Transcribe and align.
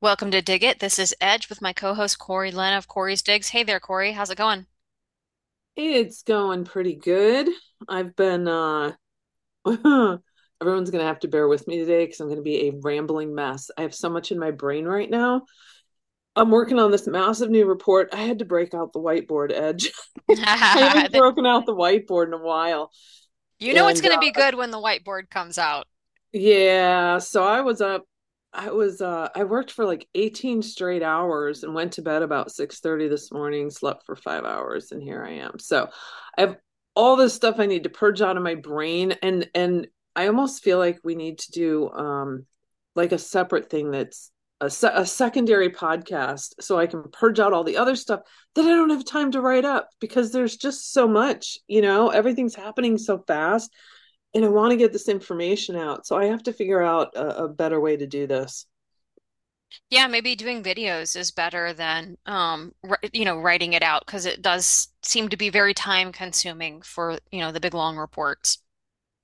Welcome 0.00 0.30
to 0.30 0.40
Dig 0.40 0.64
It. 0.64 0.80
This 0.80 0.98
is 0.98 1.14
Edge 1.20 1.48
with 1.48 1.60
my 1.60 1.72
co-host 1.72 2.18
Corey 2.18 2.50
Lynn 2.50 2.72
of 2.72 2.88
Corey's 2.88 3.20
Digs. 3.20 3.48
Hey 3.48 3.62
there, 3.62 3.78
Corey. 3.78 4.12
How's 4.12 4.30
it 4.30 4.38
going? 4.38 4.66
It's 5.76 6.22
going 6.22 6.64
pretty 6.64 6.94
good. 6.94 7.48
I've 7.88 8.16
been 8.16 8.48
uh 8.48 8.92
everyone's 9.66 10.90
gonna 10.90 11.04
have 11.04 11.20
to 11.20 11.28
bear 11.28 11.46
with 11.46 11.68
me 11.68 11.78
today 11.78 12.04
because 12.04 12.20
I'm 12.20 12.28
gonna 12.28 12.42
be 12.42 12.68
a 12.68 12.72
rambling 12.80 13.34
mess. 13.34 13.70
I 13.76 13.82
have 13.82 13.94
so 13.94 14.08
much 14.08 14.32
in 14.32 14.38
my 14.38 14.50
brain 14.50 14.86
right 14.86 15.10
now. 15.10 15.42
I'm 16.36 16.50
working 16.50 16.78
on 16.78 16.90
this 16.90 17.06
massive 17.06 17.50
new 17.50 17.66
report. 17.66 18.10
I 18.12 18.22
had 18.22 18.38
to 18.38 18.44
break 18.44 18.72
out 18.72 18.92
the 18.92 19.00
whiteboard 19.00 19.52
edge. 19.52 19.92
I 20.30 20.34
haven't 20.36 21.12
broken 21.18 21.44
out 21.44 21.66
the 21.66 21.74
whiteboard 21.74 22.28
in 22.28 22.32
a 22.34 22.38
while. 22.38 22.92
You 23.60 23.74
know 23.74 23.88
and, 23.88 23.92
it's 23.92 24.00
gonna 24.00 24.16
uh, 24.16 24.20
be 24.20 24.30
good 24.30 24.54
when 24.54 24.70
the 24.70 24.78
whiteboard 24.78 25.30
comes 25.30 25.58
out. 25.58 25.86
Yeah, 26.32 27.18
so 27.18 27.44
I 27.44 27.60
was 27.60 27.80
up 27.80 28.04
I 28.52 28.70
was 28.70 29.00
uh 29.00 29.28
I 29.34 29.44
worked 29.44 29.70
for 29.70 29.84
like 29.84 30.08
18 30.14 30.62
straight 30.62 31.02
hours 31.02 31.62
and 31.62 31.74
went 31.74 31.92
to 31.94 32.02
bed 32.02 32.22
about 32.22 32.50
6:30 32.50 33.08
this 33.08 33.30
morning, 33.30 33.70
slept 33.70 34.04
for 34.06 34.16
5 34.16 34.44
hours 34.44 34.92
and 34.92 35.02
here 35.02 35.24
I 35.24 35.32
am. 35.32 35.58
So 35.58 35.88
I 36.36 36.42
have 36.42 36.56
all 36.94 37.16
this 37.16 37.34
stuff 37.34 37.56
I 37.58 37.66
need 37.66 37.84
to 37.84 37.90
purge 37.90 38.20
out 38.20 38.36
of 38.36 38.42
my 38.42 38.54
brain 38.54 39.12
and 39.22 39.48
and 39.54 39.86
I 40.16 40.26
almost 40.26 40.64
feel 40.64 40.78
like 40.78 40.98
we 41.04 41.14
need 41.14 41.38
to 41.40 41.52
do 41.52 41.90
um 41.90 42.46
like 42.96 43.12
a 43.12 43.18
separate 43.18 43.70
thing 43.70 43.90
that's 43.90 44.32
a, 44.60 44.70
se- 44.70 44.92
a 44.94 45.06
secondary 45.06 45.70
podcast 45.70 46.54
so 46.60 46.78
I 46.78 46.86
can 46.86 47.04
purge 47.12 47.38
out 47.38 47.52
all 47.52 47.64
the 47.64 47.76
other 47.76 47.96
stuff 47.96 48.20
that 48.54 48.64
I 48.64 48.68
don't 48.68 48.90
have 48.90 49.04
time 49.04 49.30
to 49.32 49.40
write 49.40 49.64
up 49.64 49.90
because 50.00 50.32
there's 50.32 50.56
just 50.56 50.92
so 50.92 51.06
much, 51.06 51.58
you 51.68 51.80
know, 51.80 52.08
everything's 52.08 52.54
happening 52.54 52.98
so 52.98 53.18
fast 53.26 53.72
and 54.34 54.44
I 54.44 54.48
want 54.48 54.72
to 54.72 54.76
get 54.76 54.92
this 54.92 55.08
information 55.08 55.76
out. 55.76 56.06
So 56.06 56.16
I 56.16 56.26
have 56.26 56.42
to 56.44 56.52
figure 56.52 56.82
out 56.82 57.14
a, 57.14 57.44
a 57.44 57.48
better 57.48 57.80
way 57.80 57.96
to 57.96 58.06
do 58.06 58.26
this. 58.26 58.66
Yeah, 59.90 60.06
maybe 60.06 60.34
doing 60.34 60.62
videos 60.62 61.14
is 61.14 61.30
better 61.30 61.74
than 61.74 62.16
um 62.24 62.74
you 63.12 63.26
know 63.26 63.38
writing 63.38 63.74
it 63.74 63.82
out 63.82 64.06
because 64.06 64.24
it 64.24 64.40
does 64.40 64.88
seem 65.02 65.28
to 65.28 65.36
be 65.36 65.50
very 65.50 65.74
time 65.74 66.10
consuming 66.10 66.80
for 66.80 67.18
you 67.30 67.40
know 67.40 67.52
the 67.52 67.60
big 67.60 67.74
long 67.74 67.96
reports. 67.96 68.58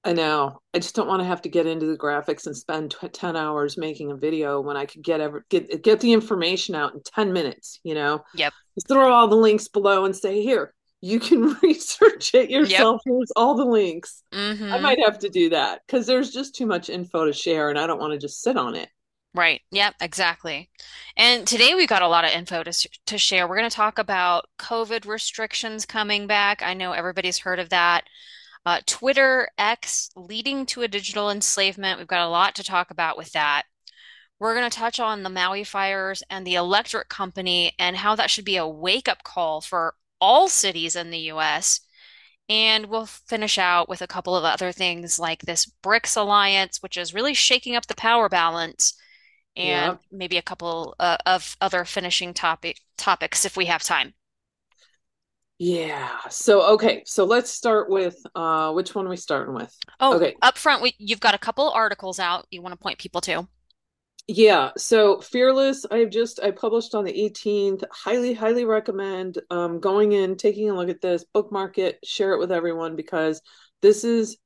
I 0.04 0.12
know. 0.12 0.60
I 0.74 0.78
just 0.80 0.94
don't 0.94 1.08
want 1.08 1.20
to 1.20 1.26
have 1.26 1.42
to 1.42 1.48
get 1.48 1.66
into 1.66 1.86
the 1.86 1.96
graphics 1.96 2.46
and 2.46 2.56
spend 2.56 2.94
10 3.12 3.36
hours 3.36 3.78
making 3.78 4.10
a 4.10 4.16
video 4.16 4.60
when 4.60 4.76
I 4.76 4.84
could 4.84 5.02
get 5.02 5.20
ever 5.20 5.46
get 5.48 5.82
get 5.82 6.00
the 6.00 6.12
information 6.12 6.74
out 6.74 6.94
in 6.94 7.00
10 7.02 7.32
minutes, 7.32 7.80
you 7.84 7.94
know. 7.94 8.22
Yep. 8.34 8.52
Just 8.74 8.88
throw 8.88 9.10
all 9.12 9.28
the 9.28 9.36
links 9.36 9.68
below 9.68 10.04
and 10.04 10.14
say, 10.14 10.42
"Here, 10.42 10.74
you 11.04 11.20
can 11.20 11.54
research 11.62 12.34
it 12.34 12.50
yourself. 12.50 13.02
Yep. 13.04 13.14
Here's 13.14 13.30
all 13.36 13.54
the 13.54 13.64
links. 13.64 14.22
Mm-hmm. 14.32 14.72
I 14.72 14.78
might 14.78 14.98
have 15.04 15.18
to 15.18 15.28
do 15.28 15.50
that 15.50 15.82
because 15.86 16.06
there's 16.06 16.30
just 16.30 16.54
too 16.54 16.64
much 16.64 16.88
info 16.88 17.26
to 17.26 17.32
share 17.32 17.68
and 17.68 17.78
I 17.78 17.86
don't 17.86 18.00
want 18.00 18.14
to 18.14 18.18
just 18.18 18.40
sit 18.40 18.56
on 18.56 18.74
it. 18.74 18.88
Right. 19.34 19.60
Yep, 19.72 19.96
exactly. 20.00 20.70
And 21.16 21.46
today 21.46 21.74
we 21.74 21.86
got 21.86 22.02
a 22.02 22.08
lot 22.08 22.24
of 22.24 22.30
info 22.30 22.62
to, 22.62 22.88
to 23.06 23.18
share. 23.18 23.46
We're 23.46 23.56
going 23.56 23.68
to 23.68 23.76
talk 23.76 23.98
about 23.98 24.46
COVID 24.58 25.06
restrictions 25.06 25.84
coming 25.84 26.26
back. 26.26 26.62
I 26.62 26.72
know 26.72 26.92
everybody's 26.92 27.38
heard 27.38 27.58
of 27.58 27.68
that. 27.70 28.04
Uh, 28.66 28.80
Twitter 28.86 29.48
X 29.58 30.10
leading 30.16 30.64
to 30.66 30.82
a 30.82 30.88
digital 30.88 31.30
enslavement. 31.30 31.98
We've 31.98 32.06
got 32.06 32.26
a 32.26 32.30
lot 32.30 32.54
to 32.56 32.64
talk 32.64 32.90
about 32.90 33.16
with 33.16 33.32
that. 33.32 33.64
We're 34.38 34.54
going 34.54 34.68
to 34.68 34.76
touch 34.76 34.98
on 34.98 35.22
the 35.22 35.30
Maui 35.30 35.64
fires 35.64 36.22
and 36.28 36.46
the 36.46 36.54
electric 36.54 37.08
company 37.08 37.72
and 37.78 37.96
how 37.96 38.14
that 38.16 38.30
should 38.30 38.44
be 38.44 38.56
a 38.56 38.66
wake 38.66 39.08
up 39.08 39.22
call 39.22 39.60
for 39.60 39.94
all 40.20 40.48
cities 40.48 40.96
in 40.96 41.10
the 41.10 41.30
US. 41.30 41.80
And 42.48 42.86
we'll 42.86 43.06
finish 43.06 43.58
out 43.58 43.88
with 43.88 44.02
a 44.02 44.06
couple 44.06 44.36
of 44.36 44.44
other 44.44 44.72
things 44.72 45.18
like 45.18 45.42
this 45.42 45.70
BRICS 45.82 46.16
alliance, 46.16 46.82
which 46.82 46.96
is 46.96 47.14
really 47.14 47.34
shaking 47.34 47.74
up 47.76 47.86
the 47.86 47.94
power 47.94 48.28
balance, 48.28 48.94
and 49.56 49.98
maybe 50.10 50.36
a 50.36 50.42
couple 50.42 50.94
uh, 50.98 51.16
of 51.26 51.56
other 51.60 51.84
finishing 51.84 52.34
topic 52.34 52.80
topics 52.98 53.44
if 53.44 53.56
we 53.56 53.66
have 53.66 53.82
time. 53.82 54.14
Yeah. 55.58 56.10
So 56.30 56.74
okay. 56.74 57.02
So 57.06 57.24
let's 57.24 57.50
start 57.50 57.88
with 57.88 58.16
uh 58.34 58.72
which 58.72 58.94
one 58.94 59.06
are 59.06 59.10
we 59.10 59.16
starting 59.16 59.54
with? 59.54 59.74
Oh, 60.00 60.16
okay. 60.16 60.34
Up 60.42 60.58
front, 60.58 60.82
we 60.82 60.94
you've 60.98 61.20
got 61.20 61.34
a 61.34 61.38
couple 61.38 61.70
articles 61.70 62.18
out 62.18 62.46
you 62.50 62.60
want 62.62 62.72
to 62.72 62.82
point 62.82 62.98
people 62.98 63.20
to 63.22 63.46
yeah 64.26 64.70
so 64.78 65.20
fearless 65.20 65.84
i've 65.90 66.08
just 66.08 66.40
i 66.42 66.50
published 66.50 66.94
on 66.94 67.04
the 67.04 67.12
18th 67.12 67.84
highly 67.92 68.32
highly 68.32 68.64
recommend 68.64 69.38
um, 69.50 69.80
going 69.80 70.12
in 70.12 70.36
taking 70.36 70.70
a 70.70 70.74
look 70.74 70.88
at 70.88 71.02
this 71.02 71.24
bookmark 71.34 71.76
it 71.76 71.98
share 72.04 72.32
it 72.32 72.38
with 72.38 72.50
everyone 72.50 72.96
because 72.96 73.42
this 73.82 74.02
is 74.02 74.38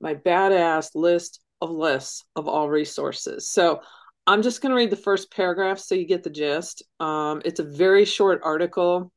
my 0.00 0.14
badass 0.14 0.90
list 0.94 1.40
of 1.60 1.70
lists 1.70 2.24
of 2.36 2.46
all 2.46 2.68
resources 2.68 3.48
so 3.48 3.80
i'm 4.28 4.40
just 4.40 4.62
going 4.62 4.70
to 4.70 4.76
read 4.76 4.90
the 4.90 4.96
first 4.96 5.32
paragraph 5.32 5.80
so 5.80 5.96
you 5.96 6.06
get 6.06 6.22
the 6.22 6.30
gist 6.30 6.84
um, 7.00 7.42
it's 7.44 7.58
a 7.58 7.64
very 7.64 8.04
short 8.04 8.40
article 8.44 9.10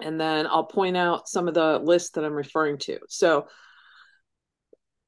and 0.00 0.20
then 0.20 0.46
i'll 0.46 0.64
point 0.64 0.96
out 0.96 1.28
some 1.28 1.48
of 1.48 1.54
the 1.54 1.78
lists 1.78 2.10
that 2.10 2.24
i'm 2.24 2.32
referring 2.32 2.78
to 2.78 2.98
so 3.08 3.46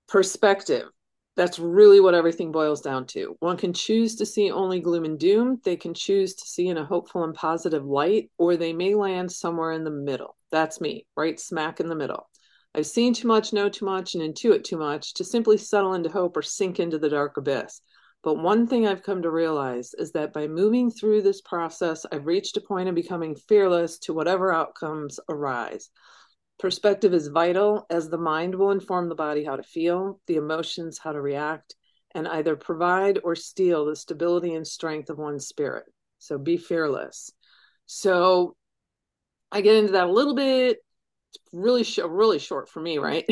perspective 0.08 0.88
that's 1.36 1.58
really 1.58 2.00
what 2.00 2.14
everything 2.14 2.52
boils 2.52 2.82
down 2.82 3.06
to. 3.06 3.36
One 3.40 3.56
can 3.56 3.72
choose 3.72 4.16
to 4.16 4.26
see 4.26 4.50
only 4.50 4.80
gloom 4.80 5.06
and 5.06 5.18
doom, 5.18 5.58
they 5.64 5.76
can 5.76 5.94
choose 5.94 6.34
to 6.34 6.46
see 6.46 6.68
in 6.68 6.76
a 6.76 6.84
hopeful 6.84 7.24
and 7.24 7.34
positive 7.34 7.84
light, 7.84 8.30
or 8.36 8.56
they 8.56 8.72
may 8.72 8.94
land 8.94 9.32
somewhere 9.32 9.72
in 9.72 9.84
the 9.84 9.90
middle. 9.90 10.36
That's 10.50 10.80
me, 10.80 11.06
right 11.16 11.38
smack 11.40 11.80
in 11.80 11.88
the 11.88 11.94
middle. 11.94 12.28
I've 12.74 12.86
seen 12.86 13.14
too 13.14 13.26
much, 13.26 13.52
know 13.52 13.68
too 13.68 13.84
much, 13.84 14.14
and 14.14 14.22
intuit 14.22 14.64
too 14.64 14.76
much 14.76 15.14
to 15.14 15.24
simply 15.24 15.56
settle 15.56 15.94
into 15.94 16.10
hope 16.10 16.36
or 16.36 16.42
sink 16.42 16.78
into 16.78 16.98
the 16.98 17.08
dark 17.08 17.36
abyss. 17.36 17.80
But 18.22 18.34
one 18.34 18.66
thing 18.66 18.86
I've 18.86 19.03
come 19.03 19.22
to 19.22 19.31
realize 19.31 19.94
is 19.94 20.12
that 20.12 20.32
by 20.32 20.47
moving 20.47 20.91
through 20.91 21.22
this 21.22 21.41
process, 21.41 22.04
I've 22.12 22.26
reached 22.26 22.56
a 22.56 22.60
point 22.60 22.88
of 22.88 22.94
becoming 22.94 23.34
fearless 23.34 23.98
to 24.00 24.12
whatever 24.12 24.53
outcomes 24.53 25.19
arise. 25.28 25.91
Perspective 26.59 27.14
is 27.14 27.28
vital 27.28 27.86
as 27.88 28.10
the 28.10 28.19
mind 28.19 28.54
will 28.54 28.70
inform 28.70 29.09
the 29.09 29.14
body 29.14 29.44
how 29.44 29.56
to 29.56 29.62
feel, 29.62 30.20
the 30.26 30.36
emotions 30.36 30.98
how 30.98 31.12
to 31.12 31.20
react, 31.20 31.75
and 32.14 32.28
either 32.28 32.56
provide 32.56 33.19
or 33.25 33.34
steal 33.34 33.86
the 33.86 33.97
stability 33.97 34.54
and 34.54 34.66
strength 34.66 35.09
of 35.09 35.16
one's 35.16 35.47
spirit. 35.47 35.86
So 36.19 36.36
be 36.36 36.59
fearless. 36.59 37.30
So 37.86 38.56
I 39.50 39.62
get 39.62 39.76
into 39.76 39.92
that 39.92 40.09
a 40.09 40.12
little 40.12 40.34
bit. 40.34 40.78
It's 41.30 41.38
really 41.53 41.84
sh- 41.84 41.98
really 42.06 42.38
short 42.38 42.69
for 42.69 42.80
me, 42.80 42.98
right? 42.98 43.25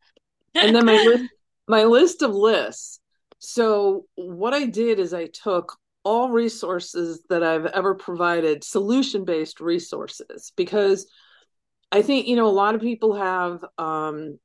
and 0.54 0.74
then 0.74 0.86
my 0.86 0.96
list, 0.96 1.24
my 1.68 1.84
list 1.84 2.22
of 2.22 2.34
lists. 2.34 3.00
So 3.44 4.06
what 4.14 4.54
I 4.54 4.66
did 4.66 5.00
is 5.00 5.12
I 5.12 5.26
took 5.26 5.76
all 6.04 6.30
resources 6.30 7.24
that 7.28 7.42
I've 7.42 7.66
ever 7.66 7.96
provided, 7.96 8.62
solution 8.62 9.24
based 9.24 9.60
resources, 9.60 10.52
because 10.56 11.08
I 11.90 12.02
think 12.02 12.28
you 12.28 12.36
know 12.36 12.46
a 12.46 12.50
lot 12.50 12.76
of 12.76 12.80
people 12.80 13.14
have 13.14 13.64
um, 13.78 14.38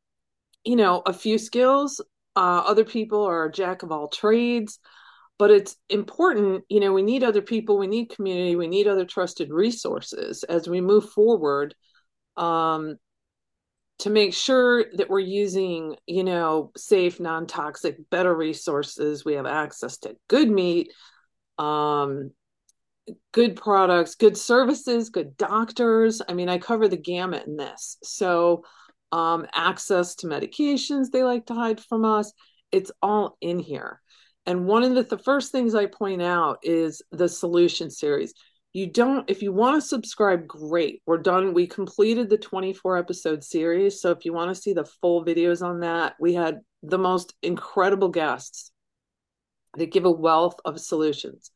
you 0.66 0.76
know 0.76 1.04
a 1.06 1.14
few 1.14 1.38
skills. 1.38 2.02
Uh, 2.36 2.64
other 2.66 2.84
people 2.84 3.24
are 3.24 3.46
a 3.46 3.52
jack 3.52 3.84
of 3.84 3.92
all 3.92 4.08
trades, 4.08 4.80
but 5.38 5.52
it's 5.52 5.76
important. 5.90 6.64
You 6.68 6.80
know, 6.80 6.92
we 6.92 7.04
need 7.04 7.24
other 7.24 7.44
people. 7.44 7.78
We 7.78 7.86
need 7.86 8.10
community. 8.10 8.56
We 8.56 8.68
need 8.68 8.88
other 8.88 9.06
trusted 9.06 9.52
resources 9.52 10.44
as 10.44 10.68
we 10.68 10.82
move 10.82 11.08
forward. 11.12 11.76
Um, 12.36 12.98
to 14.00 14.10
make 14.10 14.34
sure 14.34 14.86
that 14.94 15.10
we're 15.10 15.20
using, 15.20 15.96
you 16.06 16.24
know, 16.24 16.72
safe, 16.78 17.20
non-toxic, 17.20 18.10
better 18.10 18.36
resources. 18.36 19.26
We 19.26 19.34
have 19.34 19.48
access 19.48 19.98
to 20.00 20.16
good 20.28 20.50
meat, 20.50 20.94
um, 21.58 22.32
good 23.32 23.56
products, 23.56 24.16
good 24.16 24.38
services, 24.38 25.10
good 25.10 25.36
doctors. 25.38 26.22
I 26.28 26.34
mean, 26.34 26.50
I 26.50 26.58
cover 26.60 26.88
the 26.88 26.98
gamut 26.98 27.48
in 27.48 27.58
this. 27.58 27.98
So, 28.04 28.64
um, 29.12 29.48
access 29.54 30.16
to 30.16 30.28
medications 30.28 31.12
they 31.12 31.24
like 31.24 31.46
to 31.46 31.54
hide 31.54 31.80
from 31.80 32.04
us, 32.04 32.34
it's 32.72 32.92
all 33.02 33.38
in 33.42 33.58
here. 33.58 34.02
And 34.46 34.66
one 34.66 34.84
of 34.84 34.96
the, 34.96 35.04
the 35.04 35.18
first 35.18 35.52
things 35.52 35.76
I 35.76 35.88
point 35.88 36.22
out 36.22 36.60
is 36.64 37.02
the 37.12 37.30
solution 37.30 37.90
series. 37.90 38.34
You 38.78 38.86
don't, 38.86 39.28
if 39.28 39.42
you 39.42 39.52
want 39.52 39.82
to 39.82 39.88
subscribe, 39.88 40.46
great. 40.46 41.02
We're 41.08 41.18
done. 41.18 41.56
We 41.56 41.66
completed 41.66 42.30
the 42.30 42.38
24 42.38 43.00
episode 43.00 43.44
series. 43.44 44.00
So 44.00 44.12
if 44.12 44.24
you 44.24 44.34
want 44.34 44.56
to 44.56 44.62
see 44.62 44.74
the 44.74 44.86
full 44.86 45.26
videos 45.26 45.66
on 45.66 45.80
that, 45.80 46.14
we 46.20 46.36
had 46.36 46.60
the 46.84 47.00
most 47.00 47.34
incredible 47.42 48.10
guests 48.10 48.70
that 49.78 49.92
give 49.92 50.06
a 50.06 50.12
wealth 50.12 50.60
of 50.64 50.80
solutions. 50.80 51.50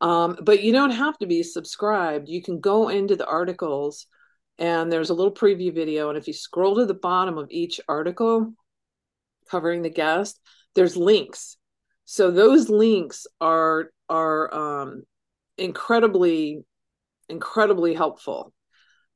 Um, 0.00 0.38
but 0.42 0.60
you 0.60 0.72
don't 0.72 0.90
have 0.90 1.16
to 1.18 1.26
be 1.28 1.44
subscribed. 1.44 2.28
You 2.28 2.42
can 2.42 2.58
go 2.58 2.88
into 2.88 3.14
the 3.14 3.28
articles 3.28 4.06
and 4.58 4.90
there's 4.90 5.10
a 5.10 5.14
little 5.14 5.32
preview 5.32 5.72
video. 5.72 6.08
And 6.08 6.18
if 6.18 6.26
you 6.26 6.32
scroll 6.32 6.74
to 6.78 6.84
the 6.84 6.94
bottom 6.94 7.38
of 7.38 7.46
each 7.52 7.80
article 7.88 8.52
covering 9.48 9.82
the 9.82 9.88
guest, 9.88 10.40
there's 10.74 10.96
links. 10.96 11.58
So 12.06 12.32
those 12.32 12.68
links 12.68 13.28
are 13.40 13.92
are 14.08 14.52
um, 14.52 15.04
incredibly, 15.60 16.64
incredibly 17.28 17.94
helpful. 17.94 18.52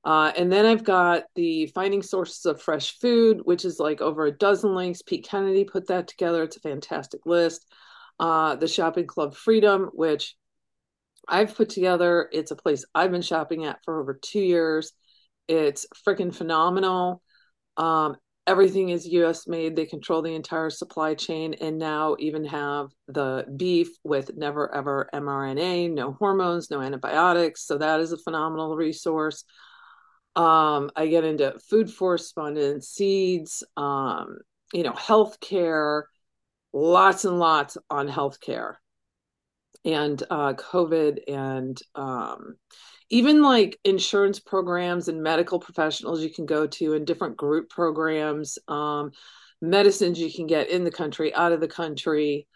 Uh, 0.04 0.30
and 0.36 0.52
then 0.52 0.66
I've 0.66 0.84
got 0.84 1.24
the 1.34 1.66
Finding 1.68 2.02
Sources 2.02 2.44
of 2.44 2.60
Fresh 2.60 2.98
Food, 3.00 3.40
which 3.44 3.64
is 3.64 3.80
like 3.80 4.02
over 4.02 4.26
a 4.26 4.36
dozen 4.36 4.74
links. 4.74 5.00
Pete 5.00 5.26
Kennedy 5.26 5.64
put 5.64 5.88
that 5.88 6.06
together. 6.06 6.42
It's 6.42 6.58
a 6.58 6.60
fantastic 6.60 7.24
list. 7.24 7.66
Uh, 8.20 8.54
the 8.54 8.68
Shopping 8.68 9.06
Club 9.06 9.34
Freedom, 9.34 9.90
which 9.94 10.36
I've 11.26 11.54
put 11.56 11.70
together. 11.70 12.28
It's 12.32 12.50
a 12.50 12.56
place 12.56 12.84
I've 12.94 13.10
been 13.10 13.22
shopping 13.22 13.64
at 13.64 13.82
for 13.82 13.98
over 13.98 14.14
two 14.20 14.40
years. 14.40 14.92
It's 15.48 15.86
freaking 16.06 16.34
phenomenal. 16.34 17.22
Um, 17.78 18.16
everything 18.46 18.90
is 18.90 19.06
US 19.06 19.46
made. 19.46 19.74
They 19.74 19.86
control 19.86 20.22
the 20.22 20.34
entire 20.34 20.70
supply 20.70 21.14
chain 21.14 21.54
and 21.54 21.78
now 21.78 22.16
even 22.18 22.44
have 22.44 22.88
the 23.08 23.46
beef 23.56 23.88
with 24.04 24.36
never 24.36 24.74
ever 24.74 25.08
mRNA, 25.14 25.92
no 25.92 26.12
hormones, 26.12 26.70
no 26.70 26.80
antibiotics. 26.80 27.66
So 27.66 27.78
that 27.78 28.00
is 28.00 28.12
a 28.12 28.18
phenomenal 28.18 28.76
resource. 28.76 29.44
Um, 30.36 30.90
I 30.96 31.06
get 31.06 31.24
into 31.24 31.58
food 31.70 31.90
forest 31.90 32.28
spondent 32.28 32.84
seeds, 32.84 33.62
um, 33.76 34.38
you 34.72 34.82
know, 34.82 34.92
healthcare, 34.92 36.02
lots 36.72 37.24
and 37.24 37.38
lots 37.38 37.78
on 37.88 38.08
healthcare 38.08 38.74
and 39.84 40.22
uh, 40.30 40.54
COVID 40.54 41.18
and 41.28 41.80
um, 41.94 42.56
even 43.10 43.42
like 43.42 43.78
insurance 43.84 44.40
programs 44.40 45.08
and 45.08 45.22
medical 45.22 45.58
professionals 45.58 46.22
you 46.22 46.30
can 46.30 46.46
go 46.46 46.66
to 46.66 46.94
and 46.94 47.06
different 47.06 47.36
group 47.36 47.70
programs, 47.70 48.58
um, 48.68 49.10
medicines 49.60 50.18
you 50.18 50.32
can 50.32 50.46
get 50.46 50.68
in 50.68 50.84
the 50.84 50.90
country, 50.90 51.34
out 51.34 51.52
of 51.52 51.60
the 51.60 51.68
country, 51.68 52.46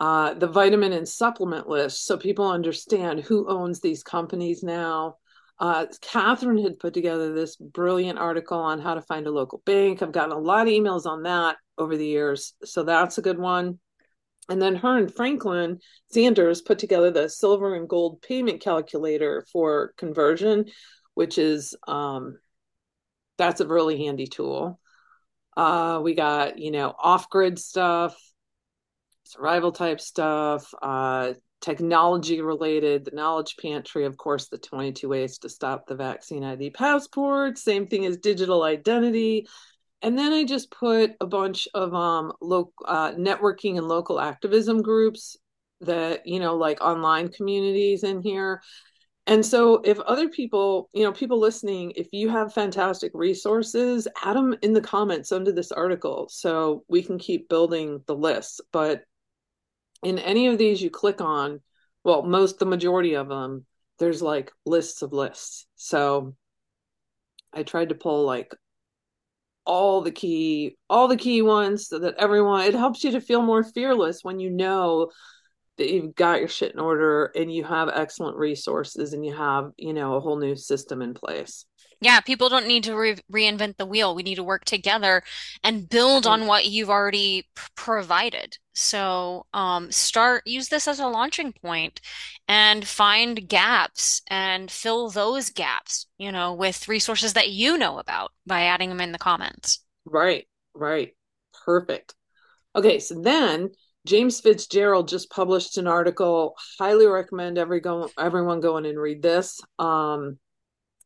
uh, 0.00 0.34
the 0.34 0.46
vitamin 0.46 0.92
and 0.92 1.08
supplement 1.08 1.68
list 1.68 2.04
so 2.04 2.16
people 2.16 2.50
understand 2.50 3.20
who 3.20 3.48
owns 3.48 3.80
these 3.80 4.02
companies 4.02 4.62
now 4.62 5.16
uh, 5.58 5.86
Catherine 6.02 6.62
had 6.62 6.78
put 6.78 6.92
together 6.92 7.32
this 7.32 7.56
brilliant 7.56 8.18
article 8.18 8.58
on 8.58 8.80
how 8.80 8.94
to 8.94 9.02
find 9.02 9.26
a 9.26 9.30
local 9.30 9.62
bank. 9.64 10.02
I've 10.02 10.12
gotten 10.12 10.32
a 10.32 10.38
lot 10.38 10.66
of 10.66 10.72
emails 10.72 11.06
on 11.06 11.22
that 11.22 11.56
over 11.78 11.96
the 11.96 12.06
years. 12.06 12.54
So 12.64 12.82
that's 12.82 13.18
a 13.18 13.22
good 13.22 13.38
one. 13.38 13.78
And 14.48 14.62
then 14.62 14.76
her 14.76 14.96
and 14.96 15.12
Franklin 15.12 15.80
Sanders 16.10 16.62
put 16.62 16.78
together 16.78 17.10
the 17.10 17.28
silver 17.28 17.74
and 17.74 17.88
gold 17.88 18.22
payment 18.22 18.60
calculator 18.60 19.44
for 19.52 19.92
conversion, 19.96 20.66
which 21.14 21.36
is 21.36 21.74
um, 21.88 22.38
that's 23.38 23.60
a 23.60 23.66
really 23.66 23.98
handy 24.04 24.26
tool. 24.26 24.78
Uh, 25.56 26.00
we 26.02 26.14
got, 26.14 26.58
you 26.58 26.70
know, 26.70 26.94
off 26.98 27.28
grid 27.30 27.58
stuff, 27.58 28.16
survival 29.24 29.72
type 29.72 30.00
stuff, 30.00 30.72
uh, 30.80 31.32
technology 31.60 32.40
related, 32.40 33.04
the 33.04 33.16
knowledge 33.16 33.56
pantry, 33.60 34.04
of 34.04 34.16
course, 34.16 34.48
the 34.48 34.58
22 34.58 35.08
ways 35.08 35.38
to 35.38 35.48
stop 35.48 35.86
the 35.86 35.96
vaccine 35.96 36.44
ID 36.44 36.70
passport, 36.70 37.58
same 37.58 37.86
thing 37.86 38.04
as 38.06 38.18
digital 38.18 38.62
identity. 38.62 39.46
And 40.02 40.18
then 40.18 40.32
I 40.32 40.44
just 40.44 40.70
put 40.70 41.12
a 41.20 41.26
bunch 41.26 41.66
of 41.74 41.94
um 41.94 42.32
local 42.40 42.72
uh, 42.86 43.12
networking 43.12 43.78
and 43.78 43.88
local 43.88 44.20
activism 44.20 44.82
groups 44.82 45.36
that, 45.80 46.26
you 46.26 46.40
know, 46.40 46.56
like 46.56 46.80
online 46.80 47.28
communities 47.28 48.04
in 48.04 48.22
here. 48.22 48.62
And 49.28 49.44
so 49.44 49.80
if 49.84 49.98
other 50.00 50.28
people, 50.28 50.88
you 50.92 51.02
know, 51.02 51.12
people 51.12 51.40
listening, 51.40 51.92
if 51.96 52.08
you 52.12 52.28
have 52.28 52.54
fantastic 52.54 53.10
resources, 53.12 54.06
add 54.22 54.36
them 54.36 54.54
in 54.62 54.72
the 54.72 54.80
comments 54.80 55.32
under 55.32 55.50
this 55.50 55.72
article 55.72 56.28
so 56.30 56.84
we 56.88 57.02
can 57.02 57.18
keep 57.18 57.48
building 57.48 58.02
the 58.06 58.14
list. 58.14 58.60
But 58.72 59.02
in 60.04 60.20
any 60.20 60.46
of 60.46 60.58
these 60.58 60.80
you 60.80 60.90
click 60.90 61.20
on, 61.20 61.60
well, 62.04 62.22
most 62.22 62.60
the 62.60 62.66
majority 62.66 63.14
of 63.14 63.28
them, 63.28 63.66
there's 63.98 64.22
like 64.22 64.52
lists 64.64 65.02
of 65.02 65.12
lists. 65.12 65.66
So 65.74 66.36
I 67.52 67.64
tried 67.64 67.88
to 67.88 67.96
pull 67.96 68.24
like 68.24 68.54
all 69.66 70.00
the 70.00 70.12
key 70.12 70.76
all 70.88 71.08
the 71.08 71.16
key 71.16 71.42
ones 71.42 71.88
so 71.88 71.98
that 71.98 72.14
everyone 72.18 72.62
it 72.62 72.74
helps 72.74 73.02
you 73.02 73.10
to 73.10 73.20
feel 73.20 73.42
more 73.42 73.64
fearless 73.64 74.20
when 74.22 74.38
you 74.38 74.48
know 74.48 75.10
that 75.76 75.90
you've 75.90 76.14
got 76.14 76.38
your 76.38 76.48
shit 76.48 76.72
in 76.72 76.78
order 76.78 77.26
and 77.34 77.52
you 77.52 77.64
have 77.64 77.88
excellent 77.88 78.36
resources 78.36 79.12
and 79.12 79.26
you 79.26 79.34
have 79.34 79.70
you 79.76 79.92
know 79.92 80.14
a 80.14 80.20
whole 80.20 80.38
new 80.38 80.56
system 80.56 81.02
in 81.02 81.14
place 81.14 81.66
yeah, 82.00 82.20
people 82.20 82.48
don't 82.48 82.66
need 82.66 82.84
to 82.84 82.94
re 82.94 83.16
reinvent 83.32 83.76
the 83.76 83.86
wheel. 83.86 84.14
We 84.14 84.22
need 84.22 84.34
to 84.36 84.44
work 84.44 84.64
together 84.64 85.22
and 85.64 85.88
build 85.88 86.26
on 86.26 86.46
what 86.46 86.66
you've 86.66 86.90
already 86.90 87.48
provided. 87.74 88.58
So, 88.74 89.46
um, 89.54 89.90
start, 89.90 90.42
use 90.46 90.68
this 90.68 90.86
as 90.86 91.00
a 91.00 91.06
launching 91.06 91.52
point 91.52 92.02
and 92.46 92.86
find 92.86 93.48
gaps 93.48 94.20
and 94.28 94.70
fill 94.70 95.08
those 95.08 95.48
gaps, 95.48 96.06
you 96.18 96.30
know, 96.30 96.52
with 96.52 96.86
resources 96.86 97.32
that 97.32 97.50
you 97.50 97.78
know 97.78 97.98
about 97.98 98.32
by 98.46 98.64
adding 98.64 98.90
them 98.90 99.00
in 99.00 99.12
the 99.12 99.18
comments. 99.18 99.82
Right, 100.04 100.46
right. 100.74 101.14
Perfect. 101.64 102.14
Okay, 102.74 102.98
so 102.98 103.20
then 103.22 103.70
James 104.06 104.40
Fitzgerald 104.40 105.08
just 105.08 105.30
published 105.30 105.78
an 105.78 105.86
article. 105.86 106.54
Highly 106.78 107.06
recommend 107.06 107.56
every 107.56 107.80
go, 107.80 108.10
everyone 108.18 108.60
going 108.60 108.84
and 108.84 109.00
read 109.00 109.22
this. 109.22 109.58
Um, 109.78 110.38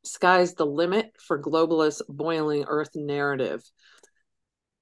Sky's 0.05 0.55
the 0.55 0.67
Limit 0.67 1.13
for 1.19 1.41
Globalist 1.41 2.03
Boiling 2.09 2.65
Earth 2.67 2.91
Narrative. 2.95 3.63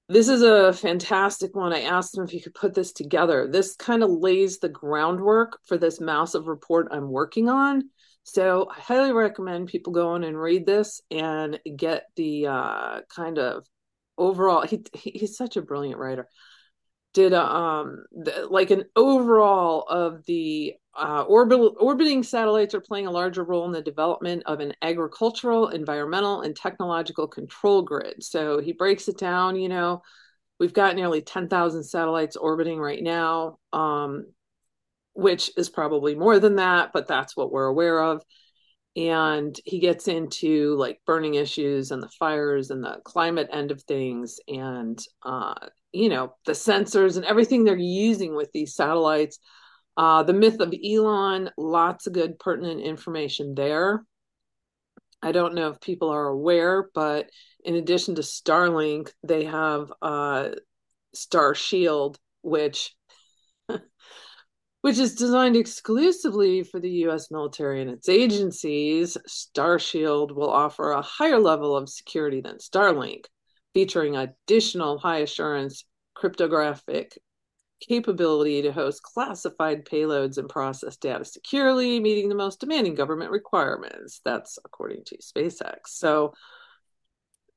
This 0.07 0.27
is 0.27 0.41
a 0.41 0.73
fantastic 0.73 1.55
one. 1.55 1.71
I 1.71 1.81
asked 1.81 2.17
him 2.17 2.23
if 2.23 2.31
he 2.31 2.41
could 2.41 2.55
put 2.55 2.73
this 2.73 2.93
together. 2.93 3.47
This 3.47 3.75
kind 3.75 4.01
of 4.01 4.09
lays 4.09 4.57
the 4.57 4.69
groundwork 4.69 5.59
for 5.65 5.77
this 5.77 6.01
massive 6.01 6.47
report 6.47 6.87
I'm 6.89 7.11
working 7.11 7.47
on. 7.47 7.89
So 8.23 8.69
I 8.69 8.79
highly 8.79 9.11
recommend 9.11 9.67
people 9.67 9.93
go 9.93 10.15
in 10.15 10.23
and 10.23 10.39
read 10.39 10.65
this 10.65 11.01
and 11.11 11.59
get 11.75 12.05
the 12.15 12.47
uh, 12.47 13.01
kind 13.15 13.37
of 13.37 13.67
overall. 14.17 14.65
He, 14.65 14.83
he's 14.93 15.37
such 15.37 15.57
a 15.57 15.61
brilliant 15.61 15.99
writer. 15.99 16.27
Did 17.13 17.33
a, 17.33 17.43
um 17.43 18.05
the, 18.11 18.47
like 18.49 18.69
an 18.71 18.85
overall 18.95 19.81
of 19.89 20.25
the 20.25 20.75
uh, 20.95 21.23
orbital, 21.23 21.75
orbiting 21.79 22.23
satellites 22.23 22.75
are 22.75 22.81
playing 22.81 23.07
a 23.07 23.11
larger 23.11 23.43
role 23.43 23.65
in 23.65 23.71
the 23.71 23.81
development 23.81 24.43
of 24.45 24.59
an 24.59 24.73
agricultural, 24.81 25.69
environmental, 25.69 26.41
and 26.41 26.55
technological 26.55 27.27
control 27.27 27.81
grid. 27.81 28.21
So 28.23 28.59
he 28.59 28.73
breaks 28.73 29.07
it 29.07 29.17
down. 29.17 29.55
You 29.55 29.69
know, 29.69 30.01
we've 30.59 30.73
got 30.73 30.95
nearly 30.95 31.21
10,000 31.21 31.83
satellites 31.83 32.35
orbiting 32.35 32.79
right 32.79 33.01
now, 33.01 33.59
um, 33.71 34.25
which 35.13 35.51
is 35.57 35.69
probably 35.69 36.15
more 36.15 36.39
than 36.39 36.57
that, 36.57 36.91
but 36.93 37.07
that's 37.07 37.35
what 37.35 37.51
we're 37.51 37.67
aware 37.67 38.01
of. 38.01 38.23
And 38.95 39.57
he 39.65 39.79
gets 39.79 40.07
into 40.07 40.75
like 40.75 40.99
burning 41.05 41.35
issues 41.35 41.91
and 41.91 42.03
the 42.03 42.09
fires 42.19 42.71
and 42.71 42.83
the 42.83 42.99
climate 43.05 43.49
end 43.51 43.71
of 43.71 43.81
things 43.83 44.39
and, 44.47 44.99
uh, 45.23 45.53
you 45.91 46.09
know, 46.09 46.35
the 46.45 46.51
sensors 46.53 47.17
and 47.17 47.25
everything 47.25 47.63
they're 47.63 47.77
using 47.77 48.35
with 48.35 48.51
these 48.51 48.75
satellites 48.75 49.39
uh, 49.99 50.23
the 50.23 50.31
myth 50.31 50.61
of 50.61 50.73
Elon, 50.73 51.49
lots 51.57 52.07
of 52.07 52.13
good 52.13 52.39
pertinent 52.39 52.79
information 52.79 53.53
there. 53.53 54.05
I 55.21 55.33
don't 55.33 55.55
know 55.55 55.67
if 55.71 55.81
people 55.81 56.07
are 56.09 56.27
aware, 56.27 56.89
but 56.93 57.29
in 57.65 57.75
addition 57.75 58.15
to 58.15 58.21
Starlink, 58.21 59.11
they 59.23 59.43
have 59.43 59.91
uh, 60.01 60.51
Star 61.13 61.53
Shield, 61.53 62.17
which 62.41 62.95
which 64.81 64.97
is 64.97 65.15
designed 65.15 65.57
exclusively 65.57 66.63
for 66.63 66.79
the 66.79 67.03
US 67.07 67.29
military 67.29 67.81
and 67.81 67.91
its 67.91 68.07
agencies. 68.07 69.17
Star 69.27 69.79
Shield 69.79 70.31
will 70.31 70.49
offer 70.49 70.91
a 70.91 71.01
higher 71.01 71.39
level 71.39 71.75
of 71.75 71.89
security 71.89 72.39
than 72.39 72.59
Starlink, 72.59 73.25
featuring 73.73 74.15
additional 74.15 74.97
high 74.97 75.19
assurance 75.19 75.85
cryptographic 76.15 77.17
capability 77.79 78.61
to 78.61 78.71
host 78.71 79.01
classified 79.03 79.85
payloads 79.85 80.37
and 80.37 80.49
process 80.49 80.97
data 80.97 81.23
securely, 81.23 81.99
meeting 81.99 82.29
the 82.29 82.35
most 82.35 82.59
demanding 82.59 82.95
government 82.95 83.31
requirements. 83.31 84.21
That's 84.25 84.59
according 84.65 85.05
to 85.05 85.17
SpaceX. 85.17 85.87
So 85.87 86.33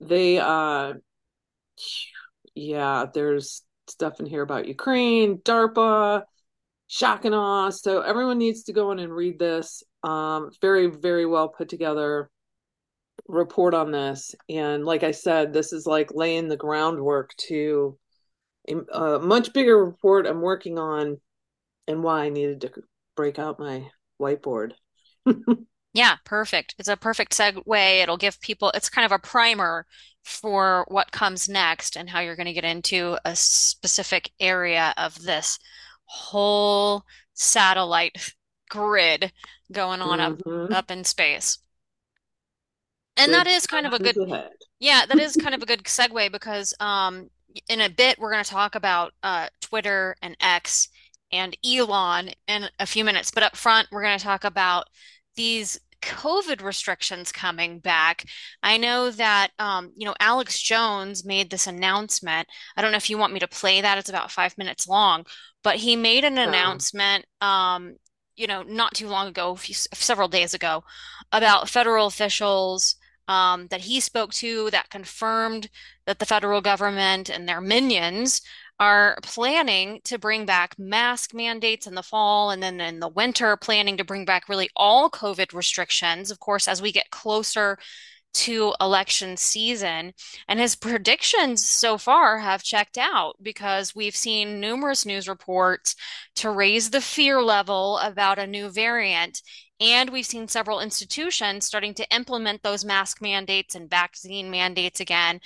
they, 0.00 0.38
uh, 0.38 0.94
yeah, 2.54 3.06
there's 3.12 3.62
stuff 3.88 4.20
in 4.20 4.26
here 4.26 4.42
about 4.42 4.68
Ukraine, 4.68 5.38
DARPA, 5.38 6.22
shock 6.86 7.24
and 7.24 7.34
awe. 7.34 7.70
So 7.70 8.02
everyone 8.02 8.38
needs 8.38 8.64
to 8.64 8.72
go 8.72 8.92
in 8.92 8.98
and 8.98 9.12
read 9.12 9.38
this. 9.38 9.82
Um, 10.02 10.50
very, 10.60 10.86
very 10.86 11.26
well 11.26 11.48
put 11.48 11.68
together 11.68 12.30
report 13.28 13.74
on 13.74 13.90
this. 13.90 14.34
And 14.48 14.84
like 14.84 15.02
I 15.02 15.12
said, 15.12 15.52
this 15.52 15.72
is 15.72 15.86
like 15.86 16.14
laying 16.14 16.48
the 16.48 16.56
groundwork 16.56 17.34
to 17.48 17.98
a 18.92 19.18
much 19.18 19.52
bigger 19.52 19.84
report 19.84 20.26
I'm 20.26 20.40
working 20.40 20.78
on 20.78 21.20
and 21.88 22.02
why 22.02 22.24
I 22.24 22.28
needed 22.28 22.60
to 22.62 22.72
break 23.16 23.38
out 23.38 23.58
my 23.58 23.88
whiteboard. 24.20 24.72
yeah, 25.92 26.16
perfect. 26.24 26.74
It's 26.78 26.88
a 26.88 26.96
perfect 26.96 27.32
segue. 27.32 28.02
It'll 28.02 28.16
give 28.16 28.40
people, 28.40 28.70
it's 28.74 28.88
kind 28.88 29.04
of 29.04 29.12
a 29.12 29.18
primer 29.18 29.86
for 30.22 30.84
what 30.88 31.10
comes 31.10 31.48
next 31.48 31.96
and 31.96 32.08
how 32.08 32.20
you're 32.20 32.36
going 32.36 32.46
to 32.46 32.52
get 32.52 32.64
into 32.64 33.18
a 33.24 33.34
specific 33.34 34.30
area 34.38 34.94
of 34.96 35.20
this 35.22 35.58
whole 36.04 37.02
satellite 37.34 38.32
grid 38.70 39.32
going 39.70 40.00
on 40.00 40.18
mm-hmm. 40.18 40.72
up 40.72 40.78
up 40.78 40.90
in 40.90 41.04
space. 41.04 41.58
And 43.16 43.32
that 43.34 43.46
is 43.46 43.66
kind 43.66 43.86
of 43.86 43.92
a 43.92 43.98
good, 43.98 44.16
yeah, 44.80 45.04
that 45.06 45.18
is 45.18 45.36
kind 45.36 45.54
of 45.54 45.62
a 45.62 45.66
good 45.66 45.84
segue 45.84 46.32
because 46.32 46.74
um, 46.80 47.28
in 47.68 47.80
a 47.80 47.90
bit 47.90 48.18
we're 48.18 48.32
going 48.32 48.44
to 48.44 48.50
talk 48.50 48.74
about 48.74 49.12
uh, 49.22 49.48
Twitter 49.60 50.16
and 50.22 50.36
X 50.40 50.88
and 51.30 51.56
Elon 51.64 52.30
in 52.46 52.68
a 52.78 52.86
few 52.86 53.04
minutes. 53.04 53.30
But 53.30 53.42
up 53.42 53.56
front, 53.56 53.88
we're 53.90 54.02
going 54.02 54.18
to 54.18 54.24
talk 54.24 54.44
about 54.44 54.86
these 55.36 55.78
COVID 56.02 56.62
restrictions 56.62 57.32
coming 57.32 57.78
back. 57.78 58.24
I 58.62 58.76
know 58.76 59.10
that 59.12 59.50
um, 59.58 59.92
you 59.96 60.04
know 60.04 60.14
Alex 60.20 60.60
Jones 60.60 61.24
made 61.24 61.50
this 61.50 61.66
announcement. 61.66 62.48
I 62.76 62.82
don't 62.82 62.90
know 62.90 62.96
if 62.96 63.08
you 63.08 63.18
want 63.18 63.32
me 63.32 63.40
to 63.40 63.48
play 63.48 63.80
that. 63.80 63.98
It's 63.98 64.10
about 64.10 64.30
five 64.30 64.56
minutes 64.58 64.88
long, 64.88 65.24
but 65.62 65.76
he 65.76 65.96
made 65.96 66.24
an 66.24 66.38
announcement. 66.38 67.24
Um, 67.40 67.96
you 68.34 68.46
know, 68.46 68.62
not 68.62 68.94
too 68.94 69.08
long 69.08 69.28
ago, 69.28 69.50
a 69.52 69.56
few, 69.56 69.74
several 69.74 70.26
days 70.26 70.54
ago, 70.54 70.82
about 71.32 71.68
federal 71.68 72.06
officials 72.06 72.96
um, 73.28 73.66
that 73.68 73.80
he 73.80 74.00
spoke 74.00 74.32
to 74.34 74.70
that 74.70 74.90
confirmed 74.90 75.68
that 76.06 76.18
the 76.18 76.26
federal 76.26 76.60
government 76.60 77.30
and 77.30 77.48
their 77.48 77.60
minions 77.60 78.40
are 78.80 79.16
planning 79.22 80.00
to 80.04 80.18
bring 80.18 80.44
back 80.44 80.76
mask 80.78 81.32
mandates 81.34 81.86
in 81.86 81.94
the 81.94 82.02
fall 82.02 82.50
and 82.50 82.62
then 82.62 82.80
in 82.80 82.98
the 82.98 83.08
winter 83.08 83.56
planning 83.56 83.96
to 83.96 84.04
bring 84.04 84.24
back 84.24 84.48
really 84.48 84.68
all 84.74 85.08
COVID 85.08 85.54
restrictions. 85.54 86.30
Of 86.30 86.40
course, 86.40 86.66
as 86.66 86.82
we 86.82 86.90
get 86.90 87.10
closer 87.10 87.78
to 88.34 88.74
election 88.80 89.36
season. 89.36 90.12
And 90.48 90.58
his 90.58 90.76
predictions 90.76 91.66
so 91.66 91.98
far 91.98 92.38
have 92.38 92.62
checked 92.62 92.98
out 92.98 93.36
because 93.42 93.94
we've 93.94 94.16
seen 94.16 94.60
numerous 94.60 95.04
news 95.04 95.28
reports 95.28 95.94
to 96.36 96.50
raise 96.50 96.90
the 96.90 97.00
fear 97.00 97.42
level 97.42 97.98
about 97.98 98.38
a 98.38 98.46
new 98.46 98.68
variant. 98.68 99.42
And 99.80 100.10
we've 100.10 100.26
seen 100.26 100.46
several 100.46 100.78
institutions 100.78 101.66
starting 101.66 101.92
to 101.94 102.14
implement 102.14 102.62
those 102.62 102.84
mask 102.84 103.20
mandates 103.20 103.74
and 103.74 103.90
vaccine 103.90 104.48
mandates 104.48 105.00
again. 105.00 105.40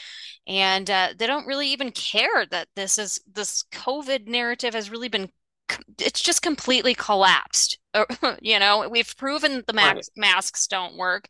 And 0.46 0.90
uh, 0.90 1.14
they 1.18 1.26
don't 1.26 1.46
really 1.46 1.68
even 1.68 1.90
care 1.90 2.44
that 2.50 2.68
this 2.76 2.98
is 2.98 3.18
this 3.32 3.64
COVID 3.72 4.28
narrative 4.28 4.74
has 4.74 4.90
really 4.90 5.08
been 5.08 5.30
it's 5.98 6.20
just 6.20 6.42
completely 6.42 6.94
collapsed. 6.94 7.78
you 8.40 8.58
know, 8.58 8.88
we've 8.88 9.16
proven 9.16 9.64
the 9.66 9.72
right. 9.72 10.06
masks 10.16 10.66
don't 10.66 10.96
work. 10.96 11.28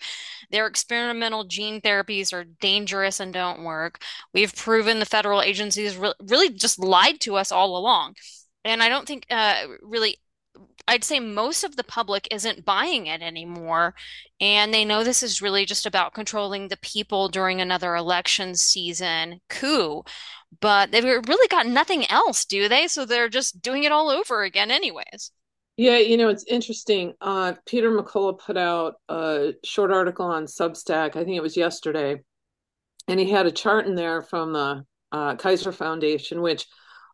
Their 0.50 0.66
experimental 0.66 1.44
gene 1.44 1.80
therapies 1.80 2.32
are 2.32 2.44
dangerous 2.44 3.20
and 3.20 3.32
don't 3.32 3.62
work. 3.62 4.02
We've 4.34 4.54
proven 4.54 4.98
the 4.98 5.06
federal 5.06 5.42
agencies 5.42 5.96
re 5.96 6.12
really 6.22 6.50
just 6.50 6.78
lied 6.78 7.20
to 7.20 7.36
us 7.36 7.52
all 7.52 7.76
along. 7.76 8.14
And 8.64 8.82
I 8.82 8.88
don't 8.88 9.06
think 9.06 9.26
uh, 9.30 9.62
really 9.82 10.18
I'd 10.88 11.04
say 11.04 11.20
most 11.20 11.64
of 11.64 11.76
the 11.76 11.84
public 11.84 12.28
isn't 12.30 12.64
buying 12.64 13.06
it 13.06 13.22
anymore. 13.22 13.94
And 14.40 14.72
they 14.72 14.84
know 14.84 15.02
this 15.02 15.22
is 15.22 15.42
really 15.42 15.64
just 15.64 15.86
about 15.86 16.14
controlling 16.14 16.68
the 16.68 16.76
people 16.78 17.28
during 17.28 17.60
another 17.60 17.96
election 17.96 18.54
season 18.54 19.40
coup. 19.48 20.04
But 20.60 20.92
they've 20.92 21.04
really 21.04 21.48
got 21.48 21.66
nothing 21.66 22.10
else, 22.10 22.44
do 22.44 22.68
they? 22.68 22.86
So 22.86 23.04
they're 23.04 23.28
just 23.28 23.60
doing 23.62 23.84
it 23.84 23.92
all 23.92 24.10
over 24.10 24.42
again, 24.42 24.70
anyways. 24.70 25.32
Yeah, 25.76 25.98
you 25.98 26.16
know, 26.16 26.30
it's 26.30 26.44
interesting. 26.44 27.12
Uh, 27.20 27.52
Peter 27.66 27.90
McCullough 27.90 28.38
put 28.38 28.56
out 28.56 28.94
a 29.10 29.52
short 29.62 29.92
article 29.92 30.24
on 30.24 30.46
Substack. 30.46 31.16
I 31.16 31.24
think 31.24 31.36
it 31.36 31.42
was 31.42 31.56
yesterday, 31.56 32.22
and 33.08 33.20
he 33.20 33.30
had 33.30 33.44
a 33.44 33.52
chart 33.52 33.86
in 33.86 33.94
there 33.94 34.22
from 34.22 34.54
the 34.54 34.84
uh, 35.12 35.36
Kaiser 35.36 35.72
Foundation, 35.72 36.40
which, 36.40 36.66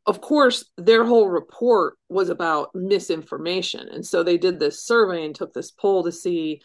of 0.06 0.21
course, 0.21 0.64
their 0.76 1.04
whole 1.04 1.28
report 1.28 1.94
was 2.09 2.28
about 2.28 2.75
misinformation. 2.75 3.88
And 3.88 4.04
so 4.04 4.23
they 4.23 4.37
did 4.37 4.59
this 4.59 4.85
survey 4.85 5.25
and 5.25 5.35
took 5.35 5.52
this 5.52 5.71
poll 5.71 6.02
to 6.04 6.12
see 6.12 6.61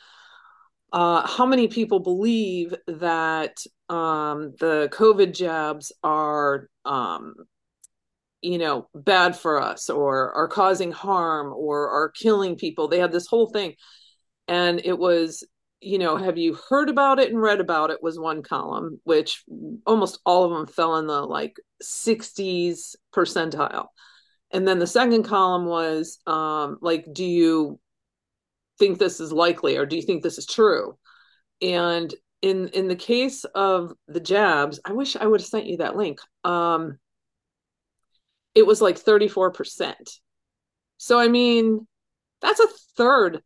uh, 0.92 1.28
how 1.28 1.46
many 1.46 1.68
people 1.68 2.00
believe 2.00 2.74
that 2.88 3.58
um, 3.90 4.54
the 4.60 4.90
COVID 4.92 5.36
jabs 5.36 5.92
are, 6.04 6.70
um, 6.86 7.36
you 8.42 8.58
know, 8.58 8.88
bad 8.96 9.36
for 9.36 9.62
us 9.62 9.90
or 9.90 10.32
are 10.34 10.48
causing 10.48 10.92
harm 10.92 11.54
or 11.54 11.90
are 11.90 12.10
killing 12.10 12.56
people. 12.56 12.88
They 12.88 13.00
had 13.00 13.12
this 13.12 13.28
whole 13.28 13.48
thing. 13.48 13.76
And 14.48 14.82
it 14.84 14.98
was, 14.98 15.44
you 15.80 16.00
know, 16.00 16.18
have 16.18 16.38
you 16.38 16.58
heard 16.70 16.90
about 16.90 17.20
it 17.20 17.30
and 17.30 17.42
read 17.42 17.60
about 17.60 17.92
it 17.92 18.02
was 18.02 18.20
one 18.20 18.42
column, 18.42 19.00
which 19.04 19.44
almost 19.86 20.20
all 20.26 20.46
of 20.46 20.52
them 20.52 20.66
fell 20.66 20.98
in 20.98 21.08
the 21.08 21.22
like 21.22 21.58
60s 21.84 22.96
percentile. 23.14 23.88
And 24.52 24.68
then 24.68 24.80
the 24.80 24.88
second 24.88 25.24
column 25.24 25.66
was 25.66 26.20
um, 26.26 26.78
like, 26.82 27.06
do 27.12 27.26
you 27.26 27.80
think 28.80 28.98
this 28.98 29.20
is 29.20 29.32
likely 29.32 29.78
or 29.78 29.86
do 29.86 29.96
you 29.96 30.02
think 30.02 30.24
this 30.24 30.38
is 30.38 30.46
true? 30.46 30.98
And 31.62 32.14
in 32.42 32.68
in 32.70 32.88
the 32.88 32.96
case 32.96 33.44
of 33.44 33.94
the 34.08 34.20
jabs, 34.20 34.80
I 34.86 34.94
wish 34.94 35.16
I 35.16 35.26
would 35.26 35.42
have 35.42 35.48
sent 35.48 35.66
you 35.66 35.78
that 35.78 35.96
link. 35.96 36.20
Um, 36.44 37.00
it 38.54 38.66
was 38.66 38.82
like 38.82 39.00
34%. 39.00 39.94
So 40.98 41.20
I 41.20 41.28
mean, 41.28 41.88
that's 42.42 42.60
a 42.60 42.68
third. 42.96 43.42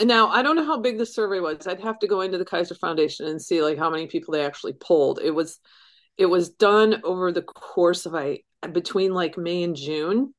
Now 0.00 0.28
I 0.28 0.42
don't 0.42 0.56
know 0.56 0.64
how 0.64 0.80
big 0.80 0.98
the 0.98 1.06
survey 1.06 1.40
was. 1.40 1.66
I'd 1.66 1.80
have 1.80 1.98
to 2.00 2.08
go 2.08 2.20
into 2.20 2.38
the 2.38 2.44
Kaiser 2.44 2.74
Foundation 2.74 3.26
and 3.26 3.40
see 3.40 3.62
like 3.62 3.78
how 3.78 3.90
many 3.90 4.06
people 4.06 4.32
they 4.32 4.44
actually 4.44 4.72
polled. 4.72 5.20
It 5.22 5.30
was 5.30 5.60
it 6.16 6.26
was 6.26 6.50
done 6.50 7.00
over 7.04 7.32
the 7.32 7.42
course 7.42 8.06
of 8.06 8.14
I 8.14 8.40
between 8.72 9.12
like 9.12 9.36
May 9.36 9.62
and 9.62 9.76
June. 9.76 10.34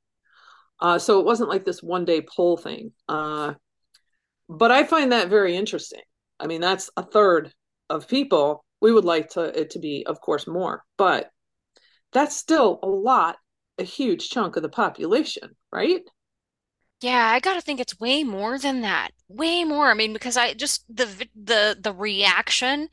Uh, 0.79 1.00
so 1.00 1.19
it 1.19 1.25
wasn't 1.25 1.50
like 1.50 1.63
this 1.63 1.81
one 1.81 2.05
day 2.05 2.21
poll 2.21 2.57
thing. 2.57 2.91
Uh, 3.07 3.53
but 4.50 4.71
I 4.71 4.83
find 4.83 5.12
that 5.12 5.29
very 5.29 5.55
interesting. 5.55 6.01
I 6.39 6.47
mean, 6.47 6.62
that's 6.62 6.89
a 6.97 7.03
third 7.03 7.53
of 7.89 8.07
people. 8.07 8.63
We 8.81 8.91
would 8.91 9.05
like 9.05 9.29
to 9.31 9.57
it 9.57 9.71
to 9.71 9.79
be, 9.79 10.05
of 10.05 10.19
course, 10.21 10.47
more, 10.47 10.83
but 10.97 11.29
that's 12.12 12.35
still 12.35 12.79
a 12.83 12.88
lot, 12.88 13.38
a 13.79 13.83
huge 13.83 14.29
chunk 14.29 14.57
of 14.57 14.63
the 14.63 14.69
population, 14.69 15.55
right? 15.71 16.01
Yeah, 17.05 17.29
I 17.31 17.39
gotta 17.39 17.62
think 17.62 17.79
it's 17.79 18.00
way 18.00 18.24
more 18.24 18.57
than 18.57 18.81
that. 18.81 19.12
Way 19.27 19.63
more. 19.63 19.89
I 19.91 19.93
mean, 19.93 20.13
because 20.13 20.38
I 20.38 20.53
just 20.53 20.85
the 20.93 21.27
the 21.35 21.77
the 21.79 21.93
reaction 21.93 22.89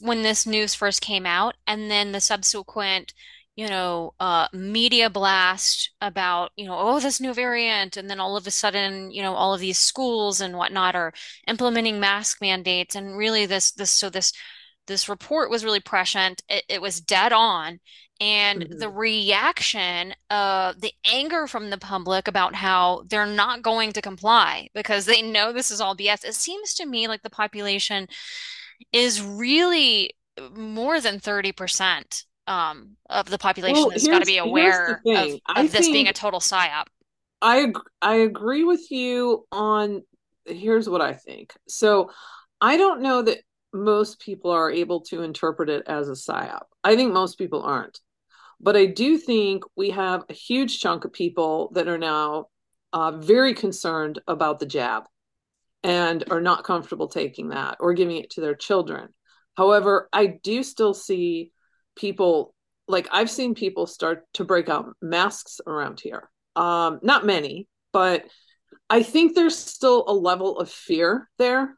when 0.00 0.22
this 0.22 0.46
news 0.46 0.74
first 0.74 1.00
came 1.02 1.26
out, 1.26 1.54
and 1.66 1.90
then 1.90 2.12
the 2.12 2.20
subsequent, 2.20 3.12
you 3.54 3.68
know, 3.68 4.14
uh, 4.20 4.48
media 4.52 5.10
blast 5.10 5.90
about, 6.00 6.52
you 6.56 6.66
know, 6.66 6.76
oh, 6.78 6.98
this 7.00 7.20
new 7.20 7.34
variant, 7.34 7.96
and 7.96 8.08
then 8.10 8.20
all 8.20 8.36
of 8.36 8.46
a 8.46 8.50
sudden, 8.50 9.10
you 9.10 9.22
know, 9.22 9.34
all 9.34 9.54
of 9.54 9.60
these 9.60 9.78
schools 9.78 10.40
and 10.40 10.56
whatnot 10.56 10.94
are 10.96 11.12
implementing 11.46 12.00
mask 12.00 12.40
mandates, 12.40 12.94
and 12.96 13.16
really 13.18 13.46
this 13.46 13.70
this 13.72 13.90
so 13.90 14.10
this 14.10 14.32
this 14.86 15.08
report 15.08 15.50
was 15.50 15.64
really 15.64 15.80
prescient. 15.80 16.42
It, 16.48 16.64
it 16.68 16.82
was 16.82 17.00
dead 17.00 17.32
on. 17.32 17.80
And 18.20 18.64
the 18.70 18.88
Mm-hmm. 18.88 18.90
reaction, 18.90 20.14
uh, 20.30 20.72
the 20.78 20.92
anger 21.04 21.46
from 21.46 21.68
the 21.70 21.78
public 21.78 22.28
about 22.28 22.54
how 22.54 23.04
they're 23.08 23.26
not 23.26 23.62
going 23.62 23.92
to 23.92 24.00
comply 24.02 24.68
because 24.74 25.04
they 25.04 25.20
know 25.22 25.52
this 25.52 25.70
is 25.70 25.80
all 25.82 25.94
BS. 25.94 26.24
It 26.24 26.34
seems 26.34 26.74
to 26.74 26.86
me 26.86 27.08
like 27.08 27.22
the 27.22 27.30
population 27.30 28.08
is 28.92 29.22
really 29.22 30.12
more 30.56 31.00
than 31.00 31.20
30% 31.20 32.24
um, 32.46 32.96
of 33.10 33.30
the 33.30 33.38
population 33.38 33.90
Well, 33.90 33.92
has 33.92 34.08
got 34.08 34.20
to 34.20 34.26
be 34.26 34.38
aware 34.38 35.04
of, 35.14 35.36
of 35.54 35.72
this 35.72 35.88
being 35.88 36.08
a 36.08 36.12
total 36.12 36.40
psyop. 36.40 36.86
I 37.42 37.72
I 38.02 38.16
agree 38.16 38.64
with 38.64 38.90
you 38.90 39.46
on 39.52 40.02
here's 40.44 40.88
what 40.88 41.00
I 41.00 41.12
think. 41.14 41.52
So 41.68 42.10
I 42.60 42.76
don't 42.76 43.02
know 43.02 43.22
that 43.22 43.38
most 43.72 44.20
people 44.20 44.50
are 44.50 44.70
able 44.70 45.00
to 45.02 45.22
interpret 45.22 45.68
it 45.68 45.84
as 45.86 46.08
a 46.08 46.12
psyop. 46.12 46.62
I 46.84 46.96
think 46.96 47.12
most 47.12 47.36
people 47.38 47.62
aren't. 47.62 48.00
But 48.60 48.76
I 48.76 48.86
do 48.86 49.18
think 49.18 49.64
we 49.76 49.90
have 49.90 50.24
a 50.28 50.32
huge 50.32 50.80
chunk 50.80 51.04
of 51.04 51.12
people 51.12 51.70
that 51.74 51.88
are 51.88 51.98
now 51.98 52.46
uh, 52.92 53.12
very 53.12 53.54
concerned 53.54 54.20
about 54.26 54.58
the 54.58 54.66
jab 54.66 55.04
and 55.82 56.24
are 56.30 56.40
not 56.40 56.64
comfortable 56.64 57.08
taking 57.08 57.50
that 57.50 57.76
or 57.80 57.94
giving 57.94 58.16
it 58.16 58.30
to 58.30 58.40
their 58.40 58.54
children. 58.54 59.08
However, 59.56 60.08
I 60.12 60.26
do 60.26 60.62
still 60.62 60.94
see 60.94 61.52
people 61.94 62.54
like 62.88 63.08
I've 63.10 63.30
seen 63.30 63.54
people 63.54 63.86
start 63.86 64.24
to 64.34 64.44
break 64.44 64.68
out 64.68 64.86
masks 65.02 65.60
around 65.66 66.00
here. 66.00 66.30
Um, 66.54 67.00
not 67.02 67.26
many, 67.26 67.68
but 67.92 68.24
I 68.88 69.02
think 69.02 69.34
there's 69.34 69.58
still 69.58 70.04
a 70.06 70.14
level 70.14 70.58
of 70.58 70.70
fear 70.70 71.28
there. 71.38 71.76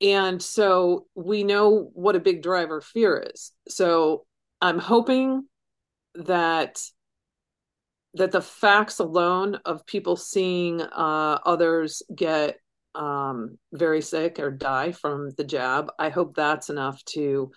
And 0.00 0.40
so 0.40 1.06
we 1.14 1.42
know 1.42 1.90
what 1.94 2.16
a 2.16 2.20
big 2.20 2.42
driver 2.42 2.80
fear 2.80 3.26
is. 3.34 3.52
So 3.68 4.26
I'm 4.60 4.78
hoping 4.78 5.44
that 6.14 6.80
that 8.14 8.32
the 8.32 8.40
facts 8.40 8.98
alone 8.98 9.60
of 9.64 9.86
people 9.86 10.16
seeing 10.16 10.80
uh, 10.80 11.38
others 11.44 12.02
get 12.14 12.58
um, 12.94 13.58
very 13.72 14.00
sick 14.00 14.40
or 14.40 14.50
die 14.50 14.92
from 14.92 15.30
the 15.30 15.44
jab, 15.44 15.92
I 15.98 16.08
hope 16.08 16.34
that's 16.34 16.70
enough 16.70 17.04
to 17.10 17.52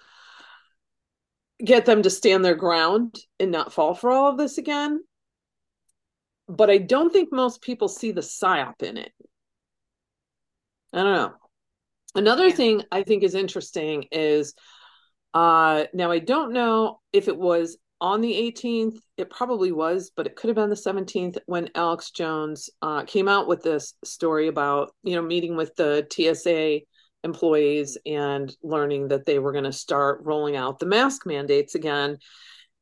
get 1.64 1.86
them 1.86 2.04
to 2.04 2.10
stand 2.10 2.44
their 2.44 2.56
ground 2.56 3.18
and 3.40 3.52
not 3.52 3.74
fall 3.74 3.94
for 3.96 4.12
all 4.12 4.30
of 4.30 4.38
this 4.38 4.58
again. 4.58 5.02
But 6.48 6.70
I 6.70 6.80
don't 6.80 7.12
think 7.12 7.32
most 7.32 7.62
people 7.62 7.88
see 7.88 8.12
the 8.12 8.22
psyop 8.22 8.84
in 8.84 8.98
it. 8.98 9.14
I 10.94 11.04
don't 11.04 11.14
know. 11.14 11.34
Another 12.14 12.48
Yeah. 12.48 12.56
thing 12.56 12.84
I 12.92 13.04
think 13.04 13.24
is 13.24 13.36
interesting 13.36 14.08
is 14.12 14.54
uh, 15.34 15.86
now 15.94 16.12
I 16.12 16.20
don't 16.20 16.54
know 16.54 17.00
if 17.14 17.28
it 17.28 17.38
was 17.38 17.78
on 18.00 18.22
the 18.22 18.34
18th. 18.34 18.98
It 19.18 19.30
probably 19.30 19.72
was, 19.72 20.12
but 20.16 20.26
it 20.26 20.36
could 20.36 20.50
have 20.50 20.56
been 20.56 20.70
the 20.70 20.76
17th 20.76 21.38
when 21.46 21.70
Alex 21.76 22.12
Jones 22.12 22.70
uh, 22.82 23.04
came 23.04 23.28
out 23.28 23.48
with 23.48 23.62
this 23.62 23.94
story 24.04 24.48
about, 24.48 24.94
you 25.04 25.16
know, 25.16 25.22
meeting 25.22 25.56
with 25.56 25.76
the 25.76 26.06
TSA 26.12 26.82
employees 27.24 27.98
and 28.06 28.54
learning 28.64 29.10
that 29.10 29.26
they 29.26 29.38
were 29.40 29.52
going 29.52 29.64
to 29.64 29.72
start 29.72 30.22
rolling 30.24 30.56
out 30.56 30.80
the 30.80 30.86
mask 30.88 31.26
mandates 31.26 31.76
again. 31.76 32.18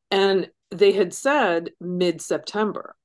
And 0.09 0.49
they 0.71 0.93
had 0.93 1.13
said 1.13 1.71
mid 1.81 2.21
September. 2.21 2.95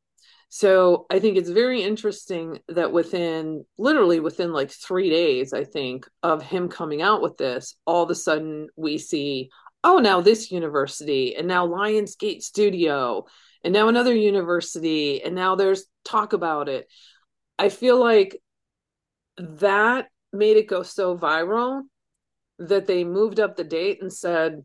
So 0.56 1.06
I 1.10 1.18
think 1.18 1.36
it's 1.36 1.50
very 1.50 1.82
interesting 1.82 2.60
that 2.68 2.92
within 2.92 3.64
literally 3.76 4.20
within 4.20 4.52
like 4.52 4.70
three 4.70 5.10
days, 5.10 5.52
I 5.52 5.64
think, 5.64 6.08
of 6.22 6.44
him 6.44 6.68
coming 6.68 7.02
out 7.02 7.20
with 7.20 7.36
this, 7.36 7.74
all 7.84 8.04
of 8.04 8.10
a 8.10 8.14
sudden 8.14 8.68
we 8.76 8.98
see, 8.98 9.50
oh, 9.82 9.98
now 9.98 10.20
this 10.20 10.52
university, 10.52 11.34
and 11.34 11.48
now 11.48 11.66
Lionsgate 11.66 12.42
Studio, 12.42 13.24
and 13.64 13.74
now 13.74 13.88
another 13.88 14.14
university, 14.14 15.24
and 15.24 15.34
now 15.34 15.56
there's 15.56 15.86
talk 16.04 16.34
about 16.34 16.68
it. 16.68 16.86
I 17.58 17.68
feel 17.68 17.98
like 17.98 18.40
that 19.36 20.06
made 20.32 20.56
it 20.56 20.68
go 20.68 20.84
so 20.84 21.18
viral 21.18 21.82
that 22.60 22.86
they 22.86 23.02
moved 23.02 23.40
up 23.40 23.56
the 23.56 23.64
date 23.64 24.02
and 24.02 24.12
said, 24.12 24.64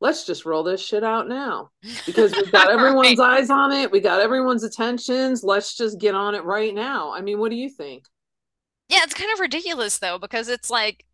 let's 0.00 0.24
just 0.24 0.44
roll 0.46 0.62
this 0.62 0.80
shit 0.84 1.04
out 1.04 1.28
now 1.28 1.70
because 2.06 2.36
we've 2.36 2.50
got 2.52 2.70
everyone's 2.70 3.18
Right. 3.18 3.40
eyes 3.40 3.50
on 3.50 3.72
it. 3.72 3.90
We 3.90 4.00
got 4.00 4.20
everyone's 4.20 4.64
attentions. 4.64 5.44
Let's 5.44 5.76
just 5.76 5.98
get 6.00 6.14
on 6.14 6.34
it 6.34 6.44
right 6.44 6.74
now. 6.74 7.12
I 7.12 7.20
mean, 7.20 7.38
what 7.38 7.50
do 7.50 7.56
you 7.56 7.68
think? 7.70 8.04
Yeah, 8.88 9.00
it's 9.04 9.14
kind 9.14 9.30
of 9.32 9.40
ridiculous 9.40 9.98
though, 9.98 10.18
because 10.18 10.48
it's 10.48 10.70
like, 10.70 11.04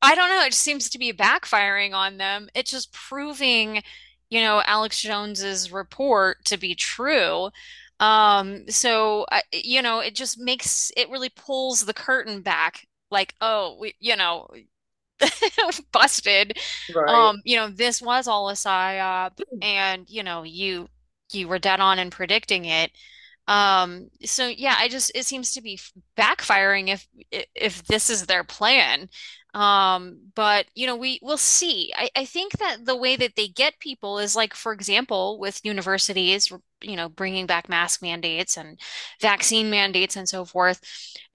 I 0.00 0.14
don't 0.14 0.30
know, 0.30 0.44
it 0.44 0.54
seems 0.54 0.90
to 0.90 0.98
be 0.98 1.12
backfiring 1.12 1.92
on 1.94 2.16
them. 2.18 2.48
It's 2.54 2.70
just 2.70 2.92
proving, 2.92 3.82
you 4.30 4.40
know, 4.40 4.62
Alex 4.66 5.00
Jones's 5.00 5.70
report 5.72 6.44
to 6.46 6.56
be 6.56 6.74
true. 6.74 7.50
Um, 8.00 8.68
so 8.68 9.26
you 9.52 9.80
know, 9.82 10.00
it 10.00 10.14
just 10.16 10.38
makes 10.40 10.90
it 10.96 11.08
really 11.10 11.28
pulls 11.30 11.84
the 11.84 11.94
curtain 11.94 12.42
back. 12.42 12.86
Like, 13.10 13.34
oh, 13.40 13.76
we, 13.80 13.94
you 14.00 14.16
know, 14.16 14.48
busted. 15.92 16.58
Right. 16.94 17.08
Um, 17.08 17.40
you 17.44 17.56
know, 17.56 17.68
this 17.68 18.02
was 18.02 18.28
all 18.28 18.48
a 18.50 18.54
psyop, 18.54 19.40
and 19.60 20.08
you 20.08 20.22
know, 20.22 20.42
you 20.42 20.88
you 21.32 21.48
were 21.48 21.58
dead 21.58 21.80
on 21.80 21.98
in 21.98 22.10
predicting 22.10 22.64
it. 22.66 22.90
Um, 23.48 24.08
so 24.24 24.46
yeah, 24.46 24.76
I 24.78 24.88
just 24.88 25.12
it 25.14 25.26
seems 25.26 25.52
to 25.54 25.60
be 25.62 25.78
backfiring 26.16 26.88
if 26.88 27.06
if 27.54 27.84
this 27.84 28.10
is 28.10 28.26
their 28.26 28.44
plan. 28.44 29.08
Um, 29.54 30.32
but 30.34 30.66
you 30.74 30.86
know, 30.86 30.96
we 30.96 31.18
we'll 31.22 31.36
see. 31.36 31.92
I, 31.96 32.08
I 32.16 32.24
think 32.24 32.52
that 32.58 32.86
the 32.86 32.96
way 32.96 33.16
that 33.16 33.36
they 33.36 33.48
get 33.48 33.78
people 33.80 34.18
is 34.18 34.34
like, 34.34 34.54
for 34.54 34.72
example, 34.72 35.38
with 35.38 35.60
universities, 35.64 36.50
you 36.82 36.96
know, 36.96 37.08
bringing 37.10 37.46
back 37.46 37.68
mask 37.68 38.00
mandates 38.02 38.56
and 38.56 38.80
vaccine 39.20 39.68
mandates 39.70 40.16
and 40.16 40.28
so 40.28 40.44
forth. 40.46 40.80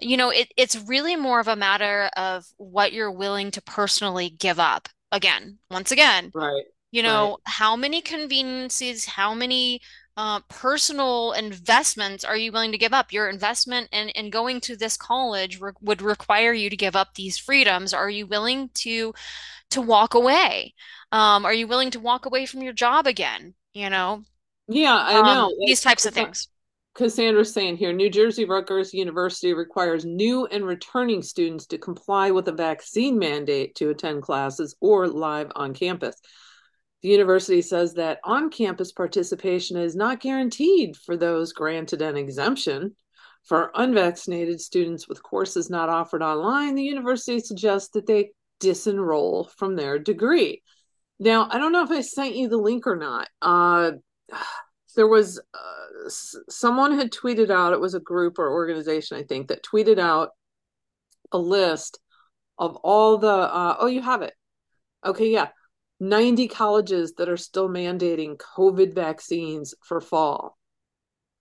You 0.02 0.18
know, 0.18 0.30
it, 0.32 0.52
it's 0.58 0.76
really 0.88 1.16
more 1.16 1.40
of 1.40 1.48
a 1.48 1.56
matter 1.56 2.10
of 2.18 2.46
what 2.58 2.92
you're 2.94 3.12
willing 3.12 3.52
to 3.52 3.62
personally 3.62 4.30
give 4.30 4.60
up. 4.60 4.90
Again, 5.12 5.60
once 5.70 5.92
again, 5.92 6.34
Right. 6.34 6.66
you 6.92 7.04
Right. 7.06 7.32
know, 7.32 7.38
how 7.46 7.76
many 7.76 8.02
conveniences, 8.02 9.06
how 9.06 9.34
many 9.34 9.82
uh, 10.18 10.40
personal 10.50 11.32
investments 11.34 12.24
are 12.24 12.36
you 12.36 12.52
willing 12.52 12.72
to 12.72 12.78
give 12.78 12.94
up? 12.94 13.14
Your 13.14 13.30
investment 13.30 13.90
in, 13.92 14.10
in 14.10 14.32
going 14.32 14.60
to 14.62 14.76
this 14.76 14.98
college 14.98 15.62
re 15.62 15.72
would 15.82 16.02
require 16.02 16.54
you 16.54 16.70
to 16.70 16.76
give 16.78 16.96
up 16.96 17.14
these 17.14 17.38
freedoms. 17.38 17.94
Are 17.94 18.10
you 18.10 18.26
willing 18.26 18.70
to 18.76 19.14
to 19.70 19.82
walk 19.82 20.16
away? 20.16 20.74
Um, 21.12 21.46
are 21.46 21.54
you 21.54 21.68
willing 21.68 21.92
to 21.92 22.00
walk 22.00 22.26
away 22.26 22.46
from 22.46 22.62
your 22.64 22.74
job 22.74 23.06
again? 23.08 23.54
You 23.74 23.90
know, 23.92 24.24
Yeah, 24.68 24.96
I 24.98 25.22
know. 25.22 25.46
um, 25.46 25.52
these 25.66 25.82
types 25.82 26.06
of 26.06 26.14
things. 26.14 26.48
Cassandra's 26.96 27.54
saying 27.54 27.78
here, 27.78 27.94
New 27.94 28.10
Jersey 28.10 28.46
Rutgers 28.46 28.92
University 28.92 29.54
requires 29.54 30.04
new 30.04 30.48
and 30.48 30.66
returning 30.66 31.22
students 31.22 31.68
to 31.68 31.78
comply 31.78 32.32
with 32.32 32.48
a 32.48 32.52
vaccine 32.52 33.20
mandate 33.20 33.76
to 33.76 33.92
attend 33.92 34.24
classes 34.24 34.76
or 34.82 35.08
live 35.08 35.52
on 35.56 35.76
campus. 35.76 36.16
The 37.04 37.10
university 37.10 37.62
says 37.62 37.94
that 37.94 38.20
on 38.24 38.50
campus 38.50 38.92
participation 38.92 39.78
is 39.78 39.96
not 39.96 40.20
guaranteed 40.20 40.96
for 40.98 41.16
those 41.16 41.54
granted 41.54 42.02
an 42.02 42.18
exemption. 42.18 42.96
For 43.44 43.72
unvaccinated 43.76 44.60
students 44.60 45.08
with 45.08 45.24
courses 45.24 45.70
not 45.70 45.88
offered 45.88 46.22
online, 46.22 46.76
the 46.76 46.84
university 46.84 47.40
suggests 47.40 47.90
that 47.94 48.06
they 48.06 48.32
disenroll 48.60 49.50
from 49.52 49.76
their 49.76 50.00
degree. 50.00 50.64
Now, 51.20 51.48
I 51.50 51.58
don't 51.58 51.72
know 51.72 51.84
if 51.84 51.92
I 51.92 52.02
sent 52.02 52.36
you 52.36 52.50
the 52.50 52.58
link 52.58 52.86
or 52.88 52.98
not. 52.98 53.30
Uh, 53.42 53.92
there 54.96 55.08
was 55.08 55.40
uh, 55.54 56.10
someone 56.10 56.98
had 56.98 57.12
tweeted 57.12 57.50
out, 57.50 57.74
it 57.74 57.80
was 57.80 57.94
a 57.94 58.00
group 58.00 58.40
or 58.40 58.52
organization, 58.52 59.18
I 59.18 59.24
think, 59.24 59.48
that 59.48 59.64
tweeted 59.64 60.00
out 60.00 60.30
a 61.32 61.38
list 61.38 62.00
of 62.58 62.76
all 62.78 63.18
the, 63.18 63.28
uh, 63.28 63.76
oh, 63.80 63.88
you 63.88 64.02
have 64.02 64.24
it. 64.24 64.34
Okay, 65.06 65.30
yeah. 65.32 65.50
90 66.00 66.48
colleges 66.48 67.14
that 67.18 67.30
are 67.30 67.38
still 67.38 67.70
mandating 67.70 68.38
COVID 68.38 68.94
vaccines 68.94 69.74
for 69.84 70.00
fall. 70.00 70.58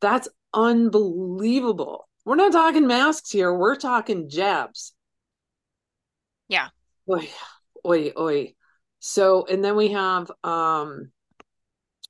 That's 0.00 0.28
unbelievable. 0.54 2.08
We're 2.24 2.36
not 2.36 2.52
talking 2.52 2.86
masks 2.86 3.30
here, 3.30 3.52
we're 3.52 3.76
talking 3.76 4.28
jabs. 4.28 4.94
Yeah. 6.48 6.68
Oy, 7.10 7.28
oy, 7.86 8.12
oy. 8.18 8.54
So, 8.98 9.46
and 9.46 9.64
then 9.64 9.76
we 9.76 9.88
have, 9.92 10.30
um, 10.42 11.12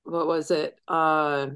what 0.04 0.26
was 0.26 0.50
it? 0.50 0.78
Uh, 0.88 1.48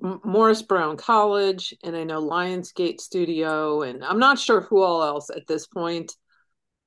Morris 0.00 0.62
Brown 0.62 0.96
College, 0.96 1.74
and 1.82 1.96
I 1.96 2.04
know 2.04 2.22
Lionsgate 2.22 3.00
Studio, 3.00 3.82
and 3.82 4.04
I'm 4.04 4.18
not 4.18 4.38
sure 4.38 4.60
who 4.62 4.82
all 4.82 5.02
else 5.02 5.30
at 5.30 5.46
this 5.46 5.66
point. 5.66 6.12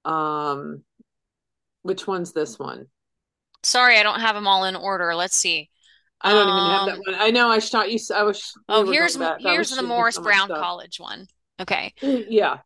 Um, 0.04 0.84
which 1.86 2.08
one's 2.08 2.34
this 2.34 2.58
one? 2.58 2.88
Sorry, 3.64 3.98
I 3.98 4.04
don't 4.04 4.20
have 4.20 4.36
them 4.36 4.48
all 4.48 4.66
in 4.66 4.76
order. 4.76 5.14
Let's 5.16 5.36
see. 5.36 5.70
I 6.22 6.34
don't 6.34 6.48
even 6.50 6.66
have 6.66 6.86
that 6.86 6.96
Um, 6.96 7.02
one. 7.06 7.16
I 7.16 7.30
know 7.30 7.50
I 7.50 7.60
shot 7.60 7.92
you. 7.92 8.00
I 8.14 8.24
was 8.24 8.54
oh, 8.68 8.92
here's 8.92 9.16
back. 9.18 9.38
Here's 9.40 9.70
was 9.70 9.78
the 9.78 9.84
Morris 9.84 10.16
so 10.16 10.24
Brown 10.24 10.48
stuff. 10.48 10.60
College 10.60 11.00
one. 11.00 11.28
Okay. 11.60 11.94
Yeah, 12.02 12.60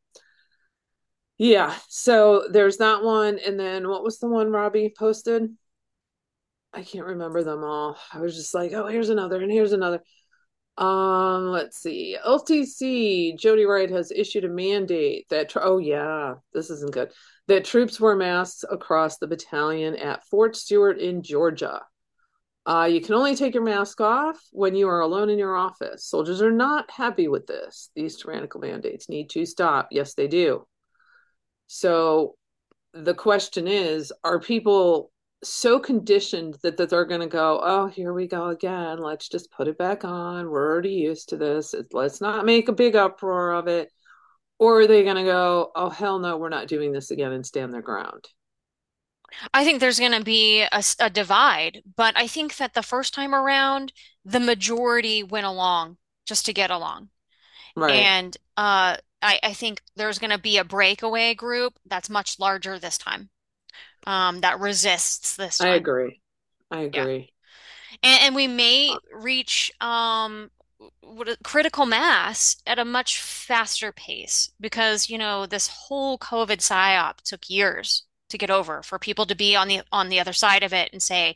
yeah. 1.38 1.76
So 1.90 2.48
there's 2.52 2.78
that 2.78 3.04
one, 3.04 3.40
and 3.40 3.60
then 3.60 3.88
what 3.90 4.04
was 4.04 4.20
the 4.20 4.28
one 4.28 4.52
Robbie 4.52 4.94
posted? 4.98 5.50
I 6.74 6.84
can't 6.84 7.06
remember 7.08 7.44
them 7.44 7.64
all. 7.64 7.98
I 8.14 8.20
was 8.20 8.36
just 8.36 8.54
like, 8.54 8.74
oh, 8.74 8.88
here's 8.88 9.10
another, 9.10 9.42
and 9.42 9.52
here's 9.52 9.74
another. 9.74 10.02
Um, 10.78 11.48
let's 11.52 11.80
see. 11.82 12.18
LTC, 12.26 13.38
Jody 13.38 13.66
Wright 13.66 13.90
has 13.90 14.12
issued 14.12 14.46
a 14.46 14.50
mandate 14.50 15.28
that, 15.30 15.54
oh 15.58 15.78
yeah, 15.80 16.36
this 16.54 16.70
isn't 16.70 16.94
good, 16.94 17.12
that 17.50 17.66
troops 17.66 18.00
wear 18.00 18.16
masks 18.16 18.64
across 18.70 19.18
the 19.18 19.28
battalion 19.28 19.96
at 19.96 20.24
Fort 20.28 20.56
Stewart 20.56 21.00
in 21.00 21.24
Georgia. 21.24 21.82
Uh, 22.66 22.88
you 22.90 23.02
can 23.02 23.16
only 23.16 23.36
take 23.36 23.56
your 23.56 23.64
mask 23.64 24.00
off 24.00 24.40
when 24.52 24.76
you 24.76 24.88
are 24.88 25.00
alone 25.00 25.32
in 25.32 25.40
your 25.40 25.56
office. 25.56 26.06
Soldiers 26.06 26.44
are 26.44 26.52
not 26.52 26.92
happy 26.92 27.28
with 27.28 27.48
this. 27.48 27.90
These 27.96 28.18
tyrannical 28.18 28.62
mandates 28.62 29.10
need 29.10 29.32
to 29.32 29.48
stop. 29.48 29.88
Yes, 29.90 30.14
they 30.14 30.28
do. 30.28 30.68
So 31.66 32.36
the 32.94 33.16
question 33.16 33.68
is 33.68 34.14
are 34.24 34.40
people 34.40 35.12
so 35.44 35.80
conditioned 35.80 36.58
that, 36.62 36.78
that 36.78 36.90
they're 36.90 37.06
going 37.06 37.22
to 37.22 37.28
go, 37.28 37.60
oh, 37.64 37.88
here 37.88 38.14
we 38.14 38.28
go 38.28 38.50
again. 38.50 39.00
Let's 39.00 39.28
just 39.28 39.52
put 39.52 39.68
it 39.68 39.78
back 39.78 40.06
on. 40.06 40.50
We're 40.50 40.72
already 40.72 40.92
used 40.92 41.30
to 41.30 41.38
this. 41.38 41.74
Let's 41.92 42.22
not 42.22 42.46
make 42.46 42.68
a 42.68 42.74
big 42.74 42.96
uproar 42.96 43.54
of 43.54 43.68
it. 43.68 43.92
Or 44.60 44.82
are 44.82 44.88
they 44.88 45.04
going 45.04 45.16
to 45.16 45.24
go, 45.24 45.72
oh, 45.76 45.90
hell 45.90 46.20
no, 46.20 46.38
we're 46.38 46.50
not 46.50 46.68
doing 46.68 46.92
this 46.92 47.12
again 47.12 47.32
and 47.32 47.46
stand 47.46 47.74
their 47.74 47.82
ground? 47.82 48.28
I 49.54 49.64
think 49.64 49.80
there's 49.80 50.00
going 50.00 50.12
to 50.14 50.24
be 50.24 50.66
a 51.00 51.10
divide, 51.10 51.84
but 51.96 52.18
I 52.18 52.28
think 52.28 52.58
that 52.58 52.74
the 52.74 52.84
first 52.84 53.14
time 53.14 53.34
around, 53.34 53.94
the 54.26 54.40
majority 54.40 55.24
went 55.24 55.46
along 55.46 55.98
just 56.26 56.46
to 56.48 56.54
get 56.54 56.72
along. 56.72 57.10
Right. 57.76 58.06
And 58.06 58.36
uh, 58.58 58.98
I, 59.22 59.40
I 59.44 59.54
think 59.54 59.82
there's 59.96 60.20
going 60.20 60.32
to 60.32 60.40
be 60.40 60.58
a 60.58 60.64
breakaway 60.64 61.36
group 61.36 61.80
that's 61.86 62.10
much 62.10 62.40
larger 62.40 62.80
this 62.80 62.98
time, 62.98 63.30
um, 64.08 64.42
that 64.42 64.60
resists 64.60 65.36
this 65.36 65.62
I 65.62 65.70
agree. 65.70 66.22
I 66.72 66.82
Yeah. 66.94 67.02
agree. 67.02 67.34
And, 68.04 68.22
and 68.24 68.36
we 68.36 68.48
may 68.48 69.00
reach 69.14 69.72
um, 69.82 70.52
what, 71.02 71.28
a 71.30 71.38
critical 71.44 71.86
mass 71.86 72.58
at 72.66 72.80
a 72.80 72.86
much 72.86 73.20
faster 73.22 73.92
pace 73.92 74.52
because, 74.60 75.10
you 75.10 75.18
know, 75.18 75.46
this 75.46 75.68
whole 75.68 76.18
COVID 76.18 76.58
psyop 76.58 77.18
took 77.24 77.50
years 77.50 78.04
to 78.30 78.38
get 78.38 78.50
over 78.52 78.84
for 78.84 79.00
people 79.00 79.26
to 79.26 79.36
be 79.36 79.56
on 79.56 79.68
the 79.68 79.82
on 79.92 80.10
the 80.10 80.20
other 80.20 80.34
side 80.34 80.64
of 80.64 80.74
it 80.74 80.90
and 80.94 81.02
say, 81.02 81.36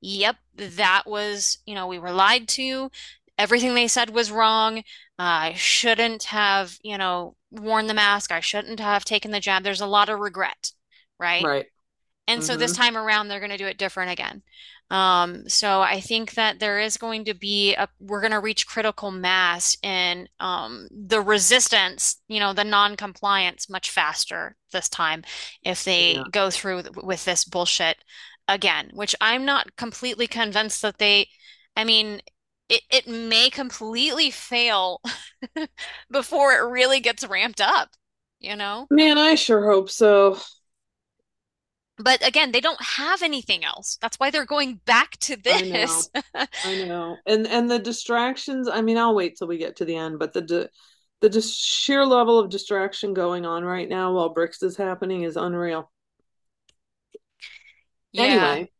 "Yep, 0.00 0.36
that 0.56 1.04
was, 1.06 1.58
you 1.66 1.74
know, 1.74 1.86
we 1.86 1.98
were 1.98 2.12
lied 2.12 2.48
to. 2.50 2.90
everything 3.38 3.74
they 3.74 3.88
said 3.88 4.10
was 4.10 4.30
wrong. 4.30 4.84
I 5.18 5.54
shouldn't 5.54 6.24
have, 6.24 6.78
you 6.82 6.98
know, 6.98 7.36
worn 7.50 7.86
the 7.88 7.94
mask. 7.94 8.30
I 8.32 8.40
shouldn't 8.40 8.80
have 8.80 9.04
taken 9.04 9.30
the 9.32 9.40
jab. 9.40 9.62
There's 9.64 9.80
a 9.80 9.86
lot 9.86 10.08
of 10.08 10.20
regret, 10.20 10.72
right? 11.18 11.48
Right. 11.48 11.66
And 12.26 12.42
so 12.44 12.56
this 12.56 12.72
Mm-hmm. 12.72 12.74
time 12.74 12.96
around, 12.96 13.28
they're 13.28 13.40
going 13.40 13.50
to 13.50 13.56
do 13.58 13.66
it 13.66 13.78
different 13.78 14.10
again. 14.12 14.42
Um, 14.90 15.48
so 15.48 15.80
I 15.80 16.00
think 16.00 16.34
that 16.34 16.60
there 16.60 16.78
is 16.78 16.96
going 16.96 17.24
to 17.24 17.34
be 17.34 17.74
a, 17.74 17.88
we're 18.00 18.20
going 18.20 18.32
to 18.32 18.40
reach 18.40 18.66
critical 18.66 19.10
mass 19.10 19.76
in 19.82 20.28
um, 20.40 20.88
the 20.90 21.20
resistance, 21.20 22.20
you 22.28 22.38
know, 22.38 22.52
the 22.52 22.64
non-compliance 22.64 23.68
much 23.70 23.90
faster 23.90 24.56
this 24.72 24.88
time 24.88 25.22
if 25.62 25.84
they 25.84 26.22
Yeah. 26.22 26.28
go 26.30 26.50
through 26.50 26.76
with, 26.76 26.90
with 27.02 27.24
this 27.24 27.44
bullshit 27.44 27.96
again, 28.48 28.90
which 28.92 29.14
I'm 29.20 29.44
not 29.44 29.74
completely 29.76 30.26
convinced 30.26 30.82
that 30.82 30.98
they, 30.98 31.28
I 31.76 31.84
mean, 31.84 32.20
it, 32.68 32.82
it 32.90 33.06
may 33.08 33.50
completely 33.50 34.30
fail 34.30 35.00
before 36.10 36.52
it 36.52 36.68
really 36.70 37.00
gets 37.00 37.26
ramped 37.26 37.60
up, 37.60 37.90
you 38.40 38.56
know? 38.56 38.88
Man, 38.90 39.18
I 39.18 39.34
sure 39.34 39.70
hope 39.70 39.90
so. 39.90 40.38
But 41.96 42.26
again, 42.26 42.50
they 42.52 42.60
don't 42.60 42.80
have 42.82 43.22
anything 43.22 43.64
else. 43.64 43.98
That's 44.00 44.18
why 44.18 44.30
they're 44.30 44.44
going 44.46 44.80
back 44.84 45.16
to 45.20 45.36
I 45.48 45.64
know. 45.64 46.04
this. 46.04 46.10
I 46.64 46.74
know. 46.76 47.22
And 47.26 47.46
and 47.46 47.70
the 47.70 47.78
distractions, 47.78 48.68
I 48.68 48.80
mean, 48.82 48.98
I'll 48.98 49.14
wait 49.14 49.36
till 49.36 49.46
we 49.48 49.58
get 49.58 49.76
to 49.76 49.84
the 49.84 49.96
end, 49.96 50.18
but 50.18 50.32
the 50.32 50.42
di- 50.42 50.68
the 51.20 51.30
just 51.30 51.54
sheer 51.58 52.04
level 52.06 52.38
of 52.38 52.50
distraction 52.50 53.14
going 53.14 53.46
on 53.46 53.64
right 53.64 53.88
now 53.88 54.12
while 54.14 54.34
BRICS 54.34 54.62
is 54.64 54.76
happening 54.76 55.22
is 55.22 55.36
unreal. 55.36 55.90
Yeah. 58.12 58.58
Anyway, 58.58 58.70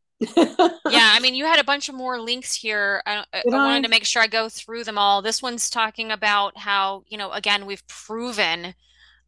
Yeah, 0.86 1.12
I 1.14 1.18
mean, 1.20 1.34
you 1.34 1.46
had 1.46 1.58
a 1.58 1.64
bunch 1.64 1.88
of 1.88 1.94
more 1.94 2.20
links 2.20 2.54
here. 2.54 3.02
I, 3.06 3.24
I 3.32 3.44
I 3.50 3.58
wanted 3.58 3.82
I? 3.82 3.82
to 3.82 3.88
make 3.88 4.04
sure 4.04 4.22
I 4.22 4.26
go 4.26 4.48
through 4.48 4.84
them 4.84 4.98
all. 4.98 5.22
This 5.22 5.42
one's 5.42 5.70
talking 5.70 6.10
about 6.12 6.58
how, 6.58 7.04
you 7.08 7.16
know, 7.18 7.32
again, 7.32 7.66
we've 7.66 7.86
proven 7.86 8.74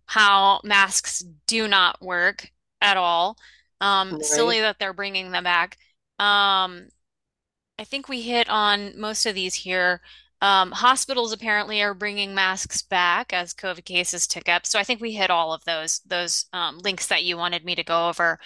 how 0.06 0.60
masks 0.64 1.24
do 1.46 1.68
not 1.68 2.02
work 2.02 2.52
at 2.82 2.96
all. 2.96 3.38
Um, 3.80 4.18
Right. 4.20 4.20
silly 4.22 4.60
that 4.60 4.78
they're 4.78 4.92
bringing 4.94 5.30
them 5.32 5.44
back. 5.44 5.78
Um, 6.18 6.88
I 7.78 7.84
think 7.84 8.08
we 8.08 8.22
hit 8.22 8.48
on 8.48 8.98
most 8.98 9.26
of 9.26 9.34
these 9.34 9.54
here. 9.54 10.00
Um, 10.42 10.70
hospitals 10.70 11.32
apparently 11.32 11.82
are 11.82 11.94
bringing 11.94 12.34
masks 12.34 12.82
back 12.82 13.32
as 13.32 13.54
COVID 13.54 13.84
cases 13.84 14.26
tick 14.26 14.48
up. 14.48 14.66
So 14.66 14.78
I 14.78 14.84
think 14.84 15.00
we 15.00 15.12
hit 15.12 15.30
all 15.30 15.52
of 15.52 15.64
those 15.64 16.00
those 16.00 16.46
um, 16.52 16.78
links 16.78 17.06
that 17.08 17.24
you 17.24 17.36
wanted 17.38 17.64
me 17.64 17.74
to 17.74 17.82
go 17.84 18.08
over. 18.08 18.38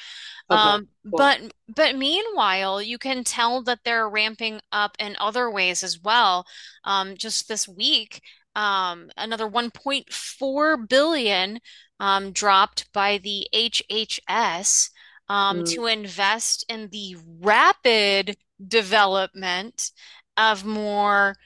Okay, 0.50 0.74
Um, 0.74 0.88
cool. 1.10 1.28
but 1.28 1.40
but 1.74 1.96
meanwhile, 1.96 2.82
you 2.82 2.98
can 2.98 3.24
tell 3.24 3.62
that 3.64 3.80
they're 3.84 4.08
ramping 4.08 4.60
up 4.72 4.96
in 4.98 5.16
other 5.20 5.50
ways 5.50 5.82
as 5.82 5.98
well. 6.00 6.46
Um, 6.84 7.16
just 7.16 7.48
this 7.48 7.68
week, 7.68 8.22
um, 8.56 9.10
another 9.16 9.46
1.4 9.48 10.76
billion 10.76 11.60
um, 12.00 12.32
dropped 12.32 12.92
by 12.92 13.18
the 13.18 13.48
HHS 13.52 14.90
um, 15.30 15.62
Mm, 15.62 15.64
to 15.64 15.86
invest 15.86 16.66
in 16.68 16.90
the 16.90 17.16
rapid 17.40 18.36
development 18.66 19.92
of 20.36 20.64
more 20.66 21.36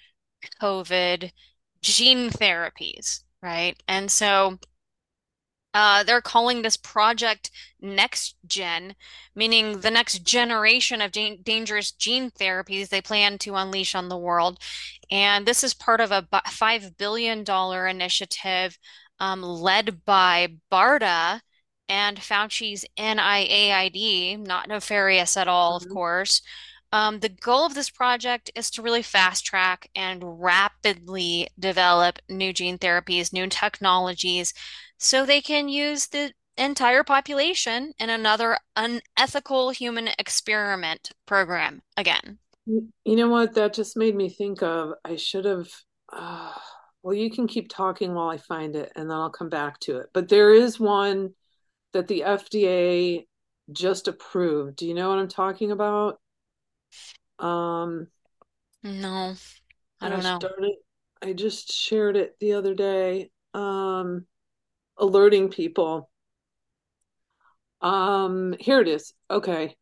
COVID 0.62 1.30
gene 1.82 2.30
therapies, 2.30 3.22
right? 3.42 3.80
And 3.86 4.10
so 4.10 4.58
uh, 5.74 6.04
they're 6.04 6.20
calling 6.20 6.62
this 6.62 6.76
project 6.76 7.50
Next 7.80 8.36
Gen, 8.46 8.94
meaning 9.34 9.80
the 9.80 9.90
next 9.90 10.24
generation 10.24 11.00
of 11.00 11.10
dan 11.12 11.38
dangerous 11.42 11.90
gene 11.90 12.30
therapies 12.30 12.88
they 12.88 13.02
plan 13.02 13.38
to 13.38 13.56
unleash 13.56 13.94
on 13.94 14.08
the 14.08 14.16
world. 14.16 14.58
And 15.10 15.46
this 15.46 15.64
is 15.64 15.74
part 15.74 16.00
of 16.00 16.12
a 16.12 16.28
$5 16.32 16.96
billion 16.96 17.44
initiative 17.88 18.78
um, 19.18 19.42
led 19.42 20.04
by 20.04 20.54
BARDA 20.70 21.40
and 21.88 22.18
Fauci's 22.18 22.84
NIAID, 22.98 24.46
not 24.46 24.68
nefarious 24.68 25.36
at 25.36 25.48
all, 25.48 25.76
of 25.76 25.84
mhm. 25.84 25.92
course. 25.92 26.42
Um, 26.92 27.18
the 27.18 27.28
goal 27.28 27.66
of 27.66 27.74
this 27.74 27.90
project 27.90 28.52
is 28.54 28.70
to 28.70 28.82
really 28.82 29.02
fast 29.02 29.44
track 29.44 29.90
and 29.96 30.22
rapidly 30.40 31.48
develop 31.58 32.20
new 32.28 32.52
gene 32.52 32.78
therapies, 32.78 33.32
new 33.32 33.48
technologies 33.48 34.54
so 34.96 35.26
they 35.26 35.40
can 35.40 35.68
use 35.68 36.06
the 36.06 36.32
entire 36.56 37.02
population 37.02 37.92
in 37.98 38.10
another 38.10 38.58
unethical 38.76 39.70
human 39.70 40.08
experiment 40.18 41.10
program 41.26 41.82
again. 41.96 42.38
You 42.66 42.88
you 43.04 43.16
know 43.16 43.28
what? 43.28 43.54
That 43.54 43.74
just 43.74 43.96
made 43.96 44.14
me 44.14 44.28
think 44.28 44.62
of 44.62 44.94
I 45.04 45.16
should 45.16 45.44
have. 45.44 45.68
Uh, 46.12 46.52
well, 47.02 47.14
you 47.14 47.30
can 47.30 47.46
keep 47.46 47.68
talking 47.68 48.14
while 48.14 48.30
I 48.30 48.38
find 48.38 48.76
it, 48.76 48.92
and 48.96 49.10
then 49.10 49.16
I'll 49.16 49.30
come 49.30 49.50
back 49.50 49.80
to 49.80 49.98
it. 49.98 50.06
But 50.14 50.28
there 50.28 50.54
is 50.54 50.80
one 50.80 51.34
that 51.94 52.08
the 52.08 52.20
FDA 52.20 53.26
just 53.72 54.08
approved. 54.08 54.76
Do 54.76 54.86
you 54.86 54.94
know 54.94 55.08
what 55.08 55.18
I'm 55.18 55.28
talking 55.28 55.70
about? 55.72 56.20
Um, 57.38 58.08
No, 58.82 59.34
I 60.00 60.08
don't 60.10 60.22
know. 60.22 60.38
it. 60.58 60.78
I 61.22 61.32
just 61.32 61.72
shared 61.72 62.16
it 62.16 62.36
the 62.38 62.52
other 62.52 62.74
day. 62.74 63.30
Um, 63.54 64.26
alerting 64.98 65.48
people. 65.48 66.10
Um, 67.80 68.54
here 68.60 68.80
it 68.80 68.88
is. 68.88 69.14
Okay. 69.30 69.74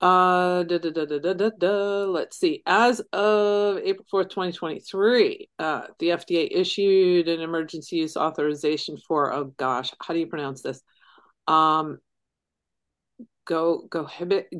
Uh, 0.00 0.62
da, 0.62 0.78
da, 0.78 0.90
da, 0.90 1.06
da, 1.06 1.18
da, 1.18 1.32
da, 1.32 1.50
da. 1.58 2.04
Let's 2.04 2.38
see. 2.38 2.62
As 2.66 3.00
of 3.12 3.78
April 3.78 4.06
4th, 4.12 4.30
2023, 4.30 5.48
uh, 5.58 5.86
the 5.98 6.08
FDA 6.10 6.48
issued 6.50 7.28
an 7.28 7.40
emergency 7.40 7.96
use 7.96 8.16
authorization 8.16 8.96
for, 8.96 9.32
oh 9.32 9.46
gosh, 9.56 9.92
how 10.00 10.14
do 10.14 10.20
you 10.20 10.26
pronounce 10.26 10.62
this? 10.62 10.82
Um, 11.48 11.98
go, 13.44 13.86
go, 13.90 14.08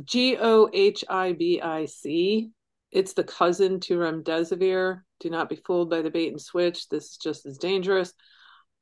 G 0.05 0.37
O 0.41 0.69
H 0.73 1.05
I 1.09 1.33
B 1.33 1.61
I 1.61 1.85
C. 1.85 2.51
It's 2.91 3.13
the 3.13 3.25
cousin 3.25 3.81
to 3.81 3.99
remdesivir. 3.99 5.03
Do 5.21 5.31
not 5.31 5.49
be 5.49 5.57
fooled 5.57 5.91
by 5.91 6.03
the 6.03 6.11
bait 6.11 6.31
and 6.31 6.41
switch. 6.41 6.89
This 6.89 7.11
is 7.11 7.17
just 7.19 7.47
as 7.47 7.59
dangerous. 7.59 8.13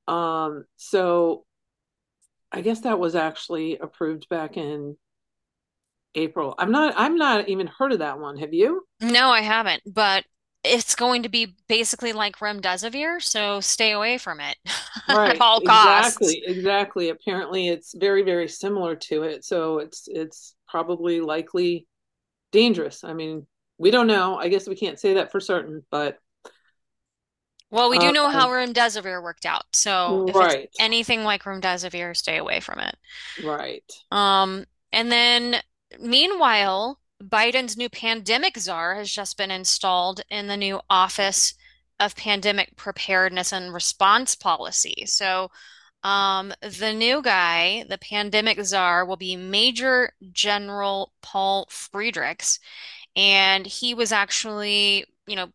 Um, 0.07 0.65
so 0.77 1.45
I 2.53 2.61
guess 2.61 2.81
that 2.83 2.99
was 2.99 3.17
actually 3.17 3.79
approved 3.79 4.29
back 4.29 4.57
in 4.57 4.97
April. 6.15 6.55
I'm 6.57 6.71
not 6.71 6.95
I'm 6.97 7.17
not 7.17 7.49
even 7.49 7.67
heard 7.67 7.93
of 7.93 7.99
that 7.99 8.21
one. 8.21 8.39
Have 8.39 8.55
you? 8.55 8.87
No, 9.01 9.31
I 9.31 9.43
haven't, 9.43 9.83
but 9.85 10.25
it's 10.67 10.95
going 10.95 11.23
to 11.25 11.29
be 11.29 11.55
basically 11.69 12.13
like 12.13 12.37
remdesivir, 12.39 13.23
so 13.23 13.61
stay 13.61 13.93
away 13.93 14.19
from 14.19 14.41
it 14.41 14.57
at 15.29 15.37
Right. 15.37 15.41
all 15.41 15.61
costs. 15.61 16.37
Exactly. 16.39 16.43
Exactly. 16.47 17.11
Apparently 17.11 17.69
it's 17.69 17.95
very, 17.97 18.23
very 18.23 18.49
similar 18.49 18.97
to 18.97 19.23
it. 19.23 19.45
So 19.45 19.79
it's 19.79 20.09
it's 20.09 20.55
probably 20.69 21.21
likely 21.21 21.87
dangerous. 22.53 23.05
I 23.05 23.15
mean, 23.15 23.47
we 23.79 23.91
don't 23.93 24.09
know. 24.09 24.37
I 24.39 24.49
guess 24.49 24.69
we 24.69 24.77
can't 24.77 25.01
say 25.01 25.15
that 25.15 25.33
for 25.33 25.41
certain, 25.41 25.85
but 25.91 26.19
Well, 27.71 27.91
we 27.91 27.99
do 28.01 28.11
uh, 28.11 28.13
know 28.13 28.29
how 28.29 28.49
remdesivir 28.49 29.23
worked 29.23 29.47
out, 29.47 29.65
so 29.75 30.23
if 30.27 30.41
it's 30.41 30.57
right. 30.57 30.71
anything 30.81 31.23
like 31.25 31.43
remdesivir, 31.45 32.17
stay 32.17 32.37
away 32.39 32.59
from 32.61 32.79
it. 32.81 32.97
Right. 33.39 33.91
Um, 34.11 34.67
and 34.93 35.11
then 35.11 35.61
meanwhile, 35.99 37.01
Biden's 37.23 37.77
new 37.77 37.89
pandemic 37.89 38.59
czar 38.59 38.95
has 38.97 39.11
just 39.11 39.37
been 39.37 39.51
installed 39.51 40.21
in 40.31 40.47
the 40.47 40.57
new 40.57 40.81
Office 40.91 41.55
of 41.99 42.17
Pandemic 42.17 42.77
Preparedness 42.77 43.53
and 43.53 43.73
Response 43.73 44.35
Policy. 44.35 45.05
So, 45.07 45.51
um, 46.03 46.53
the 46.61 46.93
new 46.93 47.23
guy, 47.23 47.85
the 47.89 47.99
pandemic 47.99 48.63
czar, 48.65 49.05
will 49.05 49.17
be 49.17 49.35
Major 49.35 50.13
General 50.33 51.13
Paul 51.23 51.67
Friedrichs, 51.71 52.61
and 53.17 53.67
he 53.67 53.95
was 53.95 54.13
actually, 54.13 55.07
you 55.27 55.37
know, 55.37 55.49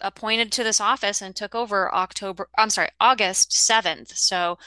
appointed 0.00 0.50
to 0.52 0.64
this 0.64 0.80
office 0.80 1.20
and 1.20 1.36
took 1.36 1.54
over 1.54 1.94
October, 1.94 2.48
I'm 2.56 2.70
sorry, 2.70 2.88
August 2.98 3.52
7th. 3.52 4.16
So 4.16 4.58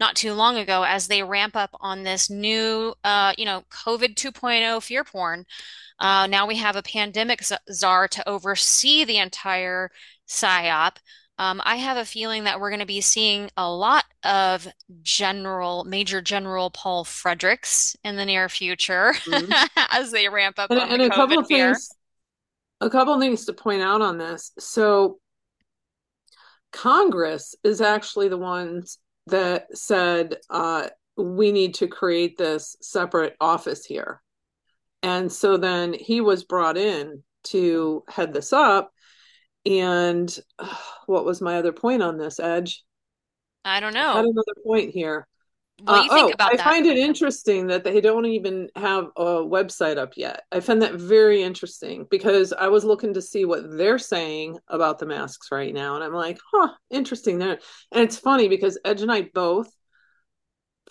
not 0.00 0.16
too 0.16 0.32
long 0.34 0.56
ago 0.56 0.82
as 0.82 1.06
they 1.08 1.22
ramp 1.22 1.54
up 1.56 1.70
on 1.80 2.02
this 2.02 2.30
new, 2.30 2.94
uh, 3.04 3.32
you 3.38 3.44
know, 3.44 3.62
COVID 3.70 4.14
2.0 4.16 4.82
fear 4.82 5.04
porn. 5.04 5.44
Uh, 5.98 6.26
now 6.26 6.46
we 6.46 6.56
have 6.56 6.76
a 6.76 6.82
pandemic 6.82 7.42
czar 7.72 8.08
to 8.08 8.28
oversee 8.28 9.04
the 9.04 9.18
entire 9.18 9.90
PSYOP. 10.28 10.96
Um, 11.38 11.62
I 11.64 11.76
have 11.76 11.96
a 11.96 12.04
feeling 12.04 12.44
that 12.44 12.60
we're 12.60 12.70
going 12.70 12.80
to 12.80 12.86
be 12.86 13.00
seeing 13.00 13.50
a 13.56 13.70
lot 13.70 14.04
of 14.24 14.68
General, 15.02 15.84
Major 15.84 16.20
General 16.20 16.70
Paul 16.70 17.04
Friedrichs 17.04 17.96
in 18.04 18.16
the 18.16 18.24
near 18.26 18.48
future 18.48 19.14
Mhm. 19.26 19.68
as 19.90 20.10
they 20.12 20.28
ramp 20.28 20.58
up 20.58 20.70
And, 20.70 20.80
on 20.80 20.88
the 20.88 20.94
and 20.94 21.02
a 21.02 21.10
couple 21.10 21.38
COVID 21.38 21.40
of 21.42 21.46
fear. 21.48 21.74
things, 21.74 21.90
a 22.80 22.90
couple 22.90 23.14
of 23.14 23.20
things 23.20 23.44
to 23.46 23.52
point 23.52 23.82
out 23.82 24.02
on 24.02 24.18
this. 24.18 24.52
So 24.58 25.18
Congress 26.72 27.54
is 27.64 27.80
actually 27.80 28.28
the 28.28 28.38
ones 28.38 28.98
that 29.26 29.76
said 29.76 30.36
uh, 30.48 30.88
we 31.16 31.52
need 31.52 31.74
to 31.74 31.86
create 31.86 32.36
this 32.36 32.76
separate 32.80 33.36
office 33.40 33.84
here. 33.84 34.22
And 35.02 35.32
so 35.32 35.56
then 35.56 35.92
he 35.92 36.20
was 36.20 36.44
brought 36.44 36.76
in 36.76 37.22
to 37.44 38.04
head 38.08 38.32
this 38.32 38.52
up. 38.52 38.92
And 39.66 40.36
uh, 40.58 40.74
what 41.06 41.24
was 41.24 41.40
my 41.40 41.56
other 41.56 41.72
point 41.72 42.02
on 42.02 42.18
this, 42.18 42.40
Edge? 42.40 42.84
I 43.64 43.80
don't 43.80 43.94
know. 43.94 44.12
I 44.12 44.16
had 44.16 44.24
know. 44.24 44.30
another 44.30 44.60
point 44.64 44.90
here. 44.90 45.26
What 45.84 45.94
do 45.94 46.08
Uh, 46.10 46.14
think 46.14 46.30
oh, 46.30 46.32
about 46.34 46.52
I 46.52 46.56
that? 46.56 46.64
find 46.64 46.86
it 46.86 46.98
interesting 46.98 47.66
that 47.68 47.84
they 47.84 48.00
don't 48.00 48.26
even 48.26 48.68
have 48.76 49.06
a 49.16 49.24
website 49.44 49.98
up 49.98 50.12
yet. 50.16 50.42
I 50.52 50.60
find 50.60 50.82
that 50.82 50.94
very 50.94 51.42
interesting 51.42 52.06
because 52.10 52.52
I 52.52 52.68
was 52.68 52.84
looking 52.84 53.14
to 53.14 53.22
see 53.22 53.44
what 53.44 53.76
they're 53.76 53.98
saying 53.98 54.58
about 54.68 54.98
the 54.98 55.06
masks 55.06 55.48
right 55.52 55.72
now, 55.74 55.94
and 55.94 56.04
I'm 56.04 56.12
like, 56.12 56.38
huh, 56.52 56.74
interesting 56.90 57.38
there. 57.38 57.58
And 57.92 58.02
it's 58.02 58.18
funny 58.18 58.48
because 58.48 58.78
Edge 58.84 59.02
and 59.02 59.12
I 59.12 59.22
both 59.34 59.68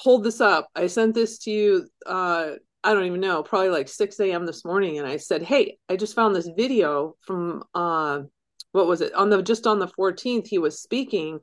pulled 0.01 0.23
this 0.23 0.41
up. 0.41 0.67
I 0.75 0.87
sent 0.87 1.15
this 1.15 1.39
to 1.39 1.51
you. 1.51 1.87
Uh, 2.05 2.51
I 2.83 2.93
don't 2.93 3.05
even 3.05 3.19
know, 3.19 3.43
probably 3.43 3.69
like 3.69 3.89
6 3.89 4.31
a.m. 4.31 4.45
this 4.45 4.63
morning, 4.63 4.99
and 4.99 5.07
I 5.07 5.17
said, 5.17 5.41
hey, 5.43 5.77
I 5.89 5.97
just 5.97 6.15
found 6.15 6.35
this 6.35 6.49
video 6.55 7.15
from 7.21 7.63
uh, 7.75 8.21
what 8.71 8.87
was 8.87 9.01
it 9.01 9.13
on 9.13 9.29
the 9.29 9.41
just 9.41 9.67
on 9.67 9.79
the 9.79 9.87
14th. 9.87 10.47
He 10.47 10.57
was 10.59 10.81
speaking 10.81 11.39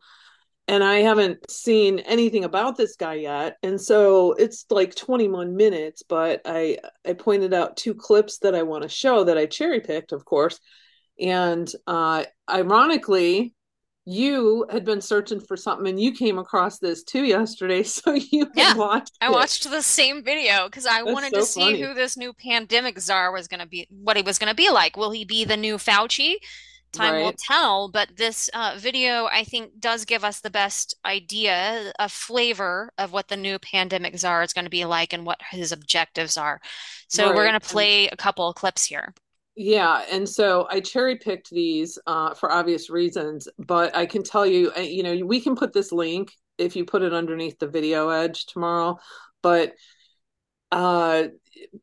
and 0.68 0.83
I 0.83 0.96
haven't 0.96 1.50
seen 1.50 2.00
anything 2.00 2.44
about 2.44 2.76
this 2.76 2.96
guy 2.96 3.14
yet. 3.14 3.57
And 3.62 3.81
so 3.81 4.33
it's 4.33 4.66
like 4.70 4.94
21 4.94 5.57
minutes, 5.57 6.02
but 6.02 6.42
I 6.44 6.79
I 7.07 7.12
pointed 7.14 7.55
out 7.55 7.76
two 7.76 7.94
clips 7.94 8.38
that 8.38 8.55
I 8.55 8.62
want 8.62 8.83
to 8.83 8.88
show 8.88 9.24
that 9.24 9.38
I 9.38 9.46
cherry 9.46 9.81
picked, 9.81 10.12
of 10.12 10.24
course. 10.24 10.59
And 11.20 11.70
uh 11.87 12.24
ironically, 12.50 13.55
you 14.05 14.66
had 14.70 14.85
been 14.85 15.00
searching 15.00 15.40
for 15.40 15.57
something 15.57 15.88
and 15.88 16.00
you 16.00 16.12
came 16.12 16.38
across 16.38 16.79
this 16.79 17.05
too 17.05 17.24
yesterday, 17.24 17.83
so 17.85 18.14
you 18.14 18.50
had 18.55 18.55
Yeah, 18.55 18.74
watched 18.74 19.18
I 19.20 19.29
it. 19.29 19.31
watched 19.31 19.68
the 19.68 19.83
same 19.83 20.22
video 20.24 20.66
because 20.66 20.87
I 20.87 21.02
That's 21.05 21.14
wanted 21.14 21.35
to 21.35 21.42
see 21.42 21.74
funny. 21.74 21.81
who 21.81 21.94
this 21.94 22.16
new 22.16 22.33
pandemic 22.33 22.98
czar 22.98 23.33
was 23.33 23.48
going 23.48 23.61
to 23.61 23.66
be, 23.66 23.87
what 23.90 24.16
he 24.16 24.22
was 24.22 24.38
going 24.38 24.48
to 24.48 24.55
be 24.55 24.70
like. 24.70 24.96
Will 24.96 25.11
he 25.11 25.24
be 25.24 25.44
the 25.44 25.57
new 25.57 25.76
Fauci? 25.76 26.37
Time 26.96 27.22
will 27.22 27.35
tell, 27.37 27.88
but 27.88 28.16
this 28.16 28.48
uh, 28.54 28.76
video, 28.78 29.26
I 29.26 29.44
think, 29.44 29.78
does 29.78 30.04
give 30.04 30.24
us 30.24 30.40
the 30.40 30.50
best 30.50 30.96
idea, 31.04 31.92
a 31.98 32.09
flavor 32.09 32.90
of 32.98 33.12
what 33.12 33.28
the 33.28 33.37
new 33.37 33.59
pandemic 33.59 34.18
czar 34.18 34.42
is 34.42 34.52
going 34.52 34.64
to 34.64 34.70
be 34.70 34.85
like 34.85 35.12
and 35.12 35.24
what 35.24 35.40
his 35.50 35.72
objectives 35.72 36.37
are. 36.37 36.61
So 37.09 37.28
we're 37.28 37.46
going 37.46 37.61
to 37.61 37.68
play 37.68 38.09
a 38.09 38.16
couple 38.16 38.48
of 38.48 38.54
clips 38.54 38.85
here. 38.85 39.14
Yeah, 39.59 40.02
and 40.11 40.28
so 40.28 40.66
I 40.70 40.80
cherry 40.80 41.16
picked 41.16 41.50
these 41.50 41.98
uh, 42.06 42.35
for 42.35 42.52
obvious 42.52 42.90
reasons, 42.90 43.48
but 43.59 43.96
I 43.96 44.04
can 44.04 44.22
tell 44.22 44.44
you, 44.44 44.70
uh, 44.76 44.80
you 44.80 45.02
know, 45.02 45.24
we 45.24 45.40
can 45.40 45.56
put 45.56 45.72
this 45.72 45.92
link 45.92 46.32
if 46.59 46.76
you 46.76 46.85
put 46.85 47.02
it 47.02 47.14
underneath 47.14 47.59
the 47.59 47.66
video 47.66 48.11
edge 48.11 48.44
tomorrow, 48.46 48.98
but 49.42 49.72
uh, 50.72 51.28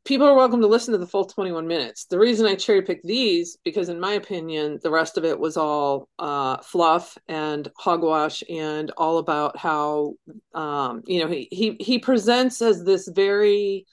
people 0.06 0.28
are 0.28 0.36
welcome 0.36 0.62
to 0.62 0.68
listen 0.68 0.92
to 0.92 0.98
the 0.98 1.08
full 1.08 1.26
21 1.26 1.68
minutes. 1.68 2.06
The 2.06 2.20
reason 2.20 2.46
I 2.46 2.56
cherry 2.56 2.82
picked 2.82 3.06
these, 3.06 3.58
because 3.64 3.90
in 3.90 4.00
my 4.00 4.14
opinion, 4.14 4.80
the 4.84 4.92
rest 4.92 5.18
of 5.18 5.26
it 5.26 5.40
was 5.40 5.58
all 5.58 6.10
uh, 6.20 6.58
fluff 6.58 7.18
and 7.28 7.70
hogwash 7.78 8.44
and 8.50 8.92
all 8.98 9.18
about 9.18 9.58
how, 9.58 10.16
um, 10.54 11.02
you 11.06 11.20
know, 11.22 11.28
he, 11.28 11.48
he, 11.52 11.78
he 11.80 12.00
presents 12.00 12.62
as 12.62 12.84
this 12.84 13.08
very 13.08 13.86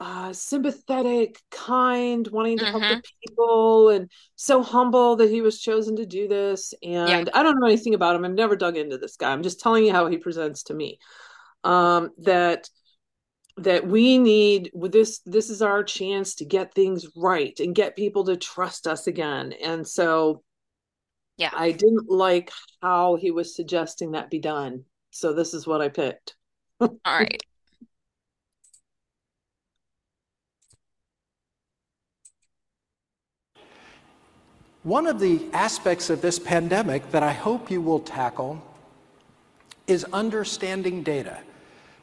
uh, 0.00 0.32
sympathetic, 0.32 1.40
kind, 1.50 2.26
wanting 2.28 2.60
to 2.60 2.66
help 2.66 2.86
the 2.86 2.96
hmm 2.96 3.00
people, 3.22 3.88
and 3.88 4.08
so 4.36 4.62
humble 4.62 5.16
that 5.16 5.28
he 5.30 5.40
was 5.40 5.60
chosen 5.60 5.96
to 5.96 6.06
do 6.06 6.28
this. 6.28 6.72
Yeah. 7.04 7.18
And 7.18 7.28
I 7.34 7.42
don't 7.42 7.58
know 7.58 7.66
anything 7.66 7.94
about 7.94 8.14
him. 8.14 8.24
I've 8.24 8.32
never 8.32 8.54
dug 8.54 8.76
into 8.76 8.98
this 8.98 9.16
guy. 9.16 9.32
I'm 9.32 9.42
just 9.42 9.58
telling 9.60 9.84
you 9.84 9.92
how 9.92 10.06
he 10.06 10.18
presents 10.18 10.64
to 10.64 10.74
me. 10.74 10.98
Um, 11.64 12.10
that 12.18 12.70
that 13.64 13.86
we 13.86 14.18
need 14.18 14.70
this 14.74 15.20
this 15.26 15.50
is 15.50 15.62
our 15.62 15.82
chance 15.82 16.34
to 16.36 16.44
get 16.44 16.74
things 16.74 17.06
right 17.16 17.58
and 17.60 17.74
get 17.74 17.96
people 17.96 18.24
to 18.24 18.36
trust 18.36 18.86
us 18.86 19.06
again. 19.06 19.52
And 19.62 19.86
so 19.86 20.42
Yeah. 21.36 21.50
I 21.54 21.72
didn't 21.72 22.08
like 22.10 22.50
how 22.82 23.16
he 23.16 23.30
was 23.30 23.54
suggesting 23.54 24.12
that 24.12 24.30
be 24.30 24.38
done. 24.40 24.84
So 25.10 25.32
this 25.32 25.54
is 25.54 25.66
what 25.66 25.80
I 25.80 25.88
picked. 25.88 26.36
All 26.80 26.90
right. 27.06 27.42
One 34.84 35.06
of 35.06 35.20
the 35.20 35.44
aspects 35.52 36.08
of 36.08 36.22
this 36.22 36.38
pandemic 36.38 37.10
that 37.10 37.22
I 37.22 37.32
hope 37.32 37.70
you 37.70 37.82
will 37.82 38.00
tackle 38.00 38.62
is 39.86 40.04
understanding 40.12 41.02
data. 41.02 41.38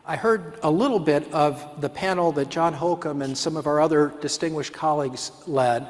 I 0.08 0.16
heard 0.18 0.60
a 0.62 0.70
little 0.70 1.00
bit 1.00 1.32
of 1.34 1.82
the 1.82 1.90
panel 1.90 2.32
that 2.34 2.50
John 2.50 2.74
Holcomb 2.74 3.24
and 3.24 3.36
some 3.36 3.58
of 3.58 3.66
our 3.66 3.82
other 3.82 4.14
distinguished 4.22 4.72
colleagues 4.72 5.32
led. 5.48 5.88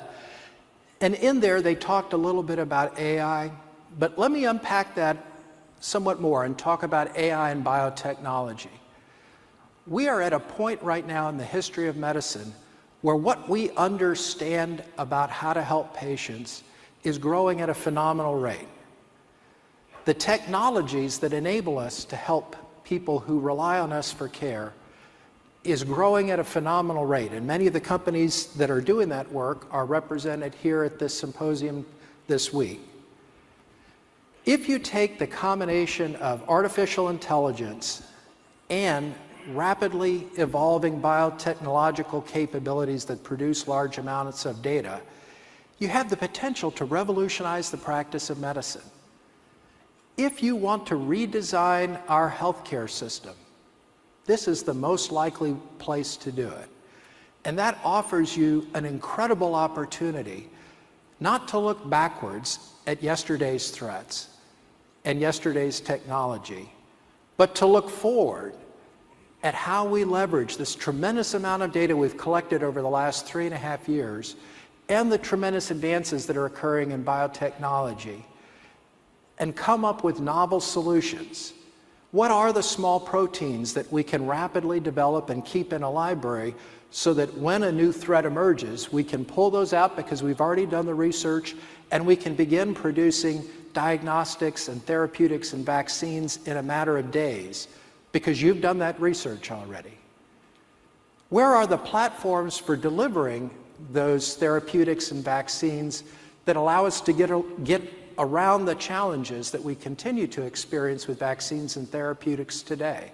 And 1.02 1.16
in 1.16 1.42
there, 1.42 1.62
they 1.62 1.76
talked 1.76 2.14
a 2.14 2.18
little 2.18 2.44
bit 2.44 2.58
about 2.58 2.98
AI. 2.98 3.52
But 4.00 4.18
let 4.18 4.32
me 4.32 4.46
unpack 4.46 4.96
that 4.96 5.18
somewhat 5.82 6.22
more 6.22 6.46
and 6.46 6.58
talk 6.58 6.84
about 6.84 7.16
AI 7.18 7.52
and 7.52 7.66
biotechnology. 7.66 8.70
We 9.86 10.08
are 10.08 10.22
at 10.22 10.32
a 10.32 10.40
point 10.40 10.82
right 10.82 11.06
now 11.06 11.28
in 11.28 11.38
the 11.38 11.44
history 11.44 11.90
of 11.90 11.98
medicine 11.98 12.54
where 13.02 13.18
what 13.18 13.50
we 13.50 13.70
understand 13.72 14.82
about 14.98 15.30
how 15.30 15.52
to 15.52 15.62
help 15.62 15.94
patients 15.94 16.64
is 17.04 17.18
growing 17.18 17.60
at 17.60 17.70
a 17.70 17.74
phenomenal 17.74 18.36
rate. 18.36 18.68
The 20.06 20.14
technologies 20.14 21.20
that 21.20 21.34
enable 21.34 21.78
us 21.78 22.06
to 22.06 22.16
help 22.16 22.56
people 22.86 23.20
who 23.20 23.40
rely 23.40 23.80
on 23.80 23.92
us 23.92 24.12
for 24.12 24.30
care 24.30 24.72
is 25.66 25.84
growing 25.84 26.32
at 26.32 26.40
a 26.40 26.44
phenomenal 26.44 27.06
rate. 27.06 27.32
And 27.32 27.46
many 27.46 27.68
of 27.68 27.74
the 27.74 27.82
companies 27.82 28.48
that 28.54 28.70
are 28.70 28.80
doing 28.80 29.10
that 29.10 29.30
work 29.32 29.68
are 29.72 29.86
represented 29.86 30.54
here 30.56 30.84
at 30.84 31.00
this 31.00 31.18
symposium 31.18 31.86
this 32.28 32.54
week. 32.54 32.80
If 34.46 34.70
you 34.70 34.78
take 34.78 35.18
the 35.18 35.26
combination 35.26 36.16
of 36.18 36.48
artificial 36.48 37.10
intelligence 37.10 38.04
and 38.70 39.16
rapidly 39.50 40.28
evolving 40.38 41.02
biotechnological 41.02 42.28
capabilities 42.28 43.06
that 43.06 43.24
produce 43.24 43.68
large 43.68 43.98
amounts 43.98 44.46
of 44.46 44.62
data, 44.62 45.02
you 45.80 45.88
have 45.88 46.10
the 46.10 46.18
potential 46.18 46.72
to 46.72 46.86
revolutionize 46.86 47.72
the 47.72 47.78
practice 47.78 48.30
of 48.30 48.40
medicine. 48.40 48.82
If 50.18 50.42
you 50.42 50.56
want 50.56 50.88
to 50.88 50.96
redesign 50.96 52.00
our 52.08 52.32
healthcare 52.32 52.90
system, 52.90 53.36
this 54.26 54.48
is 54.48 54.64
the 54.64 54.74
most 54.74 55.12
likely 55.12 55.56
place 55.78 56.16
to 56.18 56.32
do 56.32 56.48
it. 56.48 56.70
And 57.44 57.60
that 57.60 57.78
offers 57.84 58.36
you 58.36 58.68
an 58.74 58.86
incredible 58.86 59.54
opportunity 59.54 60.50
not 61.20 61.48
to 61.50 61.60
look 61.60 61.90
backwards 61.90 62.60
at 62.88 63.04
yesterday's 63.04 63.70
threats 63.72 64.30
and 65.04 65.20
yesterday's 65.20 65.80
technology, 65.80 66.72
but 67.38 67.56
to 67.56 67.66
look 67.66 67.90
forward 67.90 68.56
at 69.44 69.54
how 69.54 69.86
we 69.86 70.04
leverage 70.04 70.58
this 70.58 70.74
tremendous 70.74 71.36
amount 71.36 71.62
of 71.62 71.72
data 71.72 71.96
we've 71.96 72.18
collected 72.18 72.64
over 72.64 72.82
the 72.82 72.90
last 72.90 73.28
three 73.28 73.46
and 73.46 73.54
a 73.54 73.58
half 73.58 73.88
years 73.88 74.36
and 74.90 75.12
the 75.12 75.18
tremendous 75.18 75.72
advances 75.72 76.26
that 76.26 76.38
are 76.38 76.46
occurring 76.46 76.92
in 76.92 77.04
biotechnology 77.04 78.24
and 79.38 79.56
come 79.56 79.84
up 79.84 80.04
with 80.04 80.20
novel 80.20 80.60
solutions. 80.60 81.54
What 82.12 82.32
are 82.32 82.54
the 82.54 82.64
small 82.64 83.00
proteins 83.00 83.74
that 83.74 83.92
we 83.92 84.04
can 84.04 84.26
rapidly 84.26 84.80
develop 84.80 85.30
and 85.30 85.44
keep 85.44 85.74
in 85.74 85.84
a 85.84 85.92
library 85.92 86.56
so 86.92 87.14
that 87.14 87.38
when 87.38 87.64
a 87.64 87.72
new 87.72 87.92
threat 87.92 88.26
emerges, 88.26 88.92
we 88.92 89.04
can 89.04 89.26
pull 89.26 89.50
those 89.50 89.74
out 89.74 89.98
because 89.98 90.24
we've 90.24 90.40
already 90.40 90.66
done 90.66 90.86
the 90.86 90.94
research 90.94 91.56
and 91.92 92.06
we 92.06 92.16
can 92.16 92.34
begin 92.34 92.74
producing 92.74 93.44
diagnostics 93.74 94.70
and 94.70 94.82
therapeutics 94.86 95.52
and 95.52 95.66
vaccines 95.66 96.40
in 96.46 96.56
a 96.58 96.64
matter 96.64 96.98
of 96.98 97.12
days 97.12 97.68
because 98.14 98.42
you've 98.42 98.62
done 98.62 98.80
that 98.80 99.00
research 99.02 99.52
already. 99.52 99.92
Where 101.28 101.54
are 101.54 101.68
the 101.68 101.78
platforms 101.78 102.58
for 102.58 102.78
delivering 102.78 103.52
those 103.92 104.36
therapeutics 104.36 105.12
and 105.12 105.22
vaccines 105.22 106.04
that 106.46 106.56
allow 106.56 106.86
us 106.86 107.02
to 107.02 107.12
get, 107.12 107.64
get 107.66 108.05
around 108.18 108.66
the 108.66 108.76
challenges 108.76 109.52
that 109.52 109.64
we 109.64 109.76
continue 109.76 110.28
to 110.28 110.44
experience 110.44 111.08
with 111.08 111.20
vaccines 111.20 111.78
and 111.78 111.90
therapeutics 111.90 112.62
today? 112.62 113.12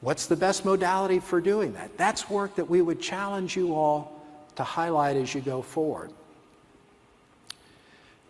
What's 0.00 0.26
the 0.26 0.36
best 0.36 0.64
modality 0.64 1.20
for 1.20 1.40
doing 1.40 1.72
that? 1.74 1.96
That's 1.96 2.28
work 2.28 2.56
that 2.56 2.68
we 2.68 2.82
would 2.82 3.00
challenge 3.00 3.56
you 3.56 3.74
all 3.74 4.20
to 4.56 4.64
highlight 4.64 5.16
as 5.16 5.34
you 5.34 5.40
go 5.40 5.62
forward. 5.62 6.10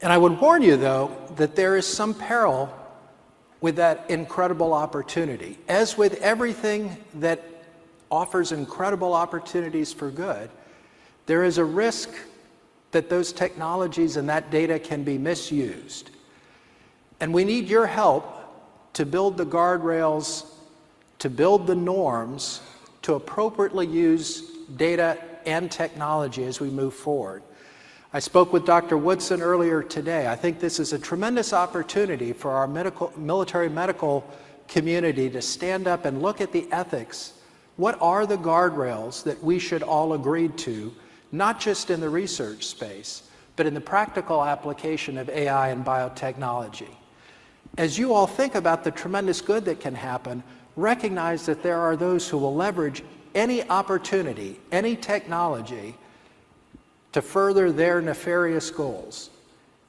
And 0.02 0.12
I 0.12 0.18
would 0.18 0.40
warn 0.40 0.62
you, 0.62 0.76
though, 0.76 1.16
that 1.36 1.56
there 1.56 1.76
is 1.76 1.86
some 1.86 2.12
peril 2.12 2.74
with 3.60 3.76
that 3.76 4.04
incredible 4.10 4.74
opportunity. 4.74 5.58
As 5.68 5.96
with 5.96 6.20
everything 6.20 6.96
that 7.14 7.42
offers 8.10 8.52
incredible 8.52 9.14
opportunities 9.14 9.92
for 9.92 10.10
good, 10.10 10.50
there 11.26 11.44
is 11.44 11.56
a 11.58 11.64
risk 11.64 12.10
that 12.92 13.10
those 13.10 13.32
technologies 13.32 14.16
and 14.16 14.28
that 14.28 14.50
data 14.50 14.78
can 14.78 15.02
be 15.02 15.18
misused. 15.18 16.10
And 17.20 17.34
we 17.34 17.44
need 17.44 17.68
your 17.68 17.86
help 17.86 18.38
to 18.94 19.06
build 19.06 19.36
the 19.36 19.46
guardrails, 19.46 20.46
to 21.18 21.30
build 21.30 21.66
the 21.66 21.74
norms, 21.74 22.60
to 23.02 23.14
appropriately 23.14 23.86
use 23.86 24.50
data 24.76 25.18
and 25.46 25.70
technology 25.70 26.44
as 26.44 26.60
we 26.60 26.70
move 26.70 26.94
forward. 26.94 27.42
I 28.14 28.18
spoke 28.18 28.52
with 28.52 28.66
Dr. 28.66 28.98
Woodson 28.98 29.40
earlier 29.40 29.82
today. 29.82 30.26
I 30.26 30.36
think 30.36 30.60
this 30.60 30.78
is 30.78 30.92
a 30.92 30.98
tremendous 30.98 31.54
opportunity 31.54 32.34
for 32.34 32.50
our 32.50 32.68
medical, 32.68 33.10
military 33.16 33.70
medical 33.70 34.22
community 34.68 35.30
to 35.30 35.40
stand 35.40 35.88
up 35.88 36.04
and 36.04 36.20
look 36.20 36.40
at 36.42 36.52
the 36.52 36.70
ethics. 36.70 37.32
What 37.76 37.96
are 38.02 38.26
the 38.26 38.36
guardrails 38.36 39.24
that 39.24 39.42
we 39.42 39.58
should 39.58 39.82
all 39.82 40.12
agree 40.12 40.48
to, 40.48 40.94
not 41.32 41.58
just 41.58 41.90
in 41.90 42.00
the 42.00 42.08
research 42.08 42.66
space, 42.66 43.22
but 43.56 43.66
in 43.66 43.74
the 43.74 43.80
practical 43.80 44.44
application 44.44 45.18
of 45.18 45.28
AI 45.28 45.70
and 45.70 45.84
biotechnology? 45.84 46.94
As 47.78 47.98
you 47.98 48.12
all 48.12 48.26
think 48.26 48.54
about 48.54 48.84
the 48.84 48.90
tremendous 48.90 49.40
good 49.40 49.64
that 49.64 49.80
can 49.80 49.94
happen, 49.94 50.42
recognize 50.76 51.46
that 51.46 51.62
there 51.62 51.78
are 51.78 51.96
those 51.96 52.28
who 52.28 52.38
will 52.38 52.54
leverage 52.54 53.02
any 53.34 53.68
opportunity, 53.68 54.60
any 54.70 54.94
technology 54.94 55.94
to 57.12 57.22
further 57.22 57.72
their 57.72 58.00
nefarious 58.00 58.70
goals. 58.70 59.30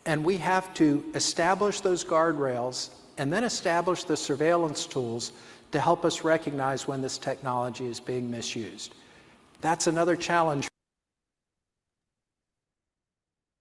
And 0.06 0.23
we 0.23 0.38
have 0.38 0.73
to 0.75 1.03
establish 1.15 1.79
those 1.82 2.03
guardrails 2.03 2.89
and 3.17 3.32
then 3.32 3.43
establish 3.43 4.03
the 4.03 4.17
surveillance 4.17 4.86
tools 4.86 5.32
to 5.71 5.79
help 5.79 6.06
us 6.06 6.23
recognize 6.23 6.88
when 6.88 7.01
this 7.01 7.17
technology 7.17 7.86
is 7.86 7.99
being 7.99 8.29
misused. 8.29 8.93
That's 9.62 9.88
another 9.88 10.15
challenge. 10.15 10.67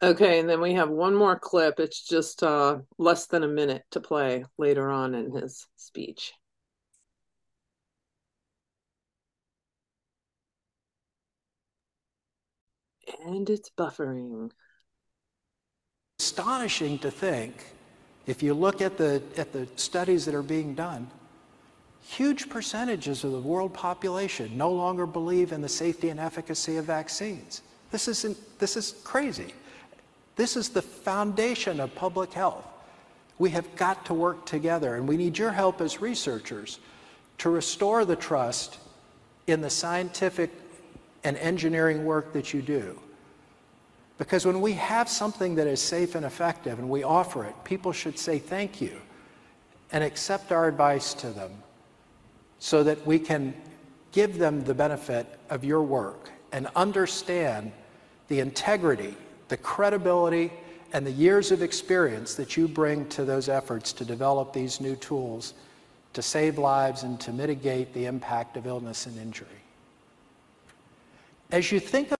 Okay, 0.03 0.41
and 0.41 0.49
then 0.49 0.61
we 0.61 0.75
have 0.75 0.91
one 0.91 1.15
more 1.15 1.39
clip. 1.39 1.79
It's 1.79 2.03
just 2.03 2.43
uh, 2.43 2.79
less 2.99 3.27
than 3.27 3.45
a 3.45 3.49
minute 3.49 3.85
to 3.93 4.01
play 4.01 4.45
later 4.59 4.91
on 4.91 5.15
in 5.15 5.31
his 5.31 5.69
speech. 5.77 6.33
And 13.25 13.49
it's 13.49 13.71
buffering. 13.71 14.51
Astonishing 16.19 16.99
to 16.99 17.11
think, 17.11 17.65
if 18.27 18.43
you 18.43 18.55
look 18.55 18.81
at 18.81 18.99
the, 18.99 19.23
at 19.37 19.53
the 19.53 19.69
studies 19.77 20.25
that 20.25 20.35
are 20.35 20.43
being 20.43 20.75
done, 20.75 21.09
huge 22.01 22.49
percentages 22.49 23.23
of 23.23 23.31
the 23.31 23.39
world 23.39 23.73
population 23.73 24.57
no 24.59 24.73
longer 24.73 25.07
believe 25.07 25.53
in 25.53 25.61
the 25.61 25.69
safety 25.69 26.09
and 26.09 26.19
efficacy 26.19 26.77
of 26.77 26.87
vaccines. 26.87 27.63
This, 27.93 28.09
isn't, 28.09 28.59
this 28.59 28.77
is 28.77 28.97
crazy. 29.05 29.55
This 30.37 30.57
is 30.57 30.71
the 30.71 30.83
foundation 30.83 31.81
of 31.81 31.95
public 31.95 32.33
health. 32.33 32.65
We 33.39 33.51
have 33.51 33.75
got 33.77 34.07
to 34.07 34.15
work 34.15 34.47
together, 34.47 34.95
and 34.95 35.09
we 35.09 35.17
need 35.17 35.39
your 35.39 35.51
help 35.51 35.81
as 35.81 36.01
researchers 36.01 36.79
to 37.39 37.51
restore 37.51 38.05
the 38.05 38.17
trust 38.17 38.79
in 39.47 39.61
the 39.61 39.71
scientific 39.71 40.51
and 41.25 41.37
engineering 41.37 42.05
work 42.05 42.33
that 42.33 42.55
you 42.55 42.63
do. 42.63 42.99
Because 44.19 44.47
when 44.47 44.61
we 44.61 44.73
have 44.75 45.09
something 45.09 45.57
that 45.57 45.67
is 45.67 45.81
safe 45.81 46.15
and 46.15 46.25
effective 46.25 46.79
and 46.79 46.89
we 46.89 47.03
offer 47.03 47.45
it, 47.45 47.55
people 47.65 47.93
should 47.93 48.19
say 48.19 48.39
thank 48.39 48.81
you 48.81 48.97
and 49.91 50.05
accept 50.05 50.53
our 50.53 50.69
advice 50.69 51.15
to 51.15 51.31
them 51.31 51.51
so 52.59 52.85
that 52.85 53.05
we 53.05 53.19
can 53.19 53.55
give 54.13 54.39
them 54.39 54.63
the 54.63 54.75
benefit 54.75 55.27
of 55.51 55.65
your 55.65 55.83
work 55.83 56.31
and 56.53 56.69
understand 56.77 57.73
the 58.29 58.39
integrity, 58.39 59.17
the 59.53 59.57
credibility, 59.59 60.51
and 60.95 61.07
the 61.07 61.11
years 61.11 61.53
of 61.53 61.61
experience 61.61 62.35
that 62.37 62.57
you 62.57 62.67
bring 62.67 63.07
to 63.11 63.23
those 63.23 63.51
efforts 63.51 63.93
to 63.93 64.03
develop 64.03 64.55
these 64.55 64.81
new 64.81 64.97
tools 64.97 65.53
to 66.15 66.23
save 66.23 66.57
lives 66.57 67.03
and 67.03 67.21
to 67.21 67.35
mitigate 67.35 67.93
the 67.93 68.07
impact 68.07 68.57
of 68.57 68.67
illness 68.67 69.05
and 69.05 69.19
injury. 69.19 69.47
As 71.51 71.71
you 71.71 71.81
think 71.81 72.15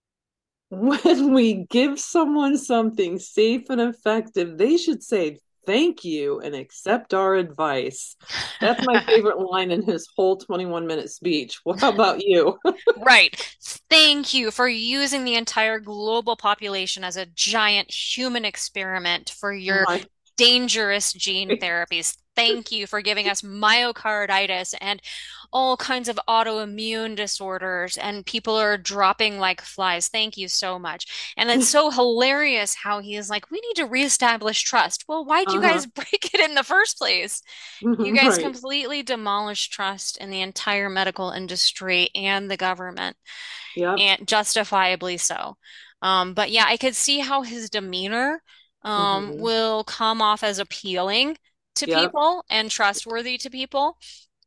when 0.69 1.33
we 1.33 1.65
give 1.71 1.99
someone 1.99 2.55
something 2.55 3.17
safe 3.17 3.67
and 3.71 3.81
effective, 3.81 4.59
they 4.59 4.77
should 4.77 5.01
say 5.01 5.39
thank 5.65 6.03
you 6.03 6.39
and 6.39 6.55
accept 6.55 7.13
our 7.13 7.35
advice. 7.35 8.15
That's 8.61 8.85
my 8.85 8.99
favorite 9.05 9.39
line 9.39 9.71
in 9.71 9.83
his 9.83 10.07
whole 10.15 10.37
21 10.37 10.87
minute 10.87 11.09
speech. 11.09 11.59
What 11.63 11.83
about 11.83 12.21
you? 12.25 12.57
right. 12.97 13.35
Thank 13.89 14.33
you 14.33 14.51
for 14.51 14.67
using 14.67 15.23
the 15.23 15.35
entire 15.35 15.79
global 15.79 16.35
population 16.35 17.03
as 17.03 17.17
a 17.17 17.25
giant 17.27 17.91
human 17.91 18.45
experiment 18.45 19.29
for 19.39 19.53
your 19.53 19.83
my 19.83 20.03
dangerous 20.37 21.13
gene 21.13 21.49
therapies. 21.61 22.17
Thank 22.35 22.71
you 22.71 22.87
for 22.87 23.01
giving 23.01 23.29
us 23.29 23.41
myocarditis 23.41 24.73
and 24.81 25.01
all 25.51 25.77
kinds 25.77 26.09
of 26.09 26.19
autoimmune 26.27 27.15
disorders, 27.15 27.95
and 27.97 28.25
people 28.25 28.55
are 28.55 28.77
dropping 28.77 29.37
like 29.37 29.61
flies. 29.61 30.07
Thank 30.07 30.35
you 30.35 30.47
so 30.47 30.79
much. 30.79 31.33
And 31.37 31.49
it's 31.51 31.69
so 31.69 31.91
hilarious 31.91 32.73
how 32.73 32.99
he 32.99 33.15
is 33.15 33.29
like, 33.29 33.51
we 33.51 33.61
need 33.61 33.75
to 33.75 33.85
reestablish 33.85 34.63
trust. 34.63 35.05
Well, 35.07 35.23
why'd 35.23 35.51
you 35.51 35.59
uh-huh. 35.59 35.73
guys 35.73 35.85
break 35.95 36.33
it 36.33 36.39
in 36.39 36.55
the 36.55 36.63
first 36.63 36.97
place? 36.97 37.41
Mm-hmm, 37.83 38.03
you 38.03 38.15
guys 38.15 38.37
right. 38.37 38.41
completely 38.41 39.03
demolished 39.03 39.71
trust 39.71 40.17
in 40.17 40.31
the 40.31 40.41
entire 40.41 40.89
medical 40.89 41.29
industry 41.29 42.09
and 42.15 42.49
the 42.49 42.57
government. 42.57 43.15
Yeah. 43.75 43.93
And 43.93 44.27
justifiably 44.27 45.17
so. 45.17 45.57
Um, 46.01 46.33
but 46.33 46.51
yeah, 46.51 46.65
I 46.67 46.77
could 46.77 46.95
see 46.95 47.19
how 47.19 47.43
his 47.43 47.69
demeanor 47.69 48.41
um, 48.83 49.31
mm-hmm. 49.31 49.41
will 49.41 49.83
come 49.83 50.21
off 50.21 50.43
as 50.43 50.59
appealing 50.59 51.37
to 51.75 51.87
yep. 51.87 52.01
people 52.01 52.45
and 52.49 52.69
trustworthy 52.69 53.37
to 53.39 53.49
people. 53.49 53.97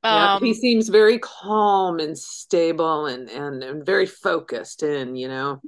Um, 0.03 0.43
he 0.43 0.55
seems 0.55 0.89
very 0.89 1.19
calm 1.19 1.99
and 1.99 2.17
stable 2.17 3.07
and, 3.07 3.29
and, 3.29 3.63
and 3.63 3.85
very 3.85 4.07
focused 4.07 4.83
in, 4.83 5.17
you 5.17 5.29
know. 5.29 5.61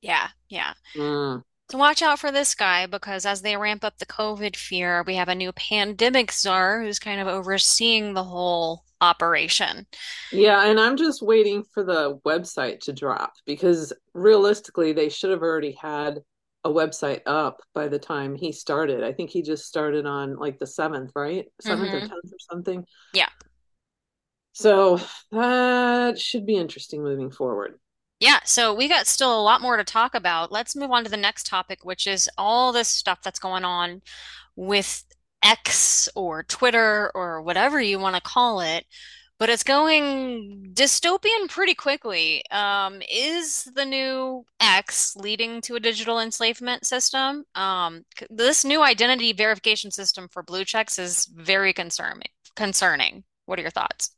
Yeah, 0.00 0.28
yeah. 0.48 0.72
Mm. 0.96 1.42
So 1.70 1.78
watch 1.78 2.02
out 2.02 2.18
for 2.18 2.30
this 2.30 2.54
guy 2.54 2.86
because 2.86 3.24
as 3.24 3.42
they 3.42 3.56
ramp 3.56 3.84
up 3.84 3.98
the 3.98 4.06
COVID 4.06 4.56
fear, 4.56 5.04
we 5.06 5.14
have 5.14 5.28
a 5.28 5.34
new 5.34 5.52
pandemic 5.52 6.32
czar 6.32 6.82
who's 6.82 6.98
kind 6.98 7.20
of 7.20 7.28
overseeing 7.28 8.14
the 8.14 8.24
whole 8.24 8.84
operation. 9.00 9.86
Yeah, 10.30 10.66
and 10.66 10.78
I'm 10.78 10.96
just 10.96 11.22
waiting 11.22 11.64
for 11.74 11.82
the 11.82 12.18
website 12.26 12.80
to 12.80 12.92
drop 12.92 13.32
because 13.46 13.92
realistically, 14.14 14.92
they 14.92 15.08
should 15.08 15.30
have 15.30 15.42
already 15.42 15.76
had 15.80 16.20
a 16.64 16.70
website 16.70 17.22
up 17.26 17.60
by 17.74 17.88
the 17.88 17.98
time 17.98 18.34
he 18.34 18.52
started. 18.52 19.02
I 19.02 19.12
think 19.12 19.30
he 19.30 19.42
just 19.42 19.66
started 19.66 20.06
on 20.06 20.36
like 20.36 20.58
the 20.58 20.64
7th, 20.64 21.10
right? 21.14 21.46
7th 21.62 21.86
mm-hmm. 21.86 21.94
or 21.94 22.00
10th 22.00 22.10
or 22.10 22.38
something. 22.50 22.84
Yeah. 23.12 23.28
So 24.52 25.00
that 25.30 26.18
should 26.18 26.46
be 26.46 26.56
interesting 26.56 27.02
moving 27.02 27.30
forward. 27.30 27.78
Yeah, 28.20 28.38
so 28.44 28.72
we 28.72 28.86
got 28.86 29.08
still 29.08 29.40
a 29.40 29.42
lot 29.42 29.60
more 29.60 29.76
to 29.76 29.82
talk 29.82 30.14
about. 30.14 30.52
Let's 30.52 30.76
move 30.76 30.92
on 30.92 31.02
to 31.02 31.10
the 31.10 31.16
next 31.16 31.46
topic, 31.46 31.84
which 31.84 32.06
is 32.06 32.30
all 32.38 32.72
this 32.72 32.86
stuff 32.86 33.20
that's 33.22 33.40
going 33.40 33.64
on 33.64 34.00
with 34.54 35.04
X 35.42 36.08
or 36.14 36.44
Twitter 36.44 37.10
or 37.16 37.42
whatever 37.42 37.80
you 37.80 37.98
want 37.98 38.14
to 38.14 38.22
call 38.22 38.60
it 38.60 38.84
but 39.42 39.50
it's 39.50 39.64
going 39.64 40.70
dystopian 40.72 41.48
pretty 41.48 41.74
quickly. 41.74 42.44
Um, 42.52 43.02
is 43.10 43.64
the 43.74 43.84
new 43.84 44.46
X 44.60 45.16
leading 45.16 45.60
to 45.62 45.74
a 45.74 45.80
digital 45.80 46.20
enslavement 46.20 46.86
system? 46.86 47.42
Um, 47.56 48.04
this 48.30 48.64
new 48.64 48.84
identity 48.84 49.32
verification 49.32 49.90
system 49.90 50.28
for 50.28 50.44
blue 50.44 50.64
checks 50.64 50.96
is 50.96 51.24
very 51.24 51.72
concerning. 51.72 52.28
Concerning. 52.54 53.24
What 53.46 53.58
are 53.58 53.62
your 53.62 53.72
thoughts? 53.72 54.14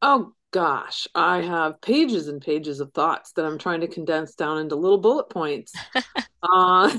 Oh 0.00 0.32
gosh, 0.56 1.06
I 1.14 1.42
have 1.42 1.82
pages 1.82 2.28
and 2.28 2.40
pages 2.40 2.80
of 2.80 2.90
thoughts 2.94 3.32
that 3.32 3.44
I'm 3.44 3.58
trying 3.58 3.82
to 3.82 3.86
condense 3.86 4.34
down 4.34 4.56
into 4.56 4.74
little 4.74 4.96
bullet 4.96 5.28
points. 5.28 5.74
uh, 6.42 6.98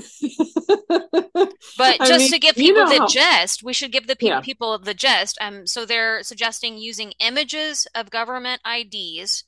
but 1.76 1.98
just 1.98 2.18
mean, 2.20 2.30
to 2.30 2.38
give 2.38 2.54
people 2.54 2.66
you 2.66 2.74
know 2.84 2.88
the 2.88 2.98
how... 3.00 3.08
gist, 3.08 3.64
we 3.64 3.72
should 3.72 3.90
give 3.90 4.06
the 4.06 4.14
pe- 4.14 4.28
yeah. 4.28 4.40
people 4.40 4.78
the 4.78 4.94
gist. 4.94 5.38
Um, 5.40 5.66
so 5.66 5.84
they're 5.84 6.22
suggesting 6.22 6.78
using 6.78 7.14
images 7.18 7.88
of 7.96 8.10
government 8.10 8.62
IDs 8.64 9.42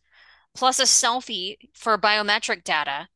plus 0.57 0.81
a 0.81 0.87
selfie 0.87 1.59
for 1.73 1.97
biometric 1.97 2.65
data 2.65 3.07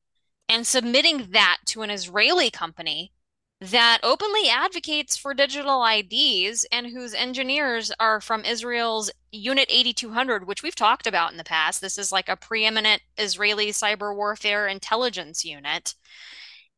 and 0.49 0.65
submitting 0.65 1.31
that 1.33 1.59
to 1.67 1.83
an 1.83 1.91
Israeli 1.91 2.53
company 2.53 3.11
that 3.61 3.99
openly 4.03 4.49
advocates 4.51 5.17
for 5.17 5.33
digital 5.33 5.85
IDs 5.85 6.67
and 6.71 6.87
whose 6.87 7.15
engineers 7.15 7.93
are 7.99 8.21
from 8.21 8.45
Israel's 8.45 9.11
Unit 9.33 9.67
8200, 9.71 10.47
which 10.47 10.63
we've 10.63 10.75
talked 10.75 11.07
about 11.07 11.31
in 11.31 11.39
the 11.39 11.45
past. 11.45 11.81
This 11.81 11.99
is 11.99 12.13
like 12.13 12.29
a 12.29 12.37
preeminent 12.37 13.03
Israeli 13.17 13.69
cyber 13.69 14.15
warfare 14.15 14.67
intelligence 14.67 15.45
unit. 15.45 15.95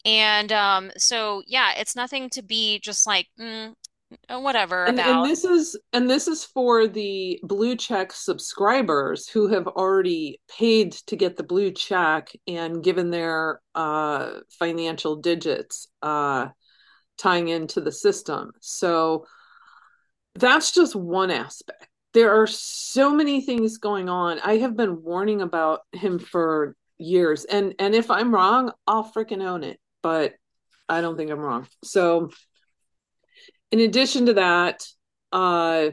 And 0.04 0.52
um, 0.52 0.92
so, 0.96 1.42
yeah, 1.46 1.72
it's 1.76 1.96
nothing 1.96 2.30
to 2.30 2.42
be 2.42 2.78
just 2.78 3.06
like, 3.06 3.26
mm, 3.40 3.74
uh, 4.28 4.38
whatever 4.38 4.84
and, 4.84 4.98
about. 4.98 5.22
And 5.22 5.30
this 5.30 5.44
is 5.44 5.76
and 5.92 6.08
this 6.08 6.28
is 6.28 6.44
for 6.44 6.86
the 6.86 7.40
blue 7.42 7.74
check 7.74 8.12
subscribers 8.12 9.28
who 9.28 9.48
have 9.48 9.66
already 9.66 10.40
paid 10.48 10.92
to 10.92 11.16
get 11.16 11.36
the 11.36 11.42
blue 11.42 11.72
check 11.72 12.30
and 12.46 12.84
given 12.84 13.10
their 13.10 13.60
uh, 13.74 14.34
financial 14.50 15.16
digits. 15.16 15.88
Uh, 16.02 16.48
tying 17.16 17.48
into 17.48 17.80
the 17.80 17.92
system. 17.92 18.52
So 18.60 19.26
that's 20.34 20.72
just 20.72 20.94
one 20.94 21.30
aspect. 21.30 21.88
There 22.12 22.40
are 22.40 22.46
so 22.46 23.14
many 23.14 23.40
things 23.40 23.78
going 23.78 24.08
on. 24.08 24.40
I 24.40 24.58
have 24.58 24.76
been 24.76 25.02
warning 25.02 25.42
about 25.42 25.80
him 25.92 26.18
for 26.18 26.74
years. 26.98 27.44
And 27.44 27.74
and 27.78 27.94
if 27.94 28.10
I'm 28.10 28.34
wrong, 28.34 28.72
I'll 28.86 29.10
freaking 29.10 29.44
own 29.44 29.64
it. 29.64 29.78
But 30.02 30.34
I 30.88 31.00
don't 31.00 31.16
think 31.16 31.30
I'm 31.30 31.40
wrong. 31.40 31.66
So 31.84 32.30
in 33.70 33.80
addition 33.80 34.26
to 34.26 34.34
that, 34.34 34.86
uh 35.32 35.90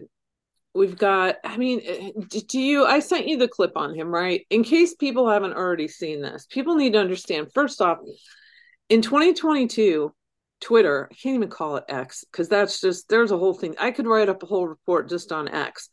we've 0.75 0.97
got 0.97 1.35
i 1.43 1.55
mean 1.57 1.81
do 2.27 2.59
you 2.59 2.85
i 2.85 2.99
sent 2.99 3.27
you 3.27 3.37
the 3.37 3.47
clip 3.47 3.73
on 3.75 3.93
him 3.93 4.07
right 4.07 4.45
in 4.49 4.63
case 4.63 4.95
people 4.95 5.29
haven't 5.29 5.53
already 5.53 5.87
seen 5.87 6.21
this 6.21 6.47
people 6.47 6.75
need 6.75 6.93
to 6.93 6.99
understand 6.99 7.51
first 7.53 7.81
off 7.81 7.99
in 8.89 9.01
2022 9.01 10.11
twitter 10.63 11.09
i 11.11 11.15
can't 11.15 11.35
even 11.35 11.49
call 11.49 11.75
it 11.75 11.83
x 11.89 12.23
because 12.31 12.47
that's 12.47 12.79
just 12.79 13.09
there's 13.09 13.31
a 13.31 13.37
whole 13.37 13.53
thing. 13.53 13.75
I 13.79 13.91
could 13.91 14.07
write 14.07 14.29
up 14.29 14.43
a 14.43 14.45
whole 14.47 14.67
report 14.67 15.09
just 15.09 15.31
on 15.31 15.49
x. 15.49 15.89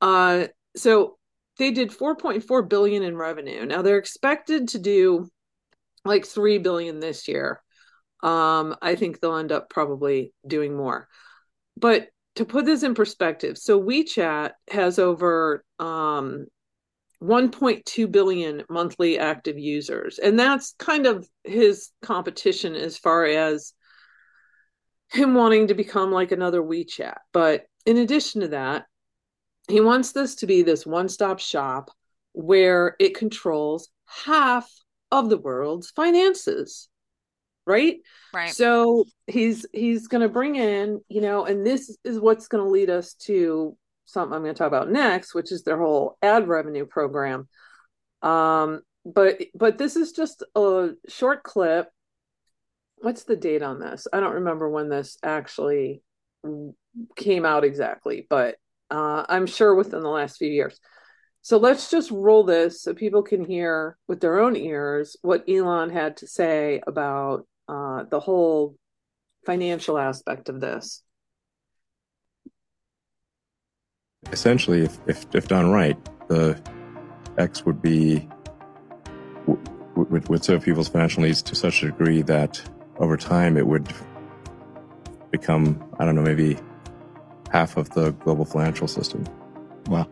Uh 0.00 0.46
so 0.76 1.18
they 1.58 1.70
did 1.70 1.90
4.4 1.90 2.68
billion 2.68 3.02
in 3.02 3.16
revenue. 3.16 3.66
Now 3.66 3.82
they're 3.82 3.98
expected 3.98 4.68
to 4.68 4.78
do 4.78 5.28
like 6.04 6.26
3 6.26 6.58
billion 6.58 7.00
this 7.00 7.28
year. 7.28 7.62
Um 8.22 8.76
i 8.82 8.96
think 8.96 9.20
they'll 9.20 9.36
end 9.36 9.52
up 9.52 9.70
probably 9.70 10.32
doing 10.46 10.76
more. 10.76 11.08
But 11.76 12.08
to 12.36 12.44
put 12.44 12.64
this 12.64 12.82
in 12.82 12.94
perspective, 12.94 13.58
so 13.58 13.80
WeChat 13.80 14.52
has 14.70 14.98
over 14.98 15.64
um, 15.78 16.46
1.2 17.22 18.10
billion 18.10 18.62
monthly 18.70 19.18
active 19.18 19.58
users, 19.58 20.18
and 20.18 20.38
that's 20.38 20.74
kind 20.78 21.06
of 21.06 21.28
his 21.44 21.90
competition 22.02 22.74
as 22.76 22.96
far 22.96 23.24
as 23.24 23.74
him 25.12 25.34
wanting 25.34 25.68
to 25.68 25.74
become 25.74 26.12
like 26.12 26.32
another 26.32 26.62
WeChat. 26.62 27.16
But 27.32 27.66
in 27.86 27.96
addition 27.96 28.42
to 28.42 28.48
that, 28.48 28.86
he 29.68 29.80
wants 29.80 30.12
this 30.12 30.36
to 30.36 30.46
be 30.46 30.62
this 30.62 30.86
one 30.86 31.08
stop 31.08 31.38
shop 31.38 31.90
where 32.32 32.96
it 32.98 33.16
controls 33.16 33.88
half 34.06 34.70
of 35.10 35.28
the 35.28 35.38
world's 35.38 35.90
finances 35.90 36.88
right? 37.66 37.98
Right. 38.34 38.52
So 38.52 39.04
he's 39.26 39.66
he's 39.72 40.08
going 40.08 40.22
to 40.22 40.28
bring 40.28 40.56
in 40.56 41.00
you 41.08 41.20
know 41.20 41.44
and 41.44 41.66
this 41.66 41.96
is 42.04 42.18
what's 42.18 42.48
going 42.48 42.64
to 42.64 42.70
lead 42.70 42.90
us 42.90 43.14
to 43.14 43.76
something 44.06 44.34
i'm 44.34 44.42
going 44.42 44.52
to 44.52 44.58
talk 44.58 44.66
about 44.66 44.90
next 44.90 45.34
which 45.34 45.52
is 45.52 45.62
their 45.62 45.78
whole 45.78 46.16
ad 46.22 46.48
revenue 46.48 46.86
program. 46.86 47.48
Um 48.22 48.82
but 49.04 49.40
but 49.54 49.78
this 49.78 49.96
is 49.96 50.12
just 50.12 50.42
a 50.54 50.90
short 51.08 51.42
clip 51.42 51.88
what's 53.00 53.24
the 53.24 53.36
date 53.36 53.62
on 53.62 53.78
this 53.78 54.06
i 54.12 54.20
don't 54.20 54.34
remember 54.34 54.68
when 54.68 54.88
this 54.88 55.18
actually 55.22 56.02
came 57.16 57.44
out 57.44 57.64
exactly 57.64 58.26
but 58.28 58.56
uh, 58.90 59.24
i'm 59.28 59.46
sure 59.46 59.74
within 59.74 60.02
the 60.02 60.08
last 60.08 60.36
few 60.36 60.50
years 60.50 60.80
so 61.42 61.56
let's 61.56 61.90
just 61.90 62.10
roll 62.10 62.44
this 62.44 62.82
so 62.82 62.92
people 62.92 63.22
can 63.22 63.44
hear 63.44 63.96
with 64.06 64.20
their 64.20 64.40
own 64.40 64.56
ears 64.56 65.16
what 65.22 65.48
Elon 65.48 65.88
had 65.88 66.18
to 66.18 66.26
say 66.26 66.82
about 66.86 67.46
uh, 67.66 68.04
the 68.10 68.20
whole 68.20 68.76
financial 69.46 69.96
aspect 69.96 70.50
of 70.50 70.60
this. 70.60 71.02
Essentially, 74.30 74.84
if, 74.84 74.98
if, 75.06 75.24
if 75.34 75.48
done 75.48 75.70
right, 75.70 75.96
the 76.28 76.60
X 77.38 77.64
would 77.64 77.80
be 77.80 78.28
would, 79.46 80.28
would 80.28 80.44
serve 80.44 80.62
people's 80.62 80.88
financial 80.88 81.22
needs 81.22 81.42
to 81.42 81.54
such 81.54 81.82
a 81.82 81.86
degree 81.86 82.20
that 82.22 82.60
over 83.00 83.16
time 83.16 83.56
it 83.56 83.66
would 83.66 83.92
become 85.30 85.82
I 85.98 86.04
don't 86.04 86.14
know 86.14 86.22
maybe 86.22 86.56
half 87.50 87.76
of 87.76 87.90
the 87.90 88.12
global 88.12 88.44
financial 88.44 88.86
system. 88.86 89.24
Wow. 89.86 90.08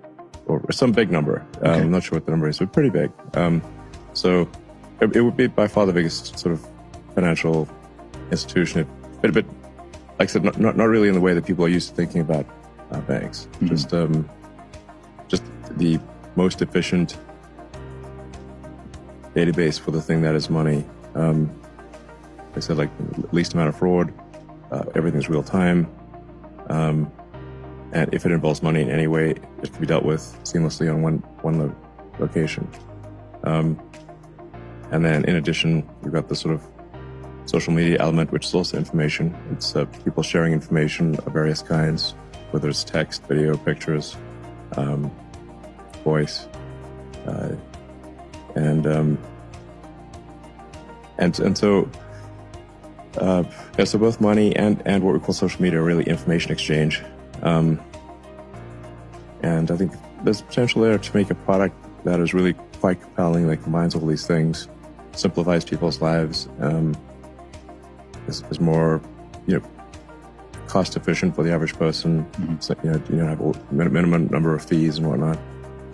Or 0.46 0.64
some 0.72 0.92
big 0.92 1.10
number. 1.10 1.46
Okay. 1.58 1.68
Um, 1.68 1.82
I'm 1.82 1.90
not 1.90 2.02
sure 2.02 2.16
what 2.16 2.24
the 2.24 2.32
number 2.32 2.48
is, 2.48 2.58
but 2.58 2.72
pretty 2.72 2.90
big. 2.90 3.12
Um, 3.34 3.62
so 4.12 4.48
it, 5.00 5.14
it, 5.14 5.20
would 5.20 5.36
be 5.36 5.46
by 5.46 5.68
far 5.68 5.86
the 5.86 5.92
biggest 5.92 6.38
sort 6.38 6.52
of 6.54 6.66
financial 7.14 7.68
institution. 8.30 8.88
But, 9.20 9.34
but 9.34 9.44
like 10.18 10.28
I 10.28 10.32
said, 10.32 10.42
not, 10.42 10.58
not, 10.58 10.76
not 10.76 10.86
really 10.88 11.08
in 11.08 11.14
the 11.14 11.20
way 11.20 11.34
that 11.34 11.46
people 11.46 11.64
are 11.64 11.68
used 11.68 11.90
to 11.90 11.94
thinking 11.94 12.20
about 12.20 12.46
uh, 12.90 13.00
banks. 13.02 13.46
Mm-hmm. 13.52 13.68
Just, 13.68 13.94
um, 13.94 14.28
just 15.28 15.44
the 15.76 16.00
most 16.34 16.62
efficient 16.62 17.16
database 19.34 19.78
for 19.78 19.90
the 19.90 20.02
thing 20.02 20.22
that 20.22 20.34
is 20.34 20.50
money. 20.50 20.84
Um, 21.14 21.54
I 22.56 22.60
said, 22.60 22.76
like 22.76 22.90
least 23.32 23.54
amount 23.54 23.68
of 23.68 23.76
fraud. 23.76 24.12
Uh, 24.70 24.84
everything's 24.94 25.28
real 25.28 25.42
time. 25.42 25.88
Um, 26.68 27.10
and 27.92 28.12
if 28.12 28.26
it 28.26 28.32
involves 28.32 28.62
money 28.62 28.82
in 28.82 28.90
any 28.90 29.06
way, 29.06 29.30
it 29.62 29.72
can 29.72 29.80
be 29.80 29.86
dealt 29.86 30.04
with 30.04 30.20
seamlessly 30.44 30.92
on 30.92 31.02
one 31.02 31.18
one 31.42 31.58
lo- 31.58 31.76
location. 32.18 32.68
Um, 33.44 33.80
and 34.90 35.04
then 35.04 35.24
in 35.24 35.36
addition, 35.36 35.88
we've 36.02 36.12
got 36.12 36.28
the 36.28 36.36
sort 36.36 36.54
of 36.54 36.62
social 37.46 37.72
media 37.72 37.96
element, 38.00 38.30
which 38.30 38.46
is 38.46 38.54
also 38.54 38.76
information. 38.76 39.34
It's 39.52 39.74
uh, 39.74 39.86
people 40.04 40.22
sharing 40.22 40.52
information 40.52 41.16
of 41.16 41.32
various 41.32 41.62
kinds, 41.62 42.14
whether 42.50 42.68
it's 42.68 42.84
text, 42.84 43.22
video, 43.26 43.56
pictures, 43.56 44.16
um, 44.76 45.10
voice, 46.04 46.46
uh, 47.26 47.54
and 48.54 48.86
um, 48.86 49.18
and 51.18 51.38
and 51.40 51.56
so 51.56 51.90
uh, 53.16 53.44
yeah, 53.78 53.84
so 53.84 53.98
both 53.98 54.20
money 54.20 54.54
and 54.54 54.82
and 54.84 55.02
what 55.02 55.14
we 55.14 55.20
call 55.20 55.34
social 55.34 55.62
media 55.62 55.80
are 55.80 55.84
really 55.84 56.04
information 56.04 56.52
exchange, 56.52 57.02
um, 57.42 57.80
and 59.42 59.70
I 59.70 59.76
think 59.76 59.92
there's 60.24 60.42
potential 60.42 60.82
there 60.82 60.98
to 60.98 61.16
make 61.16 61.30
a 61.30 61.34
product 61.34 61.76
that 62.04 62.20
is 62.20 62.34
really 62.34 62.54
quite 62.80 63.00
compelling, 63.00 63.48
that 63.48 63.62
combines 63.62 63.94
all 63.94 64.06
these 64.06 64.26
things, 64.26 64.68
simplifies 65.12 65.64
people's 65.64 66.00
lives. 66.00 66.48
Um, 66.60 66.94
is, 68.28 68.44
is 68.50 68.60
more, 68.60 69.00
you 69.46 69.58
know, 69.58 69.66
cost 70.66 70.96
efficient 70.96 71.34
for 71.34 71.42
the 71.42 71.52
average 71.52 71.74
person. 71.74 72.24
Mm-hmm. 72.24 72.56
So, 72.60 72.76
you 72.84 72.90
know, 72.90 73.02
you 73.08 73.16
know, 73.16 73.26
have 73.26 73.40
a 73.40 73.90
minimum 73.90 74.28
number 74.28 74.54
of 74.54 74.64
fees 74.64 74.98
and 74.98 75.08
whatnot. 75.08 75.38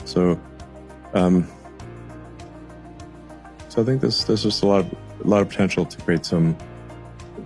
So, 0.05 0.39
um, 1.15 1.49
so 3.69 3.83
I 3.83 3.85
think 3.85 4.01
there's 4.01 4.25
there's 4.25 4.43
just 4.43 4.63
a 4.63 4.67
lot 4.67 4.81
of 4.81 4.93
a 5.25 5.29
lot 5.29 5.43
of 5.43 5.49
potential 5.49 5.87
to 5.87 5.97
create 6.03 6.27
some 6.27 6.57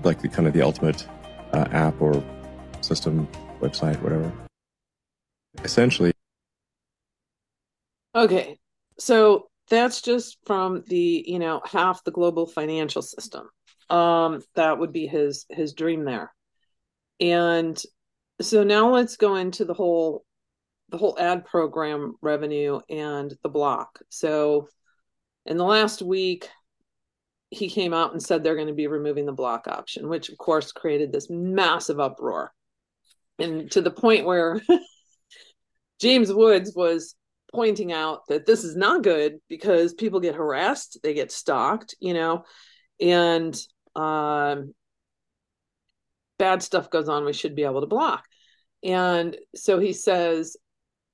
like 0.05 0.21
the 0.21 0.29
kind 0.29 0.47
of 0.47 0.55
the 0.55 0.63
ultimate 0.63 1.07
uh, 1.53 1.67
app 1.73 2.01
or 2.01 2.23
system, 2.81 3.29
website, 3.61 4.01
whatever. 4.03 4.33
Essentially. 5.65 6.13
Okay, 8.15 8.59
so 8.99 9.49
that's 9.69 10.01
just 10.01 10.39
from 10.45 10.83
the 10.87 11.25
you 11.27 11.39
know 11.39 11.61
half 11.65 12.03
the 12.05 12.11
global 12.11 12.47
financial 12.47 13.03
system 13.03 13.49
um 13.91 14.43
that 14.55 14.79
would 14.79 14.93
be 14.93 15.07
his 15.07 15.47
his 15.51 15.73
dream 15.73 16.05
there 16.05 16.33
and 17.21 17.83
so 18.41 18.63
now 18.63 18.91
let's 18.91 19.17
go 19.17 19.37
into 19.37 19.65
the 19.65 19.75
whole 19.75 20.25
the 20.91 20.99
whole 20.99 21.17
ad 21.19 21.45
program 21.45 22.15
revenue 22.23 22.81
and 22.89 23.35
the 23.43 23.49
block 23.49 24.01
so 24.09 24.69
in 25.47 25.57
the 25.57 25.65
last 25.65 26.03
week 26.03 26.49
he 27.51 27.69
came 27.69 27.95
out 27.95 28.13
and 28.13 28.23
said 28.23 28.43
they're 28.43 28.55
going 28.55 28.69
to 28.69 28.75
be 28.75 28.87
removing 28.87 29.27
the 29.27 29.33
block 29.33 29.67
option 29.69 30.09
which 30.09 30.29
of 30.29 30.39
course 30.39 30.73
created 30.73 31.13
this 31.13 31.29
massive 31.31 32.01
uproar 32.01 32.53
and 33.39 33.71
to 33.71 33.81
the 33.81 33.91
point 33.91 34.27
where 34.27 34.61
james 36.01 36.33
woods 36.33 36.73
was 36.75 37.15
pointing 37.53 37.93
out 37.93 38.21
that 38.29 38.45
this 38.45 38.63
is 38.63 38.77
not 38.77 39.03
good 39.03 39.39
because 39.49 39.95
people 39.95 40.21
get 40.21 40.35
harassed 40.35 40.99
they 41.03 41.15
get 41.15 41.33
stalked 41.33 41.95
you 42.01 42.13
know 42.13 42.45
and 43.01 43.59
um, 43.95 44.75
bad 46.39 46.63
stuff 46.63 46.91
goes 46.91 47.09
on, 47.09 47.25
we 47.25 47.33
should 47.33 47.55
be 47.55 47.65
able 47.65 47.81
to 47.81 47.87
block. 47.87 48.25
And 48.83 49.37
so 49.55 49.79
he 49.79 49.93
says, 49.93 50.57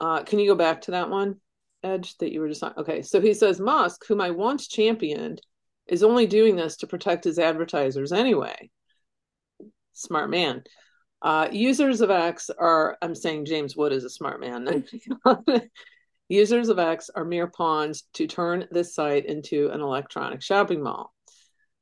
uh, 0.00 0.22
can 0.22 0.38
you 0.38 0.50
go 0.50 0.54
back 0.54 0.82
to 0.82 0.92
that 0.92 1.10
one, 1.10 1.36
Edge, 1.82 2.16
that 2.18 2.30
you 2.30 2.40
were 2.40 2.48
just 2.48 2.62
on? 2.62 2.74
Okay. 2.76 3.02
So 3.02 3.20
he 3.20 3.34
says, 3.34 3.58
Musk, 3.58 4.02
whom 4.06 4.20
I 4.20 4.30
once 4.30 4.68
championed, 4.68 5.40
is 5.86 6.02
only 6.02 6.26
doing 6.26 6.56
this 6.56 6.76
to 6.78 6.86
protect 6.86 7.24
his 7.24 7.38
advertisers 7.38 8.12
anyway. 8.12 8.70
Smart 9.92 10.30
man. 10.30 10.62
Uh, 11.22 11.48
users 11.50 12.00
of 12.00 12.10
X 12.10 12.50
are, 12.50 12.98
I'm 13.00 13.14
saying 13.14 13.46
James 13.46 13.76
Wood 13.76 13.92
is 13.92 14.04
a 14.04 14.10
smart 14.10 14.40
man. 14.40 14.84
users 16.28 16.68
of 16.68 16.78
X 16.78 17.10
are 17.14 17.24
mere 17.24 17.46
pawns 17.46 18.04
to 18.14 18.26
turn 18.26 18.66
this 18.70 18.94
site 18.94 19.26
into 19.26 19.70
an 19.70 19.80
electronic 19.80 20.42
shopping 20.42 20.82
mall. 20.82 21.12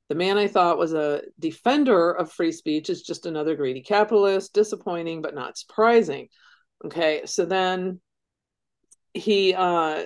The 0.09 0.15
man 0.15 0.37
I 0.37 0.47
thought 0.47 0.79
was 0.79 0.93
a 0.93 1.23
defender 1.39 2.13
of 2.13 2.31
free 2.31 2.53
speech 2.53 2.91
is 2.91 3.03
just 3.03 3.25
another 3.25 3.57
greedy 3.57 3.83
capitalist, 3.83 4.53
disappointing 4.53 5.23
but 5.23 5.35
not 5.35 5.57
surprising. 5.57 6.29
Okay, 6.85 7.23
so 7.25 7.47
then 7.47 8.01
he 9.15 9.55
uh 9.55 10.05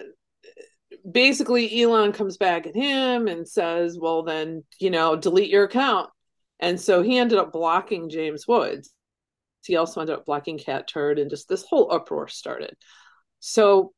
basically 1.11 1.83
Elon 1.83 2.13
comes 2.13 2.37
back 2.37 2.67
at 2.67 2.75
him 2.75 3.29
and 3.29 3.49
says, 3.49 3.99
"Well 3.99 4.23
then, 4.23 4.65
you 4.81 4.91
know, 4.91 5.17
delete 5.17 5.51
your 5.51 5.65
account." 5.65 6.11
And 6.61 6.81
so 6.81 7.03
he 7.03 7.19
ended 7.19 7.39
up 7.39 7.53
blocking 7.53 8.09
James 8.09 8.47
Woods. 8.49 8.93
He 9.65 9.77
also 9.77 10.01
ended 10.01 10.17
up 10.17 10.25
blocking 10.27 10.59
Cat 10.59 10.89
Turd 10.89 11.19
and 11.19 11.31
just 11.31 11.49
this 11.49 11.65
whole 11.65 11.93
uproar 11.93 12.29
started. 12.29 12.77
So 13.41 13.93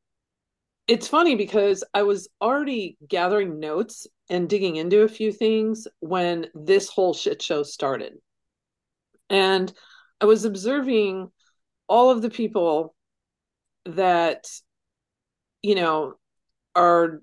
it's 0.86 1.08
funny 1.08 1.34
because 1.36 1.84
I 1.92 2.02
was 2.02 2.28
already 2.40 2.96
gathering 3.06 3.60
notes 3.60 4.06
and 4.30 4.48
digging 4.48 4.76
into 4.76 5.02
a 5.02 5.08
few 5.08 5.32
things 5.32 5.86
when 6.00 6.46
this 6.54 6.88
whole 6.88 7.14
shit 7.14 7.42
show 7.42 7.62
started. 7.62 8.14
And 9.28 9.72
I 10.20 10.24
was 10.24 10.44
observing 10.44 11.30
all 11.88 12.10
of 12.10 12.22
the 12.22 12.30
people 12.30 12.94
that, 13.84 14.48
you 15.62 15.74
know, 15.74 16.14
are 16.78 17.20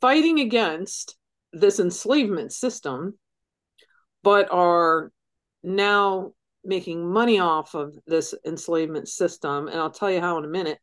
fighting 0.00 0.40
against 0.40 1.16
this 1.52 1.80
enslavement 1.80 2.52
system, 2.52 3.18
but 4.22 4.52
are 4.52 5.10
now 5.62 6.32
making 6.62 7.10
money 7.10 7.38
off 7.38 7.74
of 7.74 7.98
this 8.06 8.34
enslavement 8.46 9.08
system. 9.08 9.68
And 9.68 9.78
I'll 9.78 9.90
tell 9.90 10.10
you 10.10 10.20
how 10.20 10.38
in 10.38 10.44
a 10.44 10.48
minute. 10.48 10.78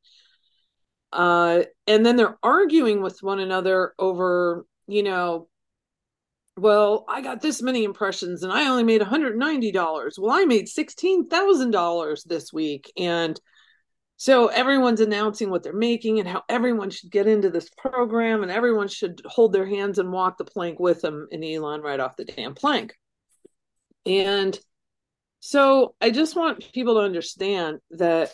Uh, 1.13 1.63
and 1.85 2.05
then 2.05 2.15
they're 2.15 2.38
arguing 2.41 3.01
with 3.01 3.21
one 3.21 3.39
another 3.39 3.93
over, 3.99 4.65
you 4.88 5.03
know, 5.03 5.47
well, 6.57 7.05
I 7.07 7.21
got 7.21 7.39
this 7.39 7.61
many 7.61 7.83
impressions 7.83 8.41
and 8.41 8.51
I 8.51 8.67
only 8.67 8.83
made 8.83 9.01
$190. 9.01 10.19
Well, 10.19 10.31
I 10.31 10.45
made 10.45 10.65
$16,000 10.65 12.23
this 12.23 12.51
week. 12.51 12.91
And 12.97 13.39
so 14.18 14.47
everyone's 14.47 14.99
announcing 14.99 15.51
what 15.51 15.61
they're 15.61 15.74
making 15.74 16.20
and 16.20 16.28
how 16.28 16.43
everyone 16.49 16.89
should 16.89 17.11
get 17.11 17.28
into 17.28 17.51
this 17.51 17.70
program 17.78 18.41
and 18.41 18.51
everyone 18.51 18.88
should 18.88 19.22
hold 19.26 19.53
their 19.53 19.68
hands 19.68 19.99
and 19.99 20.11
walk 20.11 20.38
the 20.38 20.43
plank 20.43 20.80
with 20.80 21.01
them 21.01 21.28
and 21.32 21.45
Elon 21.45 21.82
right 21.82 21.99
off 21.99 22.18
the 22.18 22.26
damn 22.26 22.55
plank. 22.55 22.95
And 24.07 24.57
so 25.39 25.93
I 26.01 26.09
just 26.09 26.36
want 26.36 26.74
people 26.74 26.95
to 26.95 27.01
understand 27.01 27.78
that 27.91 28.32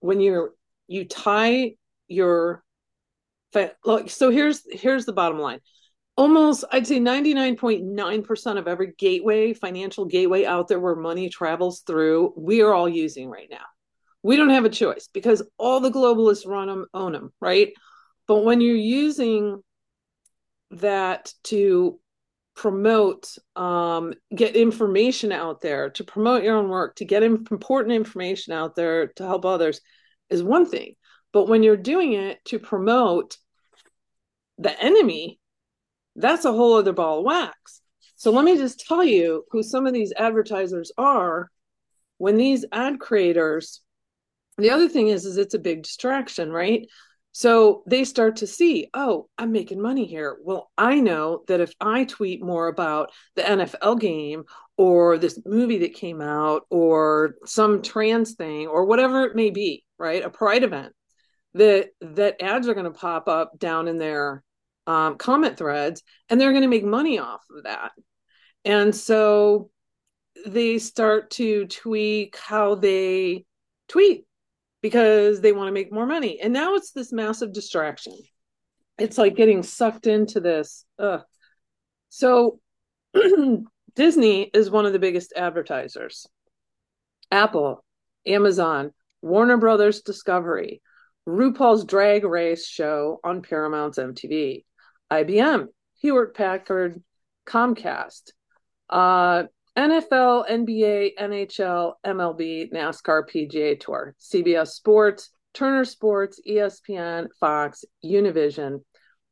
when 0.00 0.20
you're 0.20 0.50
you 0.88 1.04
tie 1.04 1.74
your 2.08 2.64
like 3.84 4.10
so 4.10 4.30
here's 4.30 4.62
here's 4.70 5.06
the 5.06 5.12
bottom 5.12 5.38
line 5.38 5.60
almost 6.16 6.64
i'd 6.72 6.86
say 6.86 7.00
99.9% 7.00 8.58
of 8.58 8.68
every 8.68 8.92
gateway 8.98 9.54
financial 9.54 10.04
gateway 10.04 10.44
out 10.44 10.68
there 10.68 10.78
where 10.78 10.94
money 10.94 11.30
travels 11.30 11.80
through 11.80 12.34
we 12.36 12.60
are 12.60 12.74
all 12.74 12.88
using 12.88 13.30
right 13.30 13.48
now 13.50 13.64
we 14.26 14.36
don't 14.36 14.50
have 14.50 14.64
a 14.64 14.70
choice 14.70 15.08
because 15.12 15.42
all 15.58 15.80
the 15.80 15.90
globalists 15.90 16.46
run 16.46 16.68
them 16.68 16.86
own 16.94 17.12
them 17.12 17.32
right 17.40 17.72
but 18.26 18.44
when 18.44 18.60
you're 18.60 18.74
using 18.74 19.62
that 20.70 21.32
to 21.44 21.98
promote 22.54 23.36
um, 23.54 24.14
get 24.34 24.56
information 24.56 25.30
out 25.30 25.60
there 25.60 25.90
to 25.90 26.04
promote 26.04 26.42
your 26.42 26.56
own 26.56 26.68
work 26.68 26.96
to 26.96 27.04
get 27.04 27.22
important 27.22 27.94
information 27.94 28.52
out 28.52 28.74
there 28.74 29.08
to 29.08 29.24
help 29.24 29.44
others 29.44 29.80
is 30.30 30.42
one 30.42 30.66
thing 30.66 30.94
but 31.32 31.48
when 31.48 31.62
you're 31.62 31.76
doing 31.76 32.14
it 32.14 32.42
to 32.46 32.58
promote 32.58 33.36
the 34.58 34.82
enemy, 34.82 35.38
that's 36.14 36.44
a 36.44 36.52
whole 36.52 36.74
other 36.74 36.92
ball 36.92 37.18
of 37.18 37.24
wax. 37.24 37.82
So 38.16 38.30
let 38.30 38.44
me 38.44 38.56
just 38.56 38.80
tell 38.80 39.04
you 39.04 39.44
who 39.50 39.62
some 39.62 39.86
of 39.86 39.92
these 39.92 40.12
advertisers 40.16 40.92
are. 40.96 41.50
When 42.18 42.38
these 42.38 42.64
ad 42.72 42.98
creators, 42.98 43.82
the 44.58 44.70
other 44.70 44.88
thing 44.88 45.08
is, 45.08 45.24
is 45.24 45.36
it's 45.36 45.54
a 45.54 45.58
big 45.58 45.82
distraction, 45.82 46.50
right? 46.50 46.88
So 47.32 47.82
they 47.86 48.04
start 48.04 48.36
to 48.36 48.46
see, 48.46 48.88
oh, 48.94 49.28
I'm 49.36 49.52
making 49.52 49.82
money 49.82 50.06
here. 50.06 50.38
Well, 50.42 50.70
I 50.78 51.00
know 51.00 51.42
that 51.48 51.60
if 51.60 51.72
I 51.80 52.04
tweet 52.04 52.42
more 52.42 52.68
about 52.68 53.12
the 53.34 53.42
NFL 53.42 54.00
game 54.00 54.44
or 54.78 55.18
this 55.18 55.38
movie 55.44 55.78
that 55.78 55.94
came 55.94 56.22
out 56.22 56.62
or 56.70 57.34
some 57.44 57.82
trans 57.82 58.34
thing 58.34 58.66
or 58.66 58.86
whatever 58.86 59.24
it 59.24 59.36
may 59.36 59.50
be, 59.50 59.84
right? 59.98 60.24
A 60.24 60.30
pride 60.30 60.64
event, 60.64 60.94
that 61.54 61.90
that 62.00 62.42
ads 62.42 62.68
are 62.68 62.74
going 62.74 62.90
to 62.90 62.98
pop 62.98 63.28
up 63.28 63.58
down 63.58 63.88
in 63.88 63.98
their 63.98 64.42
um, 64.86 65.16
comment 65.16 65.58
threads 65.58 66.02
and 66.28 66.40
they're 66.40 66.52
going 66.52 66.62
to 66.62 66.68
make 66.68 66.84
money 66.84 67.18
off 67.18 67.42
of 67.54 67.64
that 67.64 67.90
and 68.66 68.94
so 68.94 69.70
they 70.44 70.78
start 70.78 71.30
to 71.30 71.66
tweak 71.66 72.36
how 72.36 72.74
they 72.74 73.44
tweet 73.88 74.26
because 74.86 75.40
they 75.40 75.50
want 75.50 75.66
to 75.66 75.72
make 75.72 75.92
more 75.92 76.06
money. 76.06 76.38
And 76.40 76.52
now 76.52 76.76
it's 76.76 76.92
this 76.92 77.12
massive 77.12 77.52
distraction. 77.52 78.16
It's 78.98 79.18
like 79.18 79.34
getting 79.34 79.64
sucked 79.64 80.06
into 80.06 80.38
this 80.38 80.84
Ugh. 81.00 81.22
so 82.08 82.60
disney 83.96 84.42
is 84.54 84.70
one 84.70 84.86
of 84.86 84.92
the 84.92 85.00
biggest 85.00 85.32
advertisers. 85.36 86.24
Apple 87.32 87.84
amazon 88.28 88.92
warner 89.22 89.56
brothers 89.56 90.02
discovery 90.02 90.80
RuPaul's 91.28 91.84
Drag 91.84 92.22
Race 92.22 92.64
show 92.64 93.18
on 93.24 93.42
Paramount's 93.42 93.98
MTV, 93.98 94.64
IBM, 95.12 95.66
Hewlett 96.00 96.34
Packard, 96.34 97.02
Comcast, 97.44 98.30
uh, 98.88 99.44
NFL, 99.76 100.48
NBA, 100.48 101.10
NHL, 101.18 101.92
MLB, 102.04 102.72
NASCAR, 102.72 103.28
PGA 103.28 103.78
Tour, 103.78 104.14
CBS 104.18 104.68
Sports, 104.68 105.30
Turner 105.52 105.84
Sports, 105.84 106.40
ESPN, 106.48 107.28
Fox, 107.38 107.84
Univision, 108.04 108.82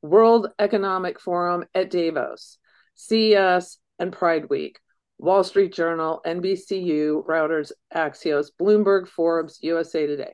World 0.03 0.49
Economic 0.59 1.18
Forum 1.18 1.64
at 1.74 1.90
Davos, 1.90 2.59
CES, 2.95 3.78
and 3.99 4.12
Pride 4.12 4.51
Week, 4.51 4.78
Wall 5.18 5.45
Street 5.45 5.72
Journal, 5.72 6.20
NBCU, 6.26 7.24
Reuters, 7.24 7.72
Axios, 7.95 8.49
Bloomberg, 8.61 9.09
Forbes, 9.09 9.59
USA 9.62 10.07
Today. 10.07 10.32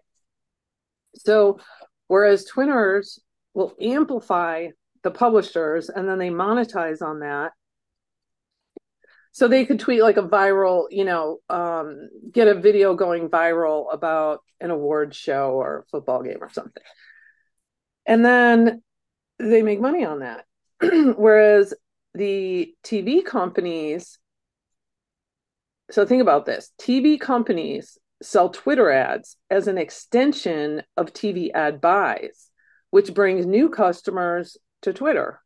So, 1.15 1.61
whereas 2.09 2.45
Twitters 2.45 3.21
will 3.55 3.75
amplify 3.81 4.69
the 5.03 5.11
publishers 5.11 5.89
and 5.89 6.09
then 6.09 6.19
they 6.19 6.31
monetize 6.31 7.03
on 7.03 7.21
that. 7.21 7.53
So 9.33 9.47
they 9.47 9.65
could 9.65 9.79
tweet 9.79 10.03
like 10.03 10.17
a 10.17 10.23
viral, 10.23 10.87
you 10.91 11.05
know, 11.05 11.39
um, 11.49 12.09
get 12.33 12.49
a 12.49 12.55
video 12.55 12.95
going 12.95 13.29
viral 13.29 13.93
about 13.93 14.41
an 14.61 14.71
award 14.71 15.15
show 15.15 15.53
or 15.53 15.87
football 15.91 16.23
game 16.23 16.39
or 16.41 16.51
something. 16.51 16.83
And 18.07 18.25
then 18.25 18.83
they 19.39 19.63
make 19.63 19.81
money 19.81 20.05
on 20.05 20.21
that. 20.21 20.45
Whereas 21.17 21.75
the 22.15 22.75
TV 22.83 23.25
companies, 23.25 24.19
so 25.91 26.05
think 26.05 26.23
about 26.23 26.47
this 26.47 26.73
TV 26.81 27.19
companies 27.19 27.99
sell 28.23 28.51
Twitter 28.51 28.91
ads 28.91 29.37
as 29.49 29.67
an 29.67 29.79
extension 29.79 30.83
of 30.97 31.13
TV 31.13 31.51
ad 31.55 31.81
buys, 31.81 32.51
which 32.91 33.15
brings 33.15 33.47
new 33.47 33.69
customers 33.69 34.57
to 34.83 34.93
Twitter. 34.93 35.41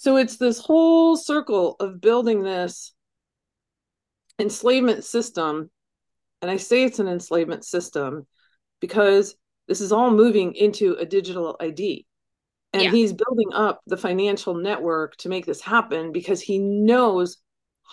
So 0.00 0.16
it's 0.16 0.36
this 0.36 0.60
whole 0.60 1.16
circle 1.16 1.76
of 1.80 2.00
building 2.00 2.42
this 2.42 2.92
enslavement 4.38 5.04
system. 5.04 5.70
And 6.42 6.50
I 6.50 6.56
say 6.56 6.84
it's 6.84 6.98
an 6.98 7.08
enslavement 7.08 7.64
system 7.64 8.26
because 8.80 9.34
this 9.66 9.80
is 9.80 9.92
all 9.92 10.10
moving 10.10 10.54
into 10.54 10.94
a 10.94 11.06
digital 11.06 11.56
ID. 11.60 12.06
And 12.72 12.82
yeah. 12.82 12.90
he's 12.90 13.12
building 13.12 13.52
up 13.54 13.80
the 13.86 13.96
financial 13.96 14.54
network 14.54 15.16
to 15.18 15.28
make 15.28 15.46
this 15.46 15.60
happen 15.60 16.12
because 16.12 16.40
he 16.40 16.58
knows 16.58 17.38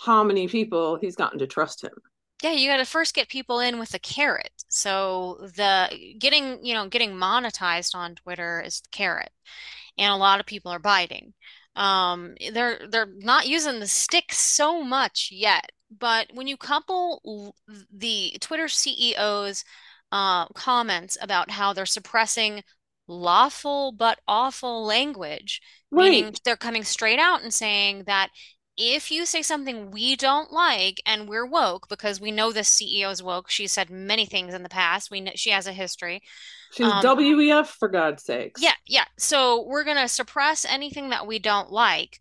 how 0.04 0.22
many 0.22 0.48
people 0.48 0.98
he's 1.00 1.16
gotten 1.16 1.38
to 1.38 1.46
trust 1.46 1.82
him 1.82 1.92
yeah, 2.42 2.52
you 2.52 2.68
got 2.68 2.78
to 2.78 2.84
first 2.84 3.14
get 3.14 3.28
people 3.28 3.60
in 3.60 3.78
with 3.78 3.94
a 3.94 3.98
carrot. 3.98 4.52
So 4.68 5.38
the 5.56 5.88
getting, 6.18 6.64
you 6.64 6.74
know, 6.74 6.88
getting 6.88 7.12
monetized 7.12 7.94
on 7.94 8.14
Twitter 8.14 8.62
is 8.64 8.80
the 8.80 8.88
carrot, 8.90 9.30
and 9.98 10.12
a 10.12 10.16
lot 10.16 10.40
of 10.40 10.46
people 10.46 10.70
are 10.72 10.78
biting. 10.78 11.32
Um, 11.76 12.34
they're 12.52 12.80
they're 12.88 13.08
not 13.18 13.46
using 13.48 13.80
the 13.80 13.86
stick 13.86 14.32
so 14.32 14.82
much 14.82 15.30
yet, 15.32 15.72
but 15.90 16.28
when 16.32 16.46
you 16.46 16.56
couple 16.56 17.54
the 17.92 18.36
Twitter 18.40 18.66
CEO's 18.66 19.64
uh, 20.12 20.46
comments 20.48 21.16
about 21.20 21.50
how 21.50 21.72
they're 21.72 21.86
suppressing 21.86 22.62
lawful 23.08 23.92
but 23.92 24.18
awful 24.26 24.84
language, 24.84 25.60
right. 25.90 26.10
meaning 26.10 26.34
they're 26.44 26.56
coming 26.56 26.84
straight 26.84 27.18
out 27.18 27.42
and 27.42 27.52
saying 27.52 28.04
that 28.06 28.30
if 28.76 29.10
you 29.10 29.24
say 29.24 29.42
something 29.42 29.90
we 29.90 30.16
don't 30.16 30.52
like 30.52 31.00
and 31.06 31.28
we're 31.28 31.46
woke 31.46 31.88
because 31.88 32.20
we 32.20 32.30
know 32.30 32.52
this 32.52 32.74
CEO 32.78 33.10
is 33.10 33.22
woke, 33.22 33.48
she's 33.48 33.72
said 33.72 33.88
many 33.88 34.26
things 34.26 34.52
in 34.52 34.62
the 34.62 34.68
past. 34.68 35.10
We 35.10 35.22
know 35.22 35.32
she 35.34 35.50
has 35.50 35.66
a 35.66 35.72
history. 35.72 36.20
She's 36.72 36.86
um, 36.86 37.02
WEF 37.02 37.66
for 37.66 37.88
God's 37.88 38.22
sakes. 38.24 38.62
Yeah, 38.62 38.74
yeah. 38.86 39.04
So 39.18 39.64
we're 39.66 39.84
gonna 39.84 40.08
suppress 40.08 40.66
anything 40.66 41.10
that 41.10 41.26
we 41.26 41.38
don't 41.38 41.70
like, 41.70 42.20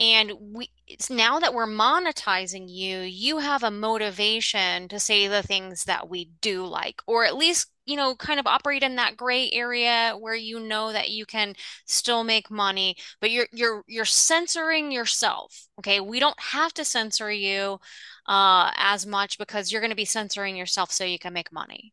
and 0.00 0.32
we 0.40 0.70
now 1.08 1.38
that 1.38 1.54
we're 1.54 1.66
monetizing 1.66 2.66
you, 2.68 3.00
you 3.00 3.38
have 3.38 3.62
a 3.62 3.70
motivation 3.70 4.88
to 4.88 5.00
say 5.00 5.28
the 5.28 5.42
things 5.42 5.84
that 5.84 6.08
we 6.08 6.30
do 6.40 6.66
like, 6.66 7.00
or 7.06 7.24
at 7.24 7.36
least 7.36 7.70
you 7.86 7.96
know, 7.96 8.14
kind 8.14 8.40
of 8.40 8.46
operate 8.46 8.82
in 8.82 8.96
that 8.96 9.16
gray 9.16 9.50
area 9.52 10.14
where 10.18 10.34
you 10.34 10.58
know 10.58 10.92
that 10.92 11.10
you 11.10 11.26
can 11.26 11.54
still 11.86 12.24
make 12.24 12.50
money, 12.50 12.96
but 13.20 13.30
you're 13.30 13.46
you're 13.52 13.84
you're 13.86 14.04
censoring 14.04 14.90
yourself. 14.90 15.66
Okay, 15.78 16.00
we 16.00 16.18
don't 16.20 16.38
have 16.40 16.72
to 16.74 16.84
censor 16.84 17.30
you 17.30 17.78
uh, 18.26 18.70
as 18.76 19.06
much 19.06 19.38
because 19.38 19.70
you're 19.70 19.80
going 19.80 19.90
to 19.90 19.96
be 19.96 20.04
censoring 20.04 20.56
yourself 20.56 20.90
so 20.90 21.04
you 21.04 21.18
can 21.18 21.32
make 21.32 21.52
money. 21.52 21.92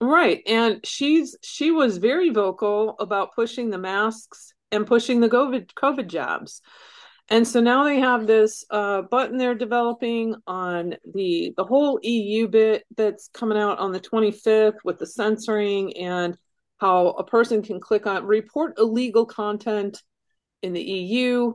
Right. 0.00 0.42
And 0.46 0.84
she's 0.84 1.36
she 1.42 1.70
was 1.70 1.98
very 1.98 2.30
vocal 2.30 2.96
about 2.98 3.34
pushing 3.34 3.70
the 3.70 3.78
masks 3.78 4.52
and 4.70 4.86
pushing 4.86 5.20
the 5.20 5.28
COVID 5.28 5.72
COVID 5.74 6.06
jobs. 6.08 6.62
And 7.30 7.46
so 7.46 7.60
now 7.60 7.84
they 7.84 8.00
have 8.00 8.26
this 8.26 8.64
uh, 8.70 9.02
button 9.02 9.36
they're 9.36 9.54
developing 9.54 10.34
on 10.46 10.94
the 11.12 11.52
the 11.56 11.64
whole 11.64 11.98
EU 12.02 12.48
bit 12.48 12.84
that's 12.96 13.28
coming 13.34 13.58
out 13.58 13.78
on 13.78 13.92
the 13.92 14.00
25th 14.00 14.78
with 14.82 14.98
the 14.98 15.06
censoring 15.06 15.96
and 15.96 16.36
how 16.78 17.08
a 17.08 17.24
person 17.24 17.62
can 17.62 17.80
click 17.80 18.06
on 18.06 18.24
report 18.24 18.78
illegal 18.78 19.26
content 19.26 20.02
in 20.62 20.72
the 20.72 20.82
EU. 20.82 21.52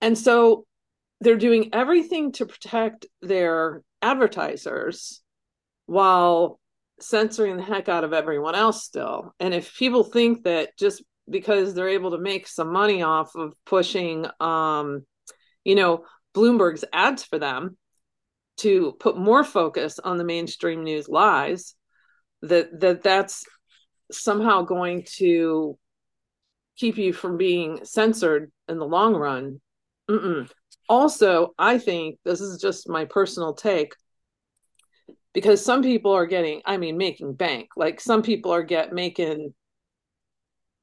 And 0.00 0.16
so 0.16 0.66
they're 1.20 1.36
doing 1.36 1.70
everything 1.72 2.32
to 2.32 2.46
protect 2.46 3.06
their 3.20 3.82
advertisers 4.00 5.22
while 5.86 6.58
censoring 7.00 7.56
the 7.56 7.62
heck 7.62 7.88
out 7.88 8.04
of 8.04 8.12
everyone 8.12 8.54
else 8.54 8.82
still. 8.84 9.34
And 9.38 9.52
if 9.52 9.76
people 9.76 10.04
think 10.04 10.44
that 10.44 10.76
just 10.78 11.02
because 11.28 11.74
they're 11.74 11.88
able 11.88 12.10
to 12.10 12.18
make 12.18 12.46
some 12.46 12.72
money 12.72 13.02
off 13.02 13.34
of 13.34 13.54
pushing 13.64 14.26
um 14.40 15.04
you 15.64 15.74
know 15.74 16.04
Bloomberg's 16.34 16.84
ads 16.92 17.22
for 17.24 17.38
them 17.38 17.76
to 18.58 18.92
put 19.00 19.16
more 19.16 19.44
focus 19.44 19.98
on 19.98 20.18
the 20.18 20.24
mainstream 20.24 20.84
news 20.84 21.08
lies 21.08 21.74
that 22.42 22.80
that 22.80 23.02
that's 23.02 23.44
somehow 24.10 24.62
going 24.62 25.04
to 25.16 25.78
keep 26.76 26.98
you 26.98 27.12
from 27.12 27.36
being 27.36 27.84
censored 27.84 28.50
in 28.68 28.78
the 28.78 28.86
long 28.86 29.14
run. 29.14 29.60
Mm-mm. 30.10 30.50
Also, 30.88 31.54
I 31.58 31.78
think 31.78 32.18
this 32.24 32.40
is 32.40 32.60
just 32.60 32.88
my 32.88 33.04
personal 33.04 33.54
take 33.54 33.94
because 35.32 35.64
some 35.64 35.82
people 35.82 36.12
are 36.12 36.26
getting, 36.26 36.60
I 36.66 36.76
mean, 36.76 36.98
making 36.98 37.34
bank. 37.34 37.68
Like 37.76 38.00
some 38.00 38.22
people 38.22 38.52
are 38.52 38.62
get 38.62 38.92
making 38.92 39.54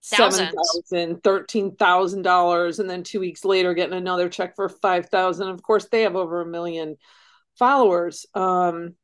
seven 0.01 0.51
thousand, 0.53 1.23
thirteen 1.23 1.75
thousand 1.75 2.21
dollars, 2.21 2.79
and 2.79 2.89
then 2.89 3.03
two 3.03 3.19
weeks 3.19 3.43
later 3.43 3.73
getting 3.73 3.97
another 3.97 4.29
check 4.29 4.55
for 4.55 4.69
five 4.69 5.07
thousand. 5.07 5.49
Of 5.49 5.61
course, 5.61 5.87
they 5.89 6.03
have 6.03 6.15
over 6.15 6.41
a 6.41 6.45
million 6.45 6.95
followers. 7.57 8.25
Um, 8.33 8.95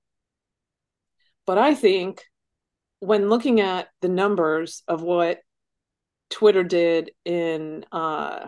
but 1.46 1.58
I 1.58 1.76
think 1.76 2.24
when 3.00 3.30
looking 3.30 3.60
at 3.60 3.88
the 4.02 4.10
numbers 4.10 4.84
of 4.88 5.02
what 5.02 5.40
Twitter 6.30 6.64
did 6.64 7.12
in 7.24 7.86
uh, 7.92 8.48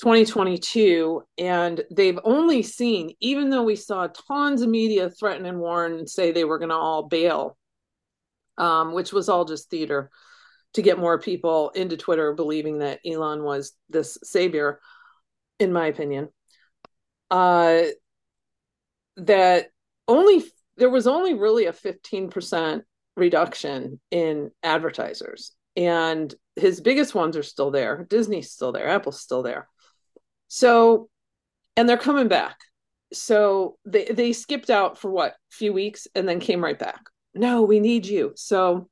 2022, 0.00 1.22
and 1.38 1.82
they've 1.90 2.18
only 2.22 2.62
seen, 2.62 3.14
even 3.20 3.50
though 3.50 3.64
we 3.64 3.76
saw 3.76 4.06
tons 4.06 4.62
of 4.62 4.68
media 4.68 5.10
threaten 5.10 5.46
and 5.46 5.58
warn 5.58 5.94
and 5.94 6.08
say 6.08 6.30
they 6.30 6.44
were 6.44 6.58
going 6.58 6.68
to 6.68 6.76
all 6.76 7.02
bail, 7.04 7.56
um, 8.56 8.92
which 8.92 9.12
was 9.12 9.28
all 9.28 9.44
just 9.44 9.68
theater 9.68 10.10
to 10.74 10.82
get 10.82 10.98
more 10.98 11.18
people 11.18 11.70
into 11.70 11.96
Twitter 11.96 12.32
believing 12.32 12.78
that 12.78 13.00
Elon 13.06 13.42
was 13.42 13.72
this 13.88 14.18
savior, 14.22 14.80
in 15.58 15.72
my 15.72 15.86
opinion. 15.86 16.28
Uh, 17.30 17.82
that 19.16 19.68
only 20.08 20.44
there 20.76 20.90
was 20.90 21.06
only 21.06 21.34
really 21.34 21.66
a 21.66 21.72
15% 21.72 22.82
reduction 23.16 24.00
in 24.10 24.50
advertisers 24.62 25.52
and 25.76 26.34
his 26.56 26.80
biggest 26.80 27.14
ones 27.14 27.36
are 27.36 27.42
still 27.42 27.70
there. 27.70 28.06
Disney's 28.08 28.50
still 28.50 28.72
there. 28.72 28.88
Apple's 28.88 29.20
still 29.20 29.42
there. 29.42 29.68
So 30.48 31.08
and 31.76 31.88
they're 31.88 31.96
coming 31.96 32.28
back. 32.28 32.56
So 33.12 33.76
they 33.84 34.04
they 34.06 34.32
skipped 34.32 34.70
out 34.70 34.98
for 34.98 35.10
what 35.10 35.32
a 35.32 35.54
few 35.54 35.72
weeks 35.72 36.06
and 36.14 36.28
then 36.28 36.40
came 36.40 36.62
right 36.62 36.78
back. 36.78 37.00
No 37.34 37.62
we 37.62 37.80
need 37.80 38.06
you. 38.06 38.32
So 38.36 38.88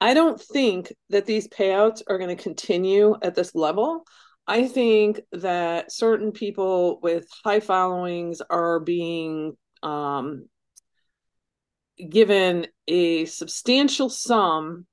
i 0.00 0.14
don't 0.14 0.40
think 0.40 0.92
that 1.10 1.26
these 1.26 1.48
payouts 1.48 2.02
are 2.08 2.18
going 2.18 2.34
to 2.34 2.42
continue 2.42 3.14
at 3.22 3.34
this 3.34 3.54
level 3.54 4.04
i 4.46 4.66
think 4.66 5.20
that 5.32 5.92
certain 5.92 6.32
people 6.32 7.00
with 7.02 7.26
high 7.44 7.60
followings 7.60 8.40
are 8.50 8.80
being 8.80 9.56
um, 9.82 10.46
given 12.08 12.66
a 12.88 13.26
substantial 13.26 14.08
sum 14.08 14.86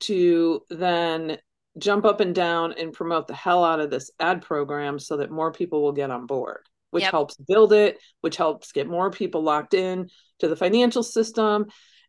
to 0.00 0.62
then 0.70 1.38
jump 1.78 2.04
up 2.04 2.20
and 2.20 2.34
down 2.34 2.72
and 2.72 2.92
promote 2.92 3.28
the 3.28 3.34
hell 3.34 3.64
out 3.64 3.80
of 3.80 3.90
this 3.90 4.10
ad 4.18 4.42
program 4.42 4.98
so 4.98 5.18
that 5.18 5.30
more 5.30 5.52
people 5.52 5.82
will 5.82 5.92
get 5.92 6.10
on 6.10 6.26
board 6.26 6.66
which 6.90 7.02
yep. 7.02 7.12
helps 7.12 7.36
build 7.36 7.72
it 7.72 7.98
which 8.20 8.36
helps 8.36 8.72
get 8.72 8.88
more 8.88 9.10
people 9.10 9.42
locked 9.42 9.74
in 9.74 10.08
to 10.40 10.48
the 10.48 10.56
financial 10.56 11.02
system 11.02 11.66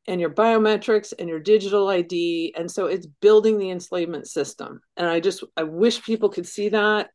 and 0.07 0.19
your 0.19 0.29
biometrics 0.29 1.13
and 1.17 1.29
your 1.29 1.39
digital 1.39 1.89
id 1.89 2.53
and 2.57 2.69
so 2.69 2.87
it's 2.87 3.05
building 3.21 3.57
the 3.57 3.69
enslavement 3.69 4.27
system 4.27 4.81
and 4.97 5.07
i 5.07 5.19
just 5.19 5.43
i 5.57 5.63
wish 5.63 6.03
people 6.03 6.29
could 6.29 6.47
see 6.47 6.69
that 6.69 7.09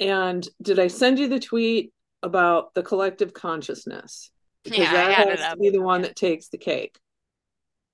and 0.00 0.48
did 0.60 0.78
i 0.78 0.88
send 0.88 1.18
you 1.18 1.28
the 1.28 1.40
tweet 1.40 1.92
about 2.22 2.74
the 2.74 2.82
collective 2.82 3.32
consciousness 3.32 4.30
because 4.64 4.78
yeah, 4.78 4.92
that 4.92 5.28
has 5.28 5.52
to 5.52 5.56
be 5.58 5.70
the 5.70 5.82
one 5.82 6.02
that 6.02 6.16
takes 6.16 6.48
the 6.48 6.58
cake. 6.58 6.98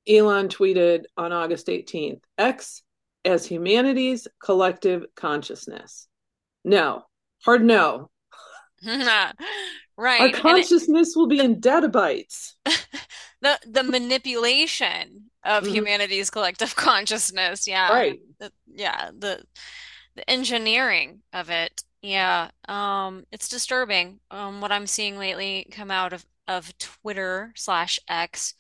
Elon 0.09 0.49
tweeted 0.49 1.03
on 1.17 1.33
August 1.33 1.67
18th 1.67 2.23
X 2.39 2.83
as 3.25 3.45
humanity's 3.45 4.27
collective 4.43 5.05
consciousness. 5.15 6.09
No, 6.65 7.03
hard 7.45 7.63
no. 7.63 8.09
right. 8.87 9.33
Our 9.99 10.31
consciousness 10.31 11.09
it, 11.09 11.19
will 11.19 11.27
be 11.27 11.41
in 11.41 11.61
databytes. 11.61 12.55
the 13.43 13.59
the 13.67 13.83
manipulation 13.83 15.31
of 15.45 15.65
mm-hmm. 15.65 15.75
humanity's 15.75 16.31
collective 16.31 16.77
consciousness. 16.77 17.67
Yeah. 17.67 17.93
Right. 17.93 18.21
The, 18.39 18.53
yeah. 18.67 19.11
The 19.17 19.43
the 20.17 20.29
engineering 20.29 21.21
of 21.33 21.51
it. 21.51 21.83
Yeah. 22.03 22.51
Um, 22.69 23.25
it's 23.31 23.49
disturbing. 23.49 24.21
Um, 24.31 24.61
what 24.61 24.73
I'm 24.73 24.87
seeing 24.87 25.19
lately 25.19 25.67
come 25.71 25.91
out 25.91 26.13
of 26.13 26.25
of 26.49 26.77
Twitter 26.79 27.53
slash 27.55 28.01
X 28.09 28.55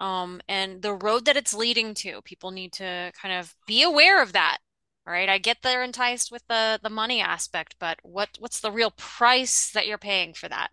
um, 0.00 0.40
and 0.48 0.82
the 0.82 0.94
road 0.94 1.24
that 1.24 1.36
it's 1.36 1.54
leading 1.54 1.94
to. 1.94 2.22
People 2.22 2.50
need 2.50 2.72
to 2.74 3.12
kind 3.20 3.34
of 3.34 3.54
be 3.66 3.82
aware 3.82 4.22
of 4.22 4.32
that. 4.32 4.58
Right. 5.06 5.28
I 5.28 5.36
get 5.36 5.58
they're 5.62 5.82
enticed 5.82 6.32
with 6.32 6.46
the 6.48 6.80
the 6.82 6.88
money 6.88 7.20
aspect, 7.20 7.74
but 7.78 7.98
what 8.02 8.30
what's 8.38 8.60
the 8.60 8.72
real 8.72 8.90
price 8.92 9.70
that 9.72 9.86
you're 9.86 9.98
paying 9.98 10.32
for 10.32 10.48
that? 10.48 10.70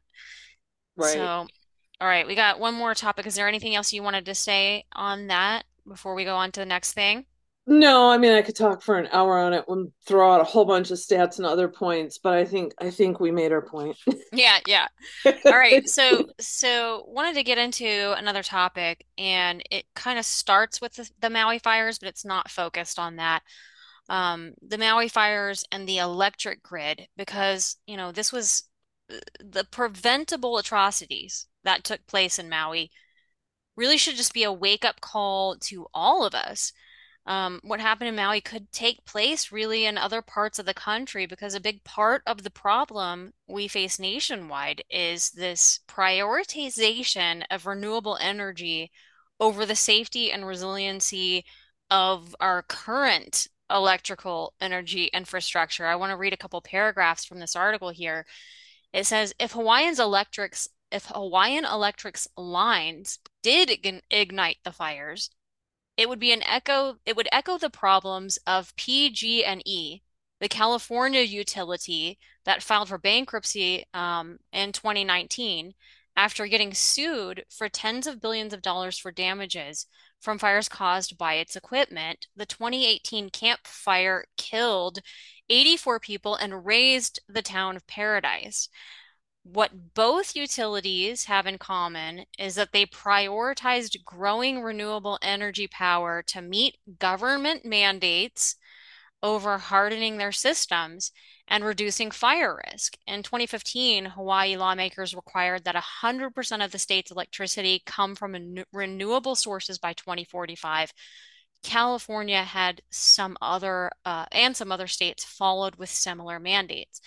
Right. 0.95 1.13
So, 1.13 1.47
all 2.01 2.07
right, 2.07 2.25
we 2.25 2.33
got 2.33 2.59
one 2.59 2.73
more 2.73 2.95
topic. 2.95 3.27
Is 3.27 3.35
there 3.35 3.47
anything 3.47 3.75
else 3.75 3.93
you 3.93 4.01
wanted 4.01 4.25
to 4.25 4.33
say 4.33 4.85
on 4.93 5.27
that 5.27 5.65
before 5.87 6.15
we 6.15 6.25
go 6.25 6.35
on 6.35 6.51
to 6.53 6.59
the 6.59 6.65
next 6.65 6.93
thing? 6.93 7.25
No, 7.67 8.09
I 8.09 8.17
mean 8.17 8.33
I 8.33 8.41
could 8.41 8.55
talk 8.55 8.81
for 8.81 8.97
an 8.97 9.07
hour 9.11 9.37
on 9.37 9.53
it 9.53 9.63
and 9.67 9.91
throw 10.03 10.33
out 10.33 10.41
a 10.41 10.43
whole 10.43 10.65
bunch 10.65 10.89
of 10.89 10.97
stats 10.97 11.37
and 11.37 11.45
other 11.45 11.67
points, 11.67 12.17
but 12.17 12.33
I 12.33 12.43
think 12.43 12.73
I 12.79 12.89
think 12.89 13.19
we 13.19 13.29
made 13.29 13.51
our 13.51 13.61
point. 13.61 13.97
yeah, 14.33 14.57
yeah. 14.65 14.87
All 15.45 15.57
right. 15.57 15.87
So 15.87 16.25
so 16.39 17.05
wanted 17.07 17.35
to 17.35 17.43
get 17.43 17.59
into 17.59 18.15
another 18.17 18.41
topic 18.41 19.05
and 19.19 19.61
it 19.69 19.85
kind 19.95 20.17
of 20.17 20.25
starts 20.25 20.81
with 20.81 20.95
the, 20.95 21.09
the 21.19 21.29
Maui 21.29 21.59
fires, 21.59 21.99
but 21.99 22.09
it's 22.09 22.25
not 22.25 22.49
focused 22.49 22.97
on 22.97 23.17
that. 23.17 23.43
Um, 24.09 24.55
the 24.67 24.79
Maui 24.79 25.07
fires 25.07 25.63
and 25.71 25.87
the 25.87 25.99
electric 25.99 26.63
grid 26.63 27.07
because, 27.15 27.77
you 27.85 27.95
know, 27.95 28.11
this 28.11 28.33
was 28.33 28.63
uh, 29.11 29.17
the 29.39 29.65
preventable 29.65 30.57
atrocities 30.57 31.47
that 31.63 31.83
took 31.83 32.05
place 32.07 32.39
in 32.39 32.49
Maui 32.49 32.91
really 33.75 33.97
should 33.97 34.15
just 34.15 34.33
be 34.33 34.43
a 34.43 34.51
wake 34.51 34.85
up 34.85 35.01
call 35.01 35.55
to 35.57 35.87
all 35.93 36.25
of 36.25 36.35
us 36.35 36.73
um, 37.27 37.59
what 37.63 37.79
happened 37.79 38.09
in 38.09 38.15
Maui 38.15 38.41
could 38.41 38.71
take 38.71 39.05
place 39.05 39.51
really 39.51 39.85
in 39.85 39.97
other 39.97 40.21
parts 40.21 40.57
of 40.57 40.65
the 40.65 40.73
country 40.73 41.25
because 41.27 41.53
a 41.53 41.59
big 41.59 41.83
part 41.83 42.23
of 42.25 42.43
the 42.43 42.49
problem 42.49 43.33
we 43.47 43.67
face 43.67 43.99
nationwide 43.99 44.83
is 44.89 45.29
this 45.31 45.79
prioritization 45.87 47.43
of 47.51 47.67
renewable 47.67 48.17
energy 48.19 48.91
over 49.39 49.65
the 49.65 49.75
safety 49.75 50.31
and 50.31 50.47
resiliency 50.47 51.45
of 51.91 52.35
our 52.39 52.63
current 52.63 53.47
electrical 53.69 54.53
energy 54.59 55.05
infrastructure. 55.13 55.85
I 55.85 55.95
want 55.95 56.11
to 56.11 56.17
read 56.17 56.33
a 56.33 56.37
couple 56.37 56.59
paragraphs 56.61 57.23
from 57.23 57.39
this 57.39 57.55
article 57.55 57.89
here. 57.89 58.25
It 58.93 59.05
says 59.05 59.33
if 59.39 59.51
Hawaiian's 59.51 59.99
electrics 59.99 60.67
if 60.91 61.05
Hawaiian 61.05 61.65
Electric's 61.65 62.27
lines 62.37 63.19
did 63.41 63.69
ignite 64.09 64.57
the 64.63 64.71
fires, 64.71 65.31
it 65.97 66.09
would 66.09 66.19
be 66.19 66.31
an 66.31 66.43
echo 66.43 66.97
it 67.05 67.15
would 67.15 67.29
echo 67.31 67.57
the 67.57 67.69
problems 67.69 68.37
of 68.47 68.75
PG&E, 68.75 70.01
the 70.39 70.49
California 70.49 71.21
utility 71.21 72.17
that 72.45 72.63
filed 72.63 72.89
for 72.89 72.97
bankruptcy 72.97 73.85
um, 73.93 74.39
in 74.51 74.71
2019 74.71 75.73
after 76.15 76.47
getting 76.47 76.73
sued 76.73 77.45
for 77.49 77.69
tens 77.69 78.07
of 78.07 78.21
billions 78.21 78.53
of 78.53 78.61
dollars 78.61 78.97
for 78.97 79.11
damages 79.11 79.85
from 80.19 80.37
fires 80.37 80.69
caused 80.69 81.17
by 81.17 81.35
its 81.35 81.55
equipment. 81.55 82.27
The 82.35 82.45
2018 82.45 83.29
Camp 83.29 83.61
Fire 83.65 84.25
killed 84.37 84.99
84 85.49 85.99
people 85.99 86.35
and 86.35 86.65
razed 86.65 87.19
the 87.27 87.41
town 87.41 87.75
of 87.75 87.87
Paradise. 87.87 88.69
What 89.43 89.93
both 89.95 90.35
utilities 90.35 91.25
have 91.25 91.47
in 91.47 91.57
common 91.57 92.25
is 92.37 92.55
that 92.55 92.71
they 92.71 92.85
prioritized 92.85 94.03
growing 94.05 94.61
renewable 94.61 95.17
energy 95.21 95.67
power 95.67 96.21
to 96.27 96.41
meet 96.41 96.77
government 96.99 97.65
mandates 97.65 98.55
over 99.23 99.57
hardening 99.57 100.17
their 100.17 100.31
systems 100.31 101.11
and 101.47 101.63
reducing 101.63 102.11
fire 102.11 102.59
risk. 102.71 102.97
In 103.07 103.23
2015, 103.23 104.05
Hawaii 104.05 104.55
lawmakers 104.55 105.15
required 105.15 105.63
that 105.63 105.75
100% 105.75 106.63
of 106.63 106.71
the 106.71 106.79
state's 106.79 107.11
electricity 107.11 107.81
come 107.85 108.15
from 108.15 108.63
renewable 108.71 109.35
sources 109.35 109.77
by 109.77 109.93
2045. 109.93 110.93
California 111.63 112.43
had 112.43 112.81
some 112.89 113.37
other, 113.41 113.91
uh, 114.05 114.25
and 114.31 114.55
some 114.55 114.71
other 114.71 114.87
states 114.87 115.23
followed 115.23 115.75
with 115.75 115.89
similar 115.89 116.39
mandates. 116.39 117.01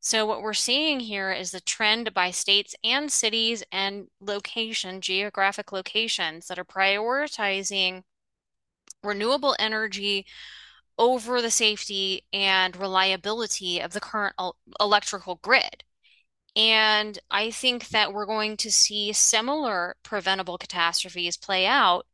So, 0.00 0.24
what 0.24 0.40
we're 0.42 0.54
seeing 0.54 1.00
here 1.00 1.30
is 1.30 1.50
the 1.50 1.60
trend 1.60 2.14
by 2.14 2.30
states 2.30 2.74
and 2.82 3.12
cities 3.12 3.62
and 3.70 4.08
location, 4.20 5.00
geographic 5.02 5.72
locations 5.72 6.46
that 6.48 6.58
are 6.58 6.64
prioritizing 6.64 8.04
renewable 9.02 9.56
energy 9.58 10.26
over 10.98 11.42
the 11.42 11.50
safety 11.50 12.24
and 12.32 12.76
reliability 12.76 13.80
of 13.80 13.92
the 13.92 14.00
current 14.00 14.36
electrical 14.80 15.36
grid. 15.42 15.84
And 16.56 17.18
I 17.30 17.50
think 17.50 17.88
that 17.88 18.12
we're 18.12 18.26
going 18.26 18.56
to 18.58 18.72
see 18.72 19.12
similar 19.12 19.96
preventable 20.02 20.58
catastrophes 20.58 21.36
play 21.36 21.66
out 21.66 22.06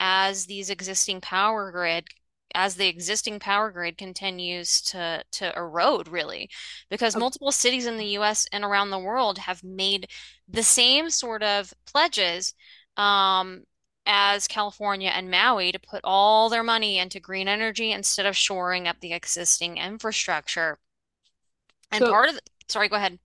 as 0.00 0.46
these 0.46 0.70
existing 0.70 1.20
power 1.20 1.70
grid 1.72 2.08
as 2.54 2.76
the 2.76 2.88
existing 2.88 3.38
power 3.40 3.70
grid 3.70 3.98
continues 3.98 4.80
to 4.80 5.24
to 5.32 5.52
erode 5.56 6.08
really 6.08 6.48
because 6.88 7.16
multiple 7.16 7.52
cities 7.52 7.86
in 7.86 7.96
the 7.96 8.18
US 8.18 8.46
and 8.52 8.64
around 8.64 8.90
the 8.90 8.98
world 8.98 9.38
have 9.38 9.64
made 9.64 10.08
the 10.48 10.62
same 10.62 11.10
sort 11.10 11.42
of 11.42 11.74
pledges 11.86 12.54
um, 12.96 13.64
as 14.06 14.46
California 14.46 15.10
and 15.10 15.30
Maui 15.30 15.72
to 15.72 15.78
put 15.78 16.00
all 16.04 16.48
their 16.48 16.62
money 16.62 16.98
into 16.98 17.20
green 17.20 17.48
energy 17.48 17.92
instead 17.92 18.26
of 18.26 18.36
shoring 18.36 18.86
up 18.86 19.00
the 19.00 19.12
existing 19.12 19.78
infrastructure. 19.78 20.78
And 21.90 22.04
so, 22.04 22.10
part 22.10 22.28
of 22.28 22.34
the, 22.34 22.40
sorry, 22.68 22.88
go 22.88 22.96
ahead. 22.96 23.18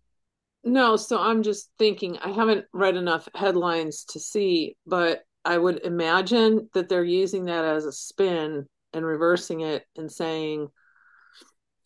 No, 0.63 0.95
so 0.95 1.19
I'm 1.19 1.43
just 1.43 1.69
thinking, 1.77 2.17
I 2.17 2.31
haven't 2.31 2.65
read 2.73 2.95
enough 2.95 3.27
headlines 3.33 4.03
to 4.05 4.19
see, 4.19 4.75
but 4.85 5.23
I 5.45 5.57
would 5.57 5.85
imagine 5.85 6.69
that 6.73 6.89
they're 6.89 7.03
using 7.03 7.45
that 7.45 7.63
as 7.63 7.85
a 7.85 7.91
spin 7.91 8.67
and 8.93 9.05
reversing 9.05 9.61
it 9.61 9.85
and 9.95 10.11
saying, 10.11 10.67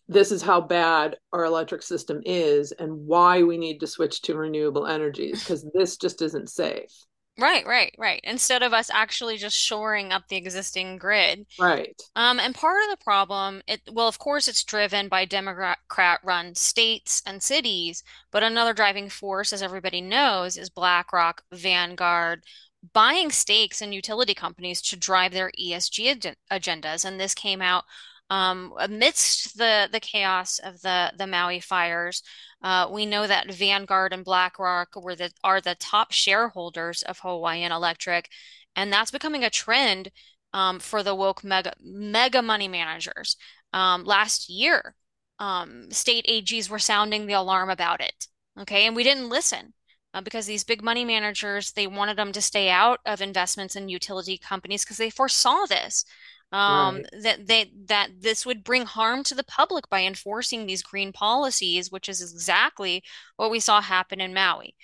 this 0.08 0.32
is 0.32 0.41
how 0.41 0.62
bad 0.62 1.16
our 1.32 1.45
electric 1.45 1.82
system 1.82 2.22
is 2.26 2.72
and 2.74 2.91
why 2.91 3.43
we 3.43 3.58
need 3.58 3.80
to 3.80 3.88
switch 3.88 4.22
to 4.22 4.36
renewable 4.36 4.86
energies 4.86 5.39
because 5.39 5.66
this 5.74 5.97
just 5.97 6.22
isn't 6.22 6.49
safe. 6.49 6.91
Right, 7.39 7.66
right, 7.66 7.95
right. 7.97 8.22
Instead 8.24 8.62
of 8.62 8.74
us 8.74 8.91
actually 8.93 9.38
just 9.38 9.58
shoring 9.58 10.12
up 10.12 10.28
the 10.28 10.36
existing 10.36 10.97
grid. 10.97 11.47
Right. 11.60 11.99
Um, 12.16 12.39
and 12.39 12.54
part 12.54 12.84
of 12.84 12.91
the 12.91 13.04
problem, 13.04 13.64
it 13.68 13.82
well, 13.91 14.08
of 14.08 14.20
course, 14.20 14.47
it's 14.47 14.64
driven 14.64 15.08
by 15.08 15.26
Democrat-run 15.26 16.54
states 16.54 17.24
and 17.26 17.41
cities, 17.41 18.04
but 18.30 18.43
another 18.43 18.74
driving 18.74 19.10
force, 19.10 19.51
as 19.51 19.64
everybody 19.64 19.99
knows, 19.99 20.58
is 20.58 20.70
BlackRock, 20.70 21.43
Vanguard, 21.51 22.43
buying 22.92 23.32
stakes 23.32 23.82
in 23.82 23.94
utility 23.94 24.34
companies 24.34 24.82
to 24.82 24.98
drive 24.98 25.32
their 25.32 25.52
ESG 25.60 26.10
ag 26.10 26.36
agendas. 26.52 27.06
And 27.06 27.20
this 27.20 27.34
came 27.34 27.62
out 27.62 27.86
um, 28.30 28.74
amidst 28.80 29.58
the 29.58 29.90
the 29.92 30.00
chaos 30.00 30.60
of 30.60 30.82
the 30.82 31.14
the 31.18 31.28
Maui 31.28 31.60
fires, 31.60 32.24
uh, 32.64 32.88
we 32.92 33.06
know 33.06 33.28
that 33.28 33.52
Vanguard 33.54 34.14
and 34.14 34.26
BlackRock 34.26 34.96
were 34.96 35.16
the 35.16 35.32
are 35.44 35.62
the 35.62 35.76
top 35.76 36.12
shareholders 36.12 37.04
of 37.04 37.20
Hawaiian 37.20 37.72
Electric, 37.72 38.30
and 38.76 38.92
that's 38.92 39.12
becoming 39.12 39.44
a 39.44 39.50
trend 39.50 40.10
um, 40.54 40.80
for 40.80 41.04
the 41.04 41.16
woke 41.16 41.44
mega 41.44 41.74
mega 41.84 42.42
money 42.42 42.68
managers. 42.68 43.38
Um, 43.74 44.04
last 44.06 44.50
year, 44.50 44.96
um, 45.40 45.92
state 45.92 46.26
AGs 46.28 46.70
were 46.70 46.80
sounding 46.80 47.28
the 47.28 47.34
alarm 47.34 47.70
about 47.70 48.02
it. 48.02 48.28
Okay, 48.60 48.86
and 48.88 48.96
we 48.96 49.04
didn't 49.04 49.30
listen. 49.30 49.74
Uh, 50.14 50.22
because 50.22 50.45
these 50.45 50.64
big 50.64 50.84
money 50.84 51.03
managers 51.03 51.72
they 51.72 51.88
wanted 51.88 52.16
them 52.16 52.32
to 52.32 52.41
stay 52.41 52.70
out 52.70 52.99
of 53.05 53.22
investments 53.22 53.76
in 53.76 53.89
utility 53.89 54.38
companies 54.38 54.84
because 54.84 54.97
they 54.97 55.09
foresaw 55.09 55.66
this 55.66 56.05
um, 56.53 56.97
right. 56.97 57.05
that 57.24 57.47
they 57.47 57.72
that 57.88 58.09
this 58.22 58.45
would 58.45 58.64
bring 58.64 58.86
harm 58.86 59.24
to 59.24 59.36
the 59.36 59.43
public 59.43 59.89
by 59.89 60.03
enforcing 60.03 60.66
these 60.66 60.84
green 60.84 61.11
policies, 61.11 61.91
which 61.91 62.07
is 62.07 62.22
exactly 62.22 63.03
what 63.38 63.49
we 63.49 63.59
saw 63.59 63.82
happen 63.82 64.22
in 64.22 64.34
Maui. 64.36 64.76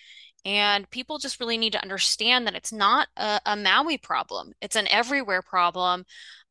And 0.43 0.89
people 0.89 1.19
just 1.19 1.39
really 1.39 1.57
need 1.57 1.73
to 1.73 1.81
understand 1.81 2.47
that 2.47 2.55
it's 2.55 2.73
not 2.73 3.07
a, 3.15 3.39
a 3.45 3.55
Maui 3.55 3.99
problem; 3.99 4.53
it's 4.61 4.75
an 4.75 4.87
everywhere 4.89 5.43
problem. 5.43 6.05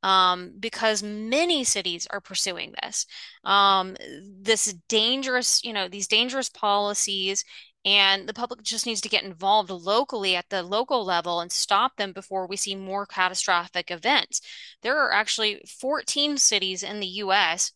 Um, 0.04 0.52
because 0.60 1.02
many 1.02 1.64
cities 1.64 2.06
are 2.08 2.20
pursuing 2.20 2.72
this. 2.80 3.04
Um, 3.42 3.96
this 4.22 4.72
dangerous, 4.88 5.64
you 5.64 5.72
know, 5.72 5.88
these 5.88 6.06
dangerous 6.06 6.48
policies 6.48 7.44
and 7.84 8.28
the 8.28 8.34
public 8.34 8.62
just 8.62 8.86
needs 8.86 9.00
to 9.02 9.08
get 9.08 9.24
involved 9.24 9.70
locally 9.70 10.36
at 10.36 10.48
the 10.50 10.62
local 10.62 11.04
level 11.04 11.40
and 11.40 11.50
stop 11.50 11.96
them 11.96 12.12
before 12.12 12.46
we 12.46 12.56
see 12.56 12.74
more 12.74 13.06
catastrophic 13.06 13.90
events. 13.90 14.40
There 14.82 14.98
are 14.98 15.12
actually 15.12 15.62
14 15.66 16.38
cities 16.38 16.82
in 16.82 17.00
the 17.00 17.06
US 17.06 17.72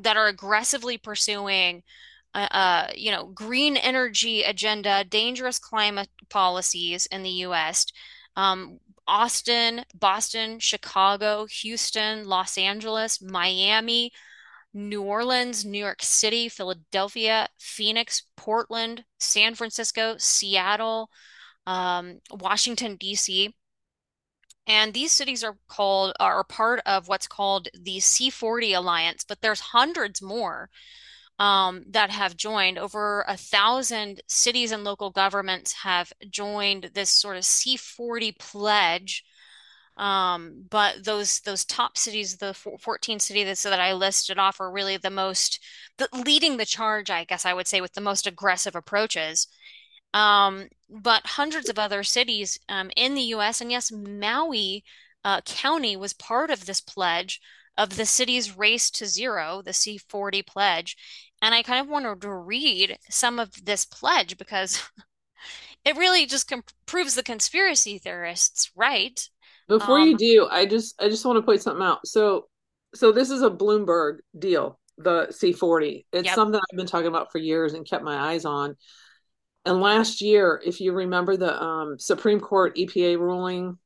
that 0.00 0.16
are 0.16 0.26
aggressively 0.26 0.98
pursuing 0.98 1.82
uh, 2.34 2.48
uh, 2.50 2.86
you 2.94 3.10
know, 3.10 3.26
green 3.26 3.76
energy 3.76 4.42
agenda, 4.42 5.02
dangerous 5.04 5.58
climate 5.58 6.10
policies 6.28 7.06
in 7.06 7.22
the 7.22 7.30
US. 7.46 7.86
Um, 8.36 8.78
Austin, 9.06 9.84
Boston, 9.94 10.58
Chicago, 10.58 11.46
Houston, 11.46 12.26
Los 12.28 12.58
Angeles, 12.58 13.22
Miami, 13.22 14.12
New 14.78 15.02
Orleans, 15.02 15.64
New 15.64 15.78
York 15.78 16.02
City, 16.02 16.48
Philadelphia, 16.48 17.48
Phoenix, 17.58 18.22
Portland, 18.36 19.04
San 19.18 19.54
Francisco, 19.56 20.14
Seattle, 20.18 21.10
um, 21.66 22.20
Washington, 22.30 22.96
D.C. 22.96 23.52
And 24.68 24.94
these 24.94 25.10
cities 25.12 25.42
are 25.42 25.56
called 25.66 26.14
are 26.20 26.44
part 26.44 26.80
of 26.86 27.08
what's 27.08 27.26
called 27.26 27.68
the 27.74 27.98
C40 27.98 28.76
Alliance, 28.76 29.24
but 29.26 29.40
there's 29.40 29.60
hundreds 29.60 30.22
more 30.22 30.70
um, 31.38 31.84
that 31.90 32.10
have 32.10 32.36
joined. 32.36 32.78
Over 32.78 33.24
a 33.26 33.36
thousand 33.36 34.22
cities 34.28 34.70
and 34.70 34.84
local 34.84 35.10
governments 35.10 35.72
have 35.72 36.12
joined 36.30 36.90
this 36.94 37.10
sort 37.10 37.36
of 37.36 37.42
C40 37.42 38.38
pledge 38.38 39.24
um, 39.98 40.64
but 40.70 41.04
those 41.04 41.40
those 41.40 41.64
top 41.64 41.98
cities, 41.98 42.36
the 42.36 42.54
14 42.54 43.18
cities 43.18 43.62
that 43.62 43.70
that 43.70 43.80
I 43.80 43.92
listed 43.92 44.38
off, 44.38 44.60
are 44.60 44.70
really 44.70 44.96
the 44.96 45.10
most 45.10 45.60
the, 45.98 46.08
leading 46.24 46.56
the 46.56 46.64
charge, 46.64 47.10
I 47.10 47.24
guess 47.24 47.44
I 47.44 47.52
would 47.52 47.66
say, 47.66 47.80
with 47.80 47.92
the 47.94 48.00
most 48.00 48.26
aggressive 48.26 48.76
approaches. 48.76 49.48
Um, 50.14 50.68
but 50.88 51.26
hundreds 51.26 51.68
of 51.68 51.78
other 51.78 52.02
cities 52.02 52.58
um, 52.68 52.90
in 52.96 53.14
the 53.14 53.22
U.S. 53.22 53.60
and 53.60 53.70
yes, 53.70 53.92
Maui 53.92 54.84
uh, 55.24 55.40
County 55.42 55.96
was 55.96 56.12
part 56.14 56.50
of 56.50 56.64
this 56.64 56.80
pledge 56.80 57.40
of 57.76 57.96
the 57.96 58.06
cities 58.06 58.56
race 58.56 58.90
to 58.90 59.06
zero, 59.06 59.62
the 59.62 59.72
C40 59.72 60.46
pledge. 60.46 60.96
And 61.42 61.54
I 61.54 61.62
kind 61.62 61.80
of 61.80 61.88
wanted 61.90 62.20
to 62.22 62.32
read 62.32 62.98
some 63.10 63.38
of 63.38 63.64
this 63.64 63.84
pledge 63.84 64.38
because 64.38 64.82
it 65.84 65.96
really 65.96 66.24
just 66.26 66.52
proves 66.86 67.14
the 67.14 67.22
conspiracy 67.22 67.98
theorists 67.98 68.70
right. 68.74 69.28
Before 69.68 69.98
um, 69.98 70.08
you 70.08 70.16
do, 70.16 70.48
I 70.50 70.66
just 70.66 71.00
I 71.00 71.08
just 71.08 71.24
want 71.24 71.36
to 71.36 71.42
point 71.42 71.62
something 71.62 71.84
out. 71.84 72.06
So 72.06 72.46
so 72.94 73.12
this 73.12 73.30
is 73.30 73.42
a 73.42 73.50
Bloomberg 73.50 74.18
deal, 74.38 74.78
the 74.96 75.26
C40. 75.30 76.06
It's 76.12 76.26
yep. 76.26 76.34
something 76.34 76.58
I've 76.58 76.76
been 76.76 76.86
talking 76.86 77.06
about 77.06 77.30
for 77.30 77.38
years 77.38 77.74
and 77.74 77.88
kept 77.88 78.02
my 78.02 78.16
eyes 78.16 78.44
on. 78.44 78.76
And 79.64 79.80
last 79.80 80.22
year, 80.22 80.62
if 80.64 80.80
you 80.80 80.92
remember 80.92 81.36
the 81.36 81.62
um, 81.62 81.98
Supreme 81.98 82.40
Court 82.40 82.76
EPA 82.76 83.18
ruling 83.18 83.76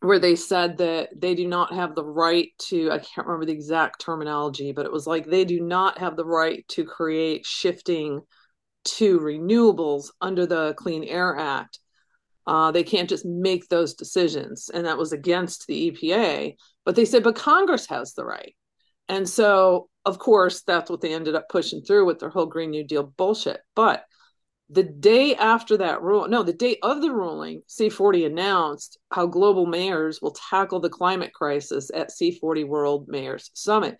where 0.00 0.18
they 0.18 0.34
said 0.34 0.78
that 0.78 1.08
they 1.18 1.34
do 1.34 1.46
not 1.46 1.72
have 1.74 1.94
the 1.94 2.04
right 2.04 2.48
to, 2.58 2.90
I 2.90 2.98
can't 2.98 3.26
remember 3.26 3.46
the 3.46 3.52
exact 3.52 4.00
terminology, 4.00 4.72
but 4.72 4.86
it 4.86 4.92
was 4.92 5.06
like 5.06 5.26
they 5.26 5.44
do 5.44 5.60
not 5.60 5.98
have 5.98 6.16
the 6.16 6.24
right 6.24 6.66
to 6.68 6.84
create 6.84 7.44
shifting 7.44 8.22
to 8.84 9.20
renewables 9.20 10.08
under 10.20 10.46
the 10.46 10.74
Clean 10.74 11.04
Air 11.04 11.36
Act. 11.36 11.78
Uh, 12.50 12.72
they 12.72 12.82
can't 12.82 13.08
just 13.08 13.24
make 13.24 13.68
those 13.68 13.94
decisions. 13.94 14.72
And 14.74 14.84
that 14.84 14.98
was 14.98 15.12
against 15.12 15.68
the 15.68 15.92
EPA. 15.92 16.56
But 16.84 16.96
they 16.96 17.04
said, 17.04 17.22
but 17.22 17.36
Congress 17.36 17.86
has 17.86 18.14
the 18.14 18.24
right. 18.24 18.56
And 19.08 19.28
so, 19.28 19.88
of 20.04 20.18
course, 20.18 20.62
that's 20.62 20.90
what 20.90 21.00
they 21.00 21.14
ended 21.14 21.36
up 21.36 21.48
pushing 21.48 21.80
through 21.80 22.06
with 22.06 22.18
their 22.18 22.28
whole 22.28 22.46
Green 22.46 22.70
New 22.70 22.82
Deal 22.82 23.04
bullshit. 23.04 23.60
But 23.76 24.04
the 24.68 24.82
day 24.82 25.36
after 25.36 25.76
that 25.76 26.02
rule, 26.02 26.26
no, 26.26 26.42
the 26.42 26.52
day 26.52 26.76
of 26.82 27.00
the 27.00 27.12
ruling, 27.12 27.62
C40 27.68 28.26
announced 28.26 28.98
how 29.12 29.26
global 29.26 29.66
mayors 29.66 30.20
will 30.20 30.34
tackle 30.50 30.80
the 30.80 30.90
climate 30.90 31.32
crisis 31.32 31.88
at 31.94 32.10
C40 32.10 32.66
World 32.66 33.06
Mayors 33.06 33.52
Summit. 33.54 33.96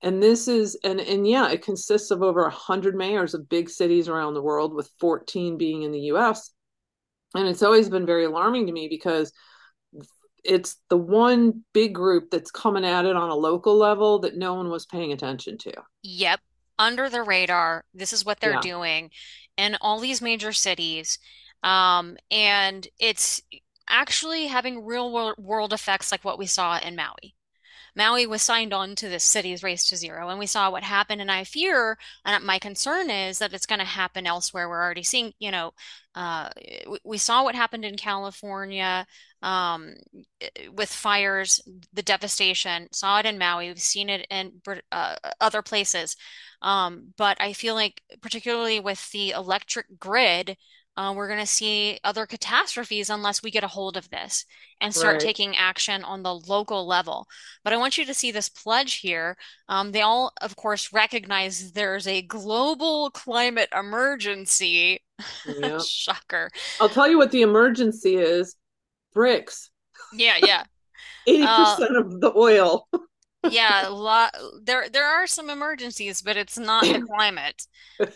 And 0.00 0.22
this 0.22 0.46
is 0.46 0.78
and 0.84 1.00
and 1.00 1.26
yeah, 1.26 1.50
it 1.50 1.62
consists 1.62 2.12
of 2.12 2.22
over 2.22 2.42
100 2.42 2.94
mayors 2.94 3.34
of 3.34 3.48
big 3.48 3.68
cities 3.68 4.08
around 4.08 4.34
the 4.34 4.42
world 4.42 4.74
with 4.74 4.92
14 5.00 5.58
being 5.58 5.82
in 5.82 5.90
the 5.90 6.12
US. 6.12 6.52
And 7.34 7.46
it's 7.46 7.62
always 7.62 7.88
been 7.88 8.06
very 8.06 8.24
alarming 8.24 8.66
to 8.66 8.72
me 8.72 8.88
because 8.88 9.32
it's 10.42 10.76
the 10.88 10.96
one 10.96 11.64
big 11.72 11.94
group 11.94 12.30
that's 12.30 12.50
coming 12.50 12.84
at 12.84 13.04
it 13.04 13.14
on 13.14 13.30
a 13.30 13.34
local 13.34 13.76
level 13.76 14.20
that 14.20 14.36
no 14.36 14.54
one 14.54 14.70
was 14.70 14.86
paying 14.86 15.12
attention 15.12 15.58
to. 15.58 15.72
Yep. 16.02 16.40
Under 16.78 17.10
the 17.10 17.22
radar. 17.22 17.84
This 17.92 18.12
is 18.12 18.24
what 18.24 18.40
they're 18.40 18.54
Yeah. 18.54 18.60
doing 18.60 19.10
in 19.56 19.76
all 19.80 20.00
these 20.00 20.22
major 20.22 20.52
cities. 20.52 21.18
Um, 21.62 22.16
and 22.30 22.88
it's 22.98 23.42
actually 23.88 24.46
having 24.46 24.84
real 24.84 25.12
world, 25.12 25.36
world 25.38 25.72
effects 25.72 26.10
like 26.10 26.24
what 26.24 26.38
we 26.38 26.46
saw 26.46 26.78
in 26.78 26.96
Maui. 26.96 27.34
Maui 27.96 28.26
was 28.26 28.42
signed 28.42 28.72
on 28.72 28.94
to 28.96 29.08
this 29.08 29.24
cities 29.24 29.62
race 29.62 29.88
to 29.88 29.96
zero, 29.96 30.28
and 30.28 30.38
we 30.38 30.46
saw 30.46 30.70
what 30.70 30.82
happened. 30.82 31.20
And 31.20 31.30
I 31.30 31.44
fear, 31.44 31.98
and 32.24 32.44
my 32.44 32.58
concern 32.58 33.10
is 33.10 33.38
that 33.38 33.52
it's 33.52 33.66
going 33.66 33.78
to 33.78 33.84
happen 33.84 34.26
elsewhere. 34.26 34.68
We're 34.68 34.82
already 34.82 35.02
seeing, 35.02 35.32
you 35.38 35.50
know, 35.50 35.72
uh, 36.14 36.50
we, 37.04 37.18
saw 37.18 37.44
what 37.44 37.54
happened 37.54 37.84
in 37.84 37.96
California 37.96 39.06
um, 39.42 39.94
with 40.72 40.90
fires, 40.90 41.60
the 41.92 42.02
devastation. 42.02 42.88
Saw 42.92 43.20
it 43.20 43.26
in 43.26 43.38
Maui. 43.38 43.68
We've 43.68 43.78
seen 43.78 44.08
it 44.08 44.26
in 44.28 44.60
uh, 44.90 45.16
other 45.40 45.62
places. 45.62 46.16
Um, 46.62 47.14
but 47.16 47.40
I 47.40 47.52
feel 47.52 47.74
like, 47.74 48.02
particularly 48.20 48.80
with 48.80 49.10
the 49.12 49.30
electric 49.30 49.98
grid, 49.98 50.56
uh, 50.96 51.12
we're 51.16 51.28
going 51.28 51.40
to 51.40 51.46
see 51.46 51.98
other 52.04 52.26
catastrophes 52.26 53.08
unless 53.10 53.42
we 53.42 53.50
get 53.50 53.64
a 53.64 53.68
hold 53.68 53.96
of 53.96 54.10
this 54.10 54.44
and 54.80 54.94
start 54.94 55.14
Right. 55.14 55.20
taking 55.20 55.56
action 55.56 56.04
on 56.04 56.22
the 56.22 56.34
local 56.34 56.86
level. 56.86 57.26
But 57.64 57.72
I 57.72 57.76
want 57.78 57.96
you 57.96 58.04
to 58.04 58.14
see 58.14 58.30
this 58.32 58.48
pledge 58.48 58.96
here. 59.00 59.36
Um, 59.68 59.92
they 59.92 60.02
all, 60.02 60.32
of 60.40 60.56
course, 60.56 60.92
recognize 60.92 61.72
there's 61.72 62.06
a 62.06 62.22
global 62.22 63.10
climate 63.10 63.68
emergency. 63.76 65.00
Yeah. 65.44 65.78
Shocker. 65.86 66.50
I'll 66.80 66.88
tell 66.88 67.08
you 67.08 67.18
what 67.18 67.30
the 67.30 67.42
emergency 67.42 68.16
is. 68.16 68.56
BRICS. 69.14 69.68
Yeah, 70.12 70.36
yeah. 70.42 70.64
80% 71.28 71.98
of 71.98 72.20
the 72.20 72.32
oil. 72.34 72.88
Yeah, 73.42 73.88
a 73.88 73.90
lot 73.90 74.34
there 74.62 74.88
there 74.88 75.06
are 75.06 75.26
some 75.26 75.50
emergencies, 75.50 76.22
but 76.22 76.36
it's 76.36 76.58
not 76.58 76.92
the 76.92 76.98
climate. 77.00 77.66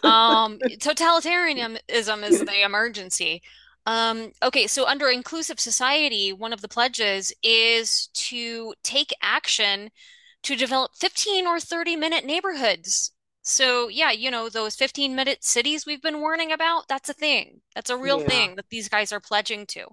Um, 0.05 0.61
totalitarianism 0.81 2.25
is 2.25 2.43
the 2.45 2.63
emergency. 2.65 3.43
Um, 3.87 4.33
okay, 4.43 4.67
so 4.67 4.87
under 4.87 5.09
inclusive 5.11 5.61
society, 5.61 6.33
one 6.33 6.53
of 6.53 6.61
the 6.63 6.69
pledges 6.69 7.33
is 7.43 8.09
to 8.15 8.75
take 8.83 9.13
action 9.23 9.91
to 10.45 10.57
develop 10.57 10.93
15 10.97 11.47
or 11.47 11.61
30 11.61 11.97
minute 11.97 12.25
neighborhoods. 12.25 13.13
So, 13.43 13.89
yeah, 13.89 14.11
you 14.13 14.31
know, 14.31 14.49
those 14.51 14.77
15 14.77 15.15
minute 15.17 15.45
cities 15.45 15.87
we've 15.87 16.03
been 16.03 16.21
warning 16.21 16.53
about, 16.53 16.89
that's 16.89 17.09
a 17.11 17.15
thing. 17.15 17.63
That's 17.75 17.91
a 17.91 17.97
real 17.99 18.21
Yeah. 18.21 18.21
thing 18.21 18.57
that 18.57 18.71
these 18.71 18.89
guys 18.89 19.13
are 19.13 19.21
pledging 19.21 19.67
to. 19.69 19.87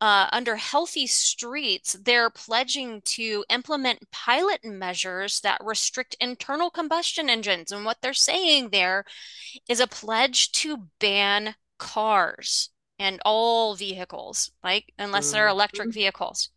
Uh, 0.00 0.28
under 0.32 0.56
healthy 0.56 1.06
streets, 1.06 1.94
they're 1.94 2.28
pledging 2.30 3.00
to 3.02 3.44
implement 3.48 4.10
pilot 4.10 4.62
measures 4.64 5.40
that 5.40 5.60
restrict 5.64 6.14
internal 6.20 6.70
combustion 6.70 7.30
engines. 7.30 7.72
And 7.72 7.84
what 7.84 8.02
they're 8.02 8.12
saying 8.12 8.70
there 8.70 9.04
is 9.68 9.80
a 9.80 9.86
pledge 9.86 10.52
to 10.52 10.88
ban 11.00 11.56
cars 11.78 12.70
and 12.98 13.20
all 13.24 13.74
vehicles, 13.76 14.52
like 14.64 14.92
unless 14.98 15.30
they're 15.30 15.48
electric 15.48 15.88
Mhm. 15.88 15.94
vehicles. 15.94 16.50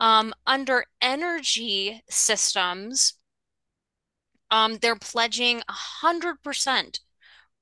Um, 0.00 0.34
under 0.46 0.84
energy 1.02 2.02
systems, 2.08 3.14
um, 4.50 4.78
they're 4.78 4.96
pledging 4.96 5.58
100% 5.58 7.00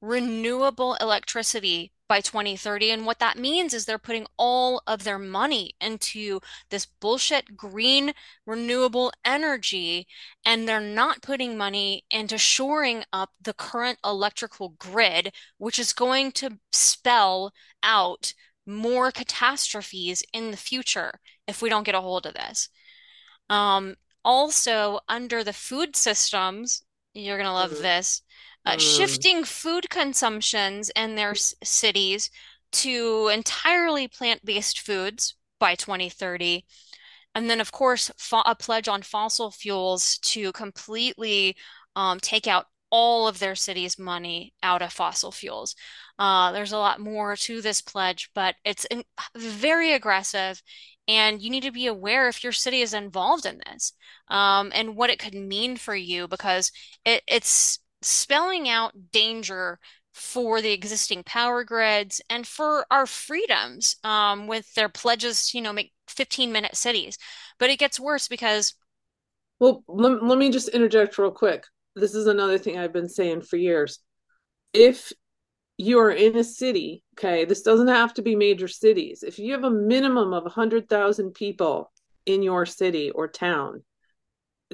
renewable 0.01 0.95
electricity 0.97 1.93
by 2.15 2.21
2030. 2.21 2.91
And 2.93 3.07
what 3.07 3.19
that 3.19 3.39
means 3.39 3.75
is 3.75 3.85
they're 3.85 3.99
putting 3.99 4.27
all 4.37 4.83
of 4.87 5.05
their 5.05 5.19
money 5.19 5.75
into 5.81 6.41
this 6.71 6.87
bullshit 6.87 7.57
green 7.57 8.13
renewable 8.47 9.13
energy, 9.25 10.07
and 10.45 10.69
they're 10.69 10.81
not 10.81 11.23
putting 11.23 11.57
money 11.57 12.05
into 12.11 12.39
shoring 12.39 13.05
up 13.13 13.31
the 13.43 13.55
current 13.55 13.99
electrical 14.05 14.71
grid, 14.79 15.33
which 15.59 15.79
is 15.79 15.93
going 15.93 16.33
to 16.33 16.59
spell 16.73 17.53
out 17.83 18.33
more 18.67 19.11
catastrophes 19.11 20.23
in 20.33 20.51
the 20.51 20.57
future 20.57 21.21
if 21.47 21.61
we 21.61 21.69
don't 21.69 21.85
get 21.85 21.95
a 21.95 22.01
hold 22.01 22.27
of 22.27 22.35
this. 22.35 22.69
Um, 23.51 23.97
also, 24.25 25.01
under 25.09 25.45
the 25.45 25.53
food 25.53 25.97
systems, 25.97 26.83
you're 27.15 27.37
going 27.37 27.47
to 27.49 27.53
love 27.53 27.73
Mm. 27.73 27.83
this, 27.83 28.23
uh, 28.67 28.77
Mm. 28.77 28.79
shifting 28.79 29.45
food 29.45 29.89
consumptions 29.91 30.91
in 30.97 31.15
their 31.17 31.31
s- 31.33 31.55
cities 31.63 32.31
to 32.73 33.29
entirely 33.29 34.09
plant-based 34.09 34.81
foods 34.81 35.35
by 35.61 35.75
2030. 35.75 36.65
And 37.35 37.51
then, 37.51 37.61
of 37.61 37.73
course, 37.73 38.11
fo 38.17 38.43
a 38.47 38.55
pledge 38.55 38.89
on 38.89 39.03
fossil 39.03 39.51
fuels 39.51 40.19
to 40.19 40.53
completely 40.53 41.57
um, 41.97 42.21
take 42.21 42.47
out 42.47 42.67
all 42.91 43.27
of 43.27 43.39
their 43.41 43.57
city's 43.57 43.99
money 43.99 44.55
out 44.63 44.83
of 44.83 44.93
fossil 44.93 45.33
fuels. 45.33 45.75
Uh, 46.19 46.53
there's 46.53 46.73
a 46.73 46.79
lot 46.79 47.01
more 47.01 47.35
to 47.37 47.61
this 47.61 47.81
pledge, 47.81 48.31
but 48.35 48.55
it's 48.65 48.85
in, 48.87 49.05
very 49.37 49.93
aggressive, 49.93 50.63
and 51.09 51.43
you 51.43 51.51
need 51.51 51.63
to 51.65 51.73
be 51.73 51.87
aware 51.87 52.29
if 52.29 52.43
your 52.43 52.53
city 52.53 52.81
is 52.81 52.95
involved 52.95 53.47
in 53.47 53.61
this, 53.67 53.93
um, 54.29 54.71
and 54.75 54.97
what 54.97 55.11
it 55.11 55.19
could 55.19 55.35
mean 55.35 55.77
for 55.77 55.95
you 55.95 56.27
because 56.29 56.73
it, 57.05 57.23
it's 57.27 57.79
spelling 58.05 58.69
out 58.69 59.11
danger 59.13 59.79
for 60.13 60.63
the 60.63 60.73
existing 60.73 61.25
power 61.25 61.65
grids 61.65 62.21
and 62.31 62.47
for 62.47 62.87
our 62.91 63.07
freedoms 63.07 63.97
um, 64.05 64.47
with 64.47 64.73
their 64.75 64.89
pledges, 64.89 65.53
you 65.55 65.61
know, 65.61 65.73
make 65.73 65.93
15 66.09 66.53
minute 66.53 66.77
cities. 66.77 67.19
But 67.59 67.71
it 67.71 67.79
gets 67.79 67.99
worse 67.99 68.29
because, 68.29 68.75
Well, 69.59 69.83
let, 69.89 70.23
let 70.23 70.39
me 70.39 70.51
just 70.51 70.69
interject 70.69 71.19
real 71.19 71.31
quick. 71.31 71.65
This 71.97 72.15
is 72.15 72.27
another 72.27 72.59
thing 72.59 72.79
I've 72.79 72.93
been 72.93 73.09
saying 73.09 73.43
for 73.43 73.57
years. 73.57 74.01
If 74.73 75.13
you 75.79 75.99
are 75.99 76.11
in 76.11 76.37
a 76.37 76.45
city, 76.45 77.03
okay, 77.19 77.45
this 77.45 77.63
doesn't 77.63 77.89
have 77.89 78.15
to 78.15 78.23
be 78.23 78.37
major 78.37 78.69
cities. 78.69 79.23
If 79.23 79.39
you 79.39 79.53
have 79.53 79.65
a 79.65 79.71
minimum 79.71 80.33
of 80.33 80.45
100,000 80.45 81.35
people 81.35 81.93
in 82.27 82.43
your 82.43 82.67
city 82.67 83.11
or 83.11 83.29
town, 83.29 83.83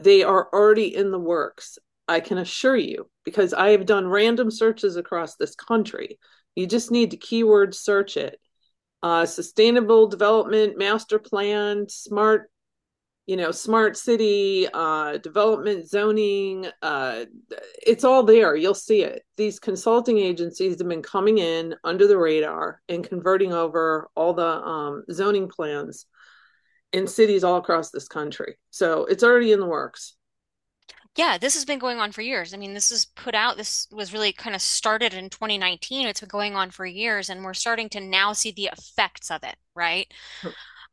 they 0.01 0.23
are 0.23 0.49
already 0.53 0.95
in 0.95 1.11
the 1.11 1.19
works. 1.19 1.79
I 2.11 2.21
can 2.21 2.39
assure 2.39 2.77
you, 2.77 3.09
because 3.25 3.55
I 3.55 3.71
have 3.71 3.87
done 3.87 4.07
random 4.07 4.51
searches 4.51 4.97
across 4.97 5.37
this 5.37 5.55
country. 5.55 6.19
You 6.55 6.67
just 6.67 6.91
need 6.91 7.13
to 7.13 7.17
keyword 7.17 7.75
search 7.75 8.17
it. 8.17 8.39
Uh, 9.03 9.25
sustainable 9.25 10.09
development, 10.09 10.77
master 10.77 11.19
plan, 11.19 11.89
smart 11.89 12.51
you 13.27 13.37
know, 13.37 13.53
smart 13.53 13.97
city, 13.97 14.67
uh, 14.75 15.19
development 15.19 15.89
zoning, 15.89 16.67
uh, 16.83 17.25
it's 17.87 18.03
all 18.03 18.25
there. 18.25 18.57
You'll 18.57 18.75
see 18.75 19.03
it. 19.03 19.23
These 19.37 19.61
consulting 19.61 20.19
agencies 20.19 20.81
have 20.81 20.89
been 20.89 21.03
coming 21.03 21.39
in 21.39 21.77
under 21.85 22.09
the 22.09 22.19
radar 22.19 22.83
and 22.89 23.09
converting 23.09 23.53
over 23.53 24.09
all 24.17 24.35
the 24.35 24.43
um, 24.45 25.05
zoning 25.13 25.49
plans 25.49 26.07
in 26.93 27.07
cities 27.07 27.45
all 27.45 27.59
across 27.59 27.93
this 27.93 28.09
country. 28.09 28.57
So 28.71 29.05
it's 29.05 29.23
already 29.23 29.53
in 29.53 29.61
the 29.61 29.67
works. 29.67 30.17
Yeah, 31.17 31.39
this 31.39 31.55
has 31.55 31.65
been 31.65 31.79
going 31.79 31.99
on 31.99 32.13
for 32.13 32.23
years. 32.23 32.55
I 32.55 32.57
mean, 32.57 32.75
this 32.75 32.91
is 32.91 33.05
put 33.05 33.35
out, 33.35 33.57
this 33.57 33.89
was 33.91 34.13
really 34.13 34.33
kind 34.33 34.55
of 34.55 34.63
started 34.63 35.13
in 35.13 35.29
2019. 35.29 36.07
It's 36.07 36.21
been 36.21 36.29
going 36.29 36.55
on 36.55 36.71
for 36.71 36.87
years, 36.87 37.29
and 37.29 37.45
we're 37.45 37.55
starting 37.55 37.89
to 37.91 38.01
now 38.01 38.33
see 38.33 38.53
the 38.53 38.71
effects 38.73 39.31
of 39.31 39.43
it, 39.43 39.57
right? 39.75 40.13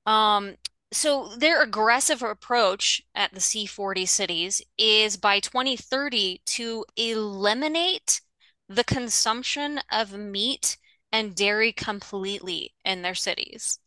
Um, 0.05 0.55
so 0.91 1.29
their 1.37 1.61
aggressive 1.61 2.23
approach 2.23 3.01
at 3.13 3.33
the 3.33 3.39
C40 3.39 4.07
cities 4.07 4.61
is 4.77 5.17
by 5.17 5.39
2030 5.39 6.41
to 6.45 6.85
eliminate 6.95 8.21
the 8.69 8.83
consumption 8.83 9.79
of 9.91 10.13
meat 10.13 10.77
and 11.11 11.35
dairy 11.35 11.71
completely 11.71 12.73
in 12.83 13.01
their 13.01 13.15
cities 13.15 13.79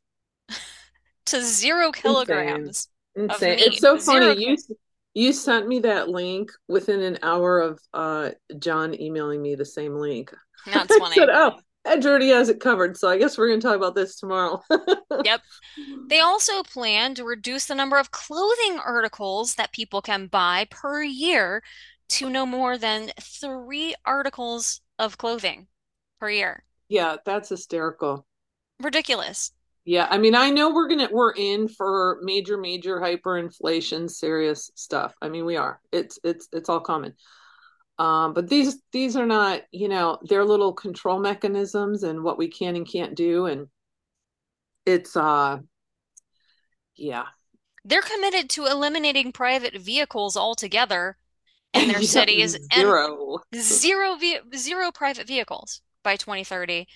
to 1.26 1.42
zero 1.42 1.90
kilograms 1.90 2.88
of 3.28 3.42
Insane. 3.42 3.58
It's 3.58 3.80
so 3.80 3.98
Zero 3.98 4.34
funny. 4.34 4.44
You 4.44 4.56
you 5.14 5.32
sent 5.32 5.66
me 5.66 5.80
that 5.80 6.08
link 6.08 6.50
within 6.68 7.00
an 7.00 7.18
hour 7.22 7.60
of 7.60 7.80
uh, 7.92 8.30
John 8.58 8.98
emailing 9.00 9.42
me 9.42 9.54
the 9.54 9.64
same 9.64 9.96
link. 9.96 10.32
That's 10.66 10.92
I 10.94 10.98
funny. 10.98 11.14
said, 11.16 11.30
"Oh, 11.30 11.58
already 11.86 12.28
has 12.30 12.48
it 12.48 12.60
covered." 12.60 12.96
So 12.96 13.08
I 13.08 13.18
guess 13.18 13.36
we're 13.36 13.48
going 13.48 13.60
to 13.60 13.66
talk 13.66 13.76
about 13.76 13.94
this 13.94 14.16
tomorrow. 14.16 14.62
Yep. 15.22 15.42
They 16.08 16.20
also 16.20 16.62
plan 16.62 17.14
to 17.16 17.24
reduce 17.24 17.66
the 17.66 17.74
number 17.74 17.98
of 17.98 18.10
clothing 18.10 18.78
articles 18.78 19.56
that 19.56 19.72
people 19.72 20.00
can 20.00 20.28
buy 20.28 20.66
per 20.70 21.02
year 21.02 21.62
to 22.10 22.30
no 22.30 22.46
more 22.46 22.78
than 22.78 23.10
three 23.20 23.94
articles 24.06 24.80
of 24.98 25.18
clothing 25.18 25.66
per 26.18 26.30
year. 26.30 26.64
Yeah, 26.88 27.16
that's 27.24 27.50
hysterical. 27.50 28.26
Ridiculous. 28.80 29.52
Yeah, 29.84 30.06
I 30.10 30.18
mean, 30.18 30.34
I 30.34 30.50
know 30.50 30.72
we're 30.74 30.88
gonna 30.88 31.08
we're 31.10 31.32
in 31.32 31.68
for 31.68 32.18
major, 32.22 32.58
major 32.58 33.00
hyperinflation, 33.00 34.10
serious 34.10 34.70
stuff. 34.74 35.14
I 35.22 35.28
mean, 35.28 35.46
we 35.46 35.56
are. 35.56 35.80
It's 35.90 36.18
it's 36.22 36.48
it's 36.52 36.68
all 36.68 36.80
common. 36.80 37.14
Um, 37.98 38.32
but 38.34 38.48
these 38.48 38.80
these 38.92 39.16
are 39.16 39.26
not, 39.26 39.62
you 39.72 39.88
know, 39.88 40.18
they're 40.22 40.44
little 40.44 40.72
control 40.72 41.18
mechanisms 41.20 42.02
and 42.02 42.22
what 42.22 42.38
we 42.38 42.48
can 42.48 42.76
and 42.76 42.90
can't 42.90 43.14
do, 43.14 43.46
and 43.46 43.68
it's 44.86 45.16
uh, 45.16 45.58
yeah. 46.96 47.24
They're 47.84 48.02
committed 48.02 48.50
to 48.50 48.66
eliminating 48.66 49.32
private 49.32 49.76
vehicles 49.76 50.36
altogether 50.36 51.16
in 51.72 51.88
their 51.88 52.02
cities 52.02 52.54
and 52.54 52.64
zero. 52.74 53.38
zero 53.54 54.16
ve 54.16 54.40
zero 54.54 54.90
private 54.92 55.26
vehicles 55.26 55.80
by 56.02 56.16
2030. 56.16 56.86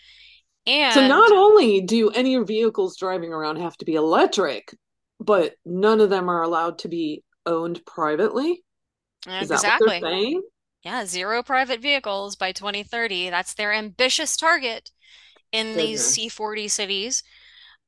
So 0.66 1.06
not 1.06 1.32
only 1.32 1.80
do 1.80 2.10
any 2.10 2.36
vehicles 2.38 2.96
driving 2.96 3.32
around 3.32 3.56
have 3.56 3.76
to 3.78 3.84
be 3.84 3.94
electric, 3.94 4.74
but 5.20 5.54
none 5.64 6.00
of 6.00 6.10
them 6.10 6.28
are 6.28 6.42
allowed 6.42 6.78
to 6.80 6.88
be 6.88 7.22
owned 7.46 7.84
privately. 7.84 8.64
Is 9.26 9.50
exactly. 9.50 10.00
saying? 10.00 10.42
Yeah, 10.82 11.06
zero 11.06 11.42
private 11.42 11.80
vehicles 11.80 12.36
by 12.36 12.52
2030. 12.52 13.30
That's 13.30 13.54
their 13.54 13.72
ambitious 13.72 14.36
target 14.36 14.90
in 15.52 15.76
these 15.76 16.00
Goodness. 16.00 16.34
C40 16.34 16.70
cities, 16.70 17.22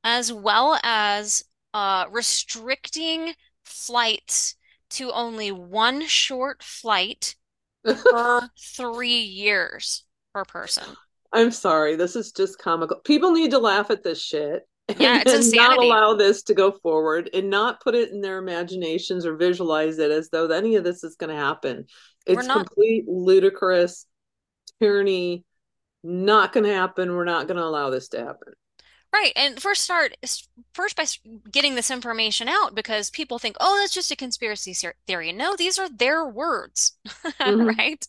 as 0.03 0.33
well 0.33 0.79
as 0.83 1.43
uh, 1.73 2.05
restricting 2.09 3.33
flights 3.63 4.55
to 4.91 5.11
only 5.11 5.51
one 5.51 6.07
short 6.07 6.63
flight 6.63 7.35
per 7.83 8.49
three 8.57 9.19
years 9.19 10.05
per 10.33 10.43
person. 10.45 10.95
I'm 11.33 11.51
sorry, 11.51 11.95
this 11.95 12.15
is 12.15 12.31
just 12.31 12.59
comical. 12.59 12.99
People 13.01 13.31
need 13.31 13.51
to 13.51 13.59
laugh 13.59 13.91
at 13.91 14.03
this 14.03 14.21
shit 14.21 14.67
Yeah, 14.99 15.21
and 15.25 15.25
it's 15.25 15.53
then 15.53 15.53
not 15.53 15.77
allow 15.77 16.15
this 16.15 16.43
to 16.43 16.53
go 16.53 16.71
forward 16.71 17.29
and 17.33 17.49
not 17.49 17.81
put 17.81 17.93
it 17.95 18.11
in 18.11 18.21
their 18.21 18.37
imaginations 18.37 19.25
or 19.25 19.35
visualize 19.35 19.99
it 19.99 20.11
as 20.11 20.29
though 20.29 20.47
any 20.47 20.75
of 20.75 20.83
this 20.83 21.03
is 21.03 21.15
going 21.15 21.29
to 21.29 21.35
happen. 21.41 21.85
It's 22.25 22.47
complete 22.47 23.07
ludicrous 23.07 24.05
tyranny. 24.81 25.45
Not 26.03 26.53
going 26.53 26.65
to 26.65 26.73
happen. 26.73 27.15
We're 27.15 27.25
not 27.25 27.47
going 27.47 27.57
to 27.57 27.65
allow 27.65 27.89
this 27.91 28.09
to 28.09 28.19
happen. 28.19 28.53
right. 29.13 29.33
And 29.35 29.61
first 29.61 29.83
start 29.83 30.15
first 30.73 30.95
by 30.95 31.05
getting 31.51 31.75
this 31.75 31.91
information 31.91 32.47
out 32.47 32.75
because 32.75 33.09
people 33.09 33.39
think, 33.39 33.55
oh, 33.59 33.77
that's 33.79 33.93
just 33.93 34.11
a 34.11 34.15
conspiracy 34.15 34.75
theory. 35.07 35.31
No, 35.31 35.55
these 35.55 35.79
are 35.79 35.89
their 35.89 36.25
words, 36.27 36.93
hmm 37.45 37.71
right? 37.77 38.05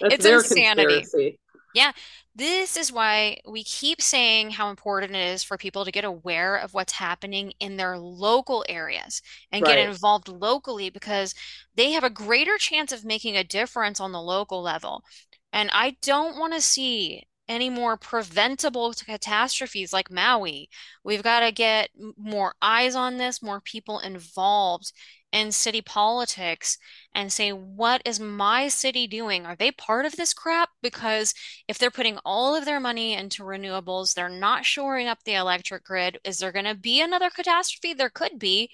That's 0.00 0.18
It's 0.18 0.26
their 0.26 0.42
insanity. 0.44 1.08
conspiracy. 1.12 1.38
Yeah, 1.74 1.92
this 2.34 2.76
is 2.76 2.92
why 2.92 3.38
we 3.46 3.62
keep 3.62 4.02
saying 4.02 4.50
how 4.50 4.68
important 4.68 5.14
it 5.14 5.20
is 5.20 5.44
for 5.44 5.56
people 5.56 5.84
to 5.84 5.92
get 5.92 6.04
aware 6.04 6.56
of 6.56 6.74
what's 6.74 6.94
happening 6.94 7.52
in 7.60 7.76
their 7.76 7.96
local 7.96 8.64
areas 8.68 9.22
and 9.52 9.64
get 9.64 9.78
involved 9.78 10.26
locally 10.28 10.90
because 10.90 11.34
they 11.76 11.92
have 11.92 12.02
a 12.02 12.10
greater 12.10 12.58
chance 12.58 12.90
of 12.90 13.04
making 13.04 13.36
a 13.36 13.44
difference 13.44 14.00
on 14.00 14.10
the 14.10 14.20
local 14.20 14.62
level. 14.62 15.04
And 15.52 15.70
I 15.72 15.96
don't 16.02 16.36
want 16.36 16.54
to 16.54 16.60
see 16.60 17.24
any 17.48 17.70
more 17.70 17.96
preventable 17.96 18.92
catastrophes 18.94 19.92
like 19.92 20.10
Maui. 20.10 20.68
We've 21.04 21.22
got 21.22 21.40
to 21.40 21.52
get 21.52 21.90
more 22.16 22.54
eyes 22.60 22.96
on 22.96 23.18
this, 23.18 23.42
more 23.42 23.60
people 23.60 24.00
involved 24.00 24.92
in 25.34 25.52
city 25.52 25.82
politics 25.82 26.78
and 27.14 27.32
say, 27.32 27.52
what 27.52 28.00
is 28.04 28.20
my 28.20 28.68
city 28.68 29.06
doing? 29.08 29.44
Are 29.44 29.56
they 29.56 29.72
part 29.72 30.06
of 30.06 30.16
this 30.16 30.32
crap? 30.32 30.70
Because 30.80 31.34
if 31.68 31.76
they're 31.76 31.90
putting 31.90 32.18
all 32.24 32.54
of 32.54 32.64
their 32.64 32.80
money 32.80 33.14
into 33.14 33.42
renewables, 33.42 34.14
they're 34.14 34.28
not 34.28 34.64
shoring 34.64 35.08
up 35.08 35.18
the 35.24 35.34
electric 35.34 35.84
grid. 35.84 36.18
Is 36.24 36.38
there 36.38 36.52
going 36.52 36.66
to 36.66 36.76
be 36.76 37.00
another 37.02 37.30
catastrophe? 37.30 37.94
There 37.94 38.10
could 38.10 38.38
be. 38.38 38.70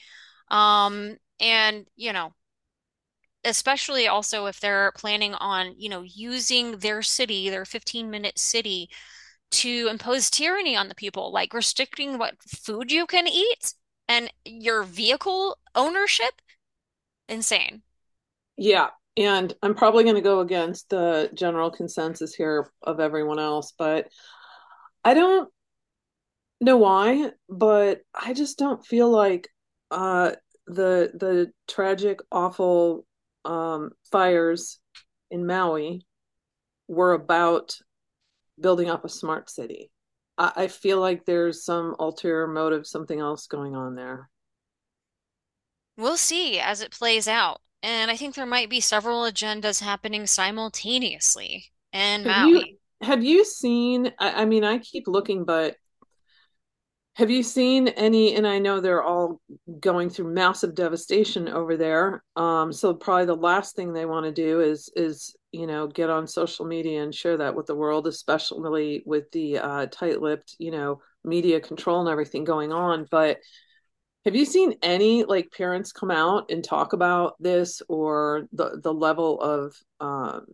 Um, 0.50 1.16
and, 1.40 1.86
you 1.96 2.12
know, 2.12 2.34
especially 3.44 4.06
also 4.06 4.46
if 4.46 4.60
they're 4.60 4.92
planning 4.96 5.34
on, 5.34 5.74
you 5.78 5.88
know, 5.88 6.02
using 6.02 6.78
their 6.78 7.00
city, 7.02 7.48
their 7.48 7.64
15 7.64 8.10
minute 8.10 8.38
city, 8.38 8.90
to 9.50 9.88
impose 9.90 10.30
tyranny 10.30 10.76
on 10.76 10.88
the 10.88 10.94
people, 10.94 11.32
like 11.32 11.54
restricting 11.54 12.18
what 12.18 12.34
food 12.42 12.92
you 12.92 13.06
can 13.06 13.26
eat 13.26 13.74
and 14.08 14.32
your 14.44 14.82
vehicle 14.82 15.56
ownership. 15.74 16.42
Insane. 17.30 17.82
Yeah. 18.56 18.88
And 19.16 19.54
I'm 19.62 19.74
probably 19.74 20.04
going 20.04 20.16
to 20.16 20.20
go 20.20 20.40
against 20.40 20.90
the 20.90 21.30
general 21.34 21.70
consensus 21.70 22.34
here 22.34 22.70
of 22.82 23.00
everyone 23.00 23.38
else, 23.38 23.72
but 23.78 24.08
I 25.04 25.14
don't 25.14 25.48
know 26.60 26.76
why, 26.76 27.30
but 27.48 28.02
I 28.14 28.34
just 28.34 28.58
don't 28.58 28.84
feel 28.84 29.08
like 29.10 29.48
uh 29.90 30.32
the 30.66 31.10
the 31.14 31.52
tragic, 31.66 32.20
awful 32.30 33.06
um 33.44 33.90
fires 34.12 34.78
in 35.30 35.46
Maui 35.46 36.06
were 36.86 37.14
about 37.14 37.78
building 38.60 38.90
up 38.90 39.04
a 39.04 39.08
smart 39.08 39.48
city. 39.48 39.90
I, 40.36 40.52
I 40.56 40.68
feel 40.68 41.00
like 41.00 41.24
there's 41.24 41.64
some 41.64 41.96
ulterior 41.98 42.46
motive, 42.46 42.86
something 42.86 43.18
else 43.18 43.46
going 43.46 43.74
on 43.74 43.94
there. 43.94 44.28
We'll 46.00 46.16
see 46.16 46.58
as 46.58 46.80
it 46.80 46.90
plays 46.90 47.28
out. 47.28 47.60
And 47.82 48.10
I 48.10 48.16
think 48.16 48.34
there 48.34 48.46
might 48.46 48.68
be 48.68 48.80
several 48.80 49.22
agendas 49.22 49.80
happening 49.80 50.26
simultaneously 50.26 51.66
in 51.92 52.24
Have 52.24 52.48
you 52.48 52.64
have 53.02 53.24
you 53.24 53.44
seen, 53.44 54.12
I, 54.18 54.42
I 54.42 54.44
mean, 54.44 54.64
I 54.64 54.78
keep 54.78 55.08
looking, 55.08 55.44
but 55.44 55.76
have 57.14 57.30
you 57.30 57.42
seen 57.42 57.88
any, 57.88 58.34
and 58.36 58.46
I 58.46 58.58
know 58.58 58.80
they're 58.80 59.02
all 59.02 59.40
going 59.80 60.10
through 60.10 60.32
massive 60.32 60.74
devastation 60.74 61.48
over 61.48 61.76
there. 61.76 62.22
Um, 62.36 62.72
so 62.72 62.94
probably 62.94 63.26
the 63.26 63.34
last 63.34 63.76
thing 63.76 63.92
they 63.92 64.06
want 64.06 64.26
to 64.26 64.32
do 64.32 64.60
is 64.60 64.90
is, 64.96 65.34
you 65.52 65.66
know, 65.66 65.86
get 65.86 66.08
on 66.08 66.26
social 66.26 66.64
media 66.66 67.02
and 67.02 67.14
share 67.14 67.36
that 67.38 67.54
with 67.54 67.66
the 67.66 67.74
world, 67.74 68.06
especially 68.06 69.02
with 69.04 69.30
the 69.32 69.58
uh 69.58 69.86
tight-lipped, 69.86 70.56
you 70.58 70.70
know, 70.70 71.00
media 71.24 71.60
control 71.60 72.00
and 72.00 72.08
everything 72.08 72.44
going 72.44 72.72
on. 72.72 73.06
But 73.10 73.38
have 74.24 74.36
you 74.36 74.44
seen 74.44 74.74
any 74.82 75.24
like 75.24 75.50
parents 75.52 75.92
come 75.92 76.10
out 76.10 76.50
and 76.50 76.62
talk 76.62 76.92
about 76.92 77.36
this 77.40 77.82
or 77.88 78.46
the 78.52 78.80
the 78.82 78.92
level 78.92 79.40
of 79.40 79.74
um 80.00 80.46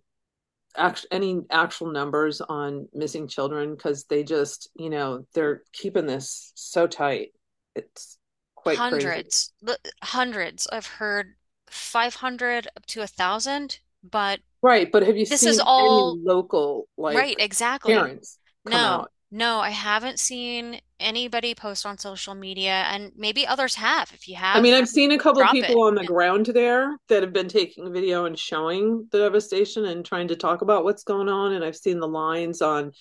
act 0.76 1.06
any 1.10 1.40
actual 1.50 1.90
numbers 1.92 2.40
on 2.42 2.88
missing 2.94 3.28
children 3.28 3.74
because 3.74 4.04
they 4.04 4.22
just, 4.24 4.70
you 4.76 4.90
know, 4.90 5.26
they're 5.34 5.62
keeping 5.72 6.06
this 6.06 6.52
so 6.54 6.86
tight. 6.86 7.30
It's 7.74 8.18
quite. 8.56 8.86
Hundreds, 8.88 9.52
li- 9.62 9.76
hundreds. 10.02 10.66
I've 10.72 10.86
heard 10.86 11.36
500 11.68 12.68
up 12.76 12.84
to 12.86 13.02
a 13.02 13.06
thousand, 13.06 13.80
but 14.02 14.40
Right, 14.62 14.90
but 14.90 15.02
have 15.06 15.16
you 15.16 15.26
this 15.28 15.46
is 15.46 15.58
seen 15.58 15.70
any 15.78 16.00
all 16.00 16.20
local 16.24 16.88
like 16.96 17.26
right, 17.26 17.36
exactly. 17.38 18.08
parents 18.08 18.38
come 18.66 18.84
No, 18.84 18.84
out? 18.84 19.12
No, 19.36 19.60
I 19.60 19.70
haven't 19.70 20.18
seen 20.18 20.80
anybody 20.98 21.54
post 21.54 21.84
on 21.84 21.98
social 21.98 22.34
media, 22.34 22.84
and 22.90 23.12
maybe 23.16 23.46
others 23.46 23.74
have. 23.74 24.10
If 24.14 24.28
you 24.28 24.36
have, 24.36 24.56
I 24.56 24.60
mean, 24.60 24.72
I've 24.74 24.88
seen 24.88 25.12
a 25.12 25.18
couple 25.18 25.42
of 25.42 25.48
drop 25.48 25.54
it. 25.56 25.66
people 25.66 25.84
on 25.84 25.94
the 25.94 26.04
ground 26.04 26.46
there 26.46 26.96
that 27.08 27.22
have 27.22 27.34
been 27.34 27.48
taking 27.48 27.92
video 27.92 28.24
and 28.24 28.38
showing 28.38 29.06
the 29.10 29.18
devastation 29.18 29.84
and 29.84 30.04
trying 30.04 30.28
to 30.28 30.36
talk 30.36 30.62
about 30.62 30.84
what's 30.84 31.04
going 31.04 31.28
on. 31.28 31.52
And 31.52 31.62
I've 31.62 31.76
seen 31.76 32.00
the 32.00 32.08
lines 32.08 32.62
on 32.62 32.92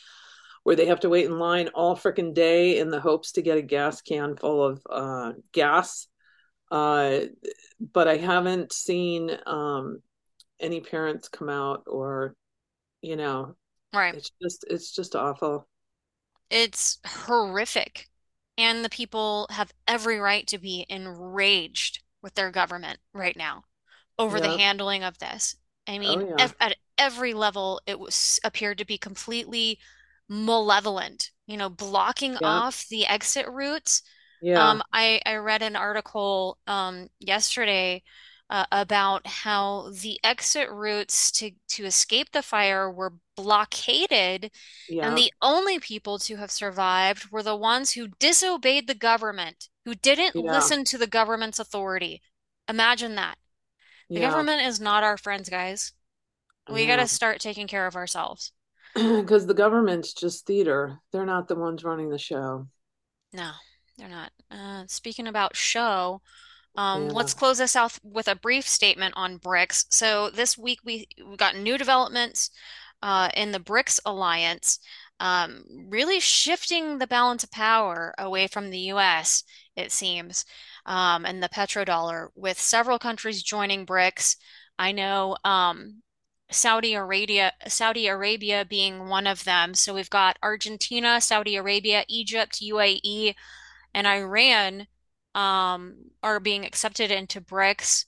where 0.64 0.76
they 0.76 0.88
have 0.88 1.00
to 1.02 1.10
wait 1.10 1.26
in 1.26 1.40
line 1.40 1.70
all 1.70 1.96
freaking 1.96 2.34
day 2.34 2.80
in 2.80 2.90
the 2.90 3.00
hopes 3.00 3.34
to 3.34 3.42
get 3.42 3.58
a 3.58 3.62
gas 3.62 4.02
can 4.02 4.36
full 4.36 4.64
of 4.64 4.82
uh, 4.90 5.34
gas. 5.54 6.08
Uh, 6.70 7.22
but 7.94 8.08
I 8.08 8.18
haven't 8.18 8.74
seen 8.74 9.32
um, 9.46 10.02
any 10.60 10.82
parents 10.82 11.30
come 11.30 11.50
out 11.50 11.84
or, 11.88 12.36
you 13.02 13.16
know, 13.16 13.56
Right. 13.94 14.16
it's 14.16 14.32
just 14.42 14.66
it's 14.70 14.92
just 14.94 15.16
awful. 15.16 15.68
It's 16.50 17.00
horrific. 17.06 18.10
And 18.58 18.86
the 18.86 18.90
people 18.90 19.48
have 19.52 19.74
every 19.88 20.20
right 20.20 20.48
to 20.48 20.58
be 20.58 20.86
enraged 20.90 22.02
with 22.22 22.36
their 22.36 22.52
government 22.52 23.00
right 23.14 23.36
now 23.36 23.64
over 24.18 24.40
the 24.42 24.50
handling 24.50 25.04
of 25.04 25.20
this. 25.20 25.56
I 25.88 26.00
Oh 26.04 26.20
mean, 26.20 26.24
yeah. 26.30 26.40
ev 26.40 26.56
at 26.60 26.78
every 26.98 27.34
level, 27.34 27.82
it 27.86 28.00
was 28.00 28.40
appeared 28.44 28.78
to 28.80 28.86
be 28.86 28.98
completely 28.98 29.80
malevolent, 30.30 31.32
you 31.48 31.58
know, 31.58 31.70
blocking 31.70 32.38
Yeah. 32.40 32.62
off 32.62 32.88
the 32.90 33.06
exit 33.08 33.48
routes. 33.50 34.02
Yeah. 34.42 34.70
Um, 34.70 34.82
I, 34.94 35.22
I 35.26 35.36
read 35.36 35.62
an 35.62 35.76
article 35.76 36.58
um, 36.68 37.10
yesterday 37.20 38.04
uh, 38.50 38.66
about 38.72 39.26
how 39.26 39.90
the 39.92 40.20
exit 40.24 40.70
routes 40.70 41.32
to, 41.32 41.52
to 41.68 41.86
escape 41.86 42.32
the 42.32 42.44
fire 42.44 42.92
were 42.92 43.14
blockaded 43.36 44.52
and 44.90 45.18
the 45.18 45.34
only 45.42 45.80
people 45.80 46.20
to 46.20 46.36
have 46.38 46.52
survived 46.52 47.32
were 47.32 47.44
the 47.44 47.56
ones 47.56 47.92
who 47.92 48.10
disobeyed 48.20 48.88
the 48.88 48.96
government, 48.96 49.70
who 49.84 49.96
didn't 49.96 50.36
Yeah. 50.36 50.52
listen 50.52 50.84
to 50.86 50.98
the 50.98 51.08
government's 51.08 51.60
authority. 51.60 52.22
Imagine 52.70 53.16
that. 53.16 53.38
The 54.10 54.20
Yeah. 54.20 54.30
government 54.30 54.62
is 54.62 54.80
not 54.80 55.04
our 55.04 55.18
friends, 55.18 55.50
guys. 55.50 55.94
We 56.70 56.86
got 56.88 56.98
to 56.98 57.08
start 57.08 57.40
taking 57.42 57.68
care 57.68 57.88
of 57.88 57.96
ourselves. 57.96 58.52
Because 58.96 59.46
the 59.46 59.54
government's 59.54 60.14
just 60.14 60.46
theater. 60.46 61.00
They're 61.12 61.26
not 61.26 61.48
the 61.48 61.56
ones 61.56 61.84
running 61.84 62.10
the 62.10 62.18
show. 62.18 62.68
No. 63.34 63.52
They're 63.98 64.10
not. 64.10 64.32
Uh, 64.52 64.84
speaking 64.88 65.28
about 65.28 65.56
show, 65.56 66.22
um, 66.78 67.10
Yeah. 67.10 67.12
let's 67.12 67.34
close 67.34 67.58
this 67.60 67.76
out 67.76 67.98
with 68.04 68.28
a 68.28 68.36
brief 68.36 68.68
statement 68.68 69.14
on 69.18 69.40
BRICS. 69.40 69.86
So 69.90 70.30
this 70.30 70.58
week 70.58 70.80
we 70.84 71.08
we 71.26 71.38
got 71.38 71.56
new 71.56 71.78
developments 71.78 72.50
uh, 73.02 73.30
in 73.36 73.52
the 73.52 73.60
BRICS 73.60 74.00
alliance, 74.06 74.80
um, 75.20 75.64
really 75.90 76.20
shifting 76.20 76.98
the 76.98 77.08
balance 77.08 77.44
of 77.44 77.52
power 77.52 78.14
away 78.18 78.48
from 78.48 78.70
the 78.70 78.80
U.S., 78.94 79.44
it 79.76 79.92
seems, 79.92 80.46
um, 80.86 81.26
and 81.26 81.42
the 81.44 81.50
petrodollar, 81.50 82.30
with 82.36 82.60
several 82.60 83.00
countries 83.00 83.44
joining 83.44 83.86
BRICS. 83.86 84.38
I 84.80 84.92
know 84.92 85.38
um, 85.44 86.02
Saudi 86.52 86.94
Arabia, 86.94 87.54
Saudi 87.68 88.08
Arabia 88.08 88.66
being 88.66 89.08
one 89.10 89.28
of 89.28 89.44
them. 89.44 89.74
So 89.74 89.94
we've 89.94 90.10
got 90.10 90.38
Argentina, 90.44 91.20
Saudi 91.22 91.56
Arabia, 91.56 92.06
Egypt, 92.08 92.62
UAE 92.62 93.36
and 93.94 94.08
Iran 94.08 94.88
um, 95.36 95.98
are 96.24 96.42
being 96.42 96.66
accepted 96.66 97.12
into 97.12 97.42
BRICS. 97.42 98.06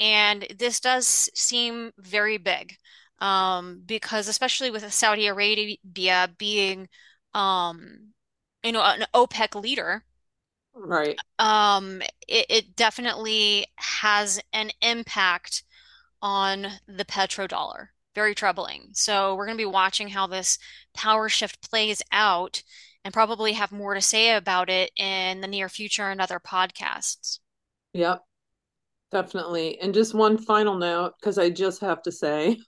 And 0.00 0.46
this 0.58 0.80
does 0.80 1.30
seem 1.36 1.92
very 1.98 2.38
big 2.38 2.76
um, 3.20 3.82
because, 3.86 4.28
especially 4.28 4.70
with 4.72 4.92
Saudi 4.92 5.28
Arabia 5.28 6.30
being, 6.38 6.88
um, 7.34 8.14
you 8.64 8.72
know, 8.72 8.82
an 8.82 9.06
OPEC 9.14 9.60
leader, 9.60 10.04
Right. 10.74 11.20
um, 11.38 12.02
it, 12.28 12.46
it 12.48 12.76
definitely 12.76 13.66
has 13.76 14.40
an 14.52 14.70
impact 14.82 15.62
on 16.22 16.66
the 16.88 17.04
petrodollar. 17.06 17.88
Very 18.14 18.34
troubling. 18.34 18.90
So 18.94 19.34
we're 19.36 19.46
going 19.46 19.58
to 19.58 19.62
be 19.62 19.66
watching 19.66 20.08
how 20.08 20.26
this 20.26 20.58
power 20.94 21.28
shift 21.28 21.62
plays 21.68 22.02
out 22.12 22.62
and 23.04 23.14
probably 23.14 23.52
have 23.52 23.72
more 23.72 23.94
to 23.94 24.00
say 24.00 24.34
about 24.36 24.68
it 24.68 24.90
in 24.96 25.40
the 25.40 25.48
near 25.48 25.68
future 25.68 26.10
in 26.10 26.20
other 26.20 26.40
podcasts. 26.40 27.38
Yep. 27.92 28.22
Definitely. 29.10 29.78
And 29.80 29.92
just 29.92 30.14
one 30.14 30.38
final 30.38 30.78
note, 30.78 31.14
because 31.20 31.36
I 31.36 31.50
just 31.50 31.80
have 31.80 32.00
to 32.02 32.12
say, 32.12 32.58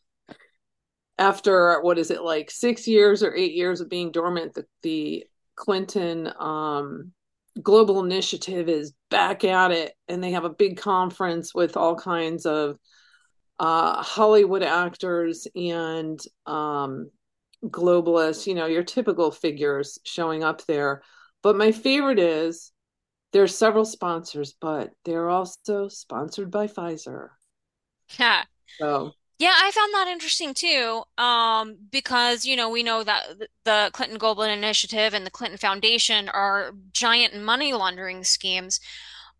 after 1.18 1.80
what 1.82 1.98
is 1.98 2.10
it 2.10 2.22
like 2.22 2.50
six 2.50 2.88
years 2.88 3.22
or 3.22 3.34
eight 3.34 3.52
years 3.52 3.80
of 3.80 3.88
being 3.88 4.10
dormant, 4.10 4.54
the, 4.54 4.64
the 4.82 5.24
Clinton 5.54 6.32
um, 6.40 7.12
Global 7.62 8.02
Initiative 8.02 8.68
is 8.68 8.92
back 9.10 9.44
at 9.44 9.70
it, 9.70 9.92
and 10.08 10.24
they 10.24 10.32
have 10.32 10.44
a 10.44 10.50
big 10.50 10.78
conference 10.78 11.54
with 11.54 11.76
all 11.76 11.94
kinds 11.94 12.44
of 12.44 12.76
uh, 13.60 14.02
Hollywood 14.02 14.64
actors 14.64 15.46
and 15.54 16.18
um, 16.46 17.10
globalists, 17.64 18.46
you 18.46 18.54
know, 18.54 18.66
your 18.66 18.82
typical 18.84 19.30
figures 19.30 19.98
showing 20.04 20.44
up 20.44 20.64
there. 20.66 21.02
But 21.42 21.56
my 21.56 21.72
favorite 21.72 22.18
is 22.18 22.72
there 23.32 23.44
are 23.44 23.48
several 23.48 23.84
sponsors, 23.86 24.54
but 24.60 24.92
they're 25.04 25.30
also 25.30 25.88
sponsored 25.88 26.50
by 26.50 26.68
Pfizer. 26.68 27.30
Yeah. 28.18 28.44
So 28.80 29.14
Yeah, 29.38 29.54
I 29.56 29.70
found 29.72 29.94
that 29.94 30.08
interesting 30.08 30.54
too, 30.54 31.02
um, 31.18 31.76
because, 31.90 32.46
you 32.46 32.56
know, 32.56 32.70
we 32.70 32.82
know 32.84 33.04
that 33.04 33.24
the 33.64 33.90
Clinton 33.92 34.18
Global 34.18 34.44
Initiative 34.44 35.14
and 35.14 35.26
the 35.26 35.30
Clinton 35.32 35.58
Foundation 35.58 36.28
are 36.30 36.72
giant 36.92 37.40
money 37.42 37.72
laundering 37.74 38.24
schemes. 38.24 38.80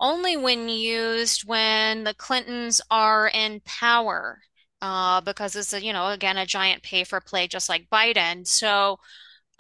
only 0.01 0.37
when 0.37 0.69
used 0.69 1.45
when 1.47 2.05
the 2.05 2.15
Clintons 2.15 2.81
are 2.91 3.29
in 3.29 3.61
power, 3.67 4.43
uh, 4.83 5.23
because 5.23 5.57
it's 5.57 5.75
a, 5.75 5.83
you 5.85 5.95
know, 5.95 6.09
again, 6.11 6.39
a 6.39 6.47
giant 6.47 6.85
pay 6.85 7.05
for 7.05 7.21
play, 7.23 7.49
just 7.49 7.71
like 7.71 7.91
Biden. 7.91 8.47
So, 8.47 8.99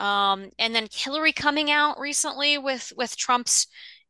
um, 0.01 0.51
and 0.59 0.75
then 0.75 0.89
Hillary 0.93 1.33
coming 1.33 1.71
out 1.71 1.99
recently 2.01 2.59
with 2.59 2.93
with 2.97 3.17
Trump's 3.17 3.67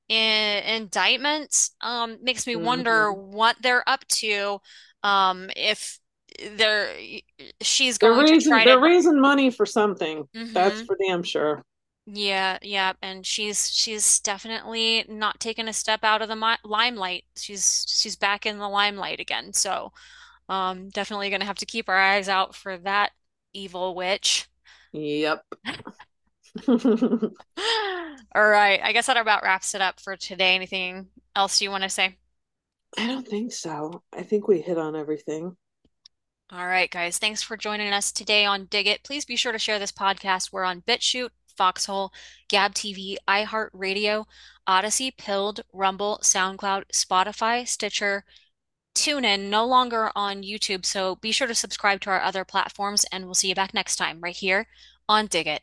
in, 0.09 0.65
indictments, 0.65 1.73
um, 1.83 2.19
makes 2.23 2.47
me 2.47 2.57
wonder 2.57 3.13
mhm. 3.13 3.17
what 3.17 3.57
they're 3.63 3.89
up 3.89 4.07
to, 4.09 4.61
um, 5.03 5.51
if 5.57 5.99
they're 6.57 6.91
she's 7.61 7.99
they're 8.01 8.15
going 8.15 8.27
to 8.27 8.39
raising 8.39 8.41
try 8.41 8.65
they're 8.65 8.81
to. 8.81 8.81
raising 8.81 9.21
money 9.21 9.51
for 9.51 9.67
something. 9.67 10.29
That's 10.53 10.83
Mhm. 10.83 10.87
for 10.87 10.97
damn 11.07 11.23
sure. 11.23 11.65
Yeah, 12.07 12.59
yeah, 12.63 12.95
and 13.01 13.25
she's 13.25 13.71
she's 13.73 14.19
definitely 14.21 15.05
not 15.09 15.39
taken 15.41 15.69
a 15.69 15.73
step 15.73 16.03
out 16.03 16.21
of 16.21 16.29
the 16.29 16.35
mi 16.37 16.57
limelight. 16.65 17.25
She's 17.37 17.85
she's 17.89 18.17
back 18.17 18.45
in 18.45 18.59
the 18.59 18.69
limelight 18.69 19.21
again. 19.21 19.53
So, 19.53 19.93
um, 20.53 20.91
definitely 20.91 21.31
gonna 21.31 21.47
have 21.47 21.57
to 21.59 21.67
keep 21.67 21.89
our 21.89 21.97
eyes 21.97 22.29
out 22.29 22.55
for 22.55 22.77
that 22.79 23.13
evil 23.55 23.95
witch. 23.95 24.49
Yep. 24.93 25.43
All 26.69 28.49
right, 28.49 28.79
I 28.83 28.93
guess 28.93 29.07
that 29.07 29.17
about 29.17 29.43
wraps 29.43 29.75
it 29.75 29.81
up 29.81 29.99
for 29.99 30.15
today. 30.15 30.55
Anything 30.55 31.07
else 31.35 31.63
you 31.63 31.71
want 31.71 31.85
to 31.85 31.89
say? 31.89 32.19
I 32.99 33.07
don't 33.07 33.27
think 33.27 33.55
so. 33.55 34.03
I 34.13 34.23
think 34.23 34.47
we 34.47 34.61
hit 34.61 34.77
on 34.77 34.95
everything. 34.95 35.57
All 36.51 36.67
right, 36.67 36.91
guys, 36.91 37.17
thanks 37.17 37.43
for 37.43 37.57
joining 37.57 37.95
us 37.95 38.13
today 38.13 38.45
on 38.45 38.67
Dig 38.67 38.87
It. 38.87 39.03
Please 39.05 39.25
be 39.25 39.37
sure 39.37 39.53
to 39.53 39.59
share 39.59 39.79
this 39.79 39.93
podcast. 39.93 40.53
We're 40.53 40.65
on 40.65 40.83
BitChute, 40.83 41.31
Foxhole, 41.57 42.13
Gab 42.49 42.75
TV, 42.75 43.17
iHeartRadio, 43.27 44.27
Odysee, 44.69 45.17
Pilled, 45.17 45.63
Rumble, 45.73 46.21
SoundCloud, 46.23 46.85
Spotify, 46.93 47.67
Stitcher, 47.67 48.27
TuneIn, 48.95 49.49
no 49.49 49.67
longer 49.67 50.11
on 50.15 50.43
YouTube. 50.43 50.85
So 50.85 51.17
be 51.17 51.33
sure 51.33 51.47
to 51.47 51.55
subscribe 51.55 52.01
to 52.03 52.11
our 52.11 52.21
other 52.21 52.45
platforms, 52.45 53.05
and 53.13 53.25
we'll 53.25 53.35
see 53.35 53.49
you 53.49 53.55
back 53.55 53.73
next 53.75 53.97
time 53.97 54.21
right 54.21 54.37
here 54.37 54.67
on 55.09 55.27
Dig 55.27 55.47
It. 55.47 55.63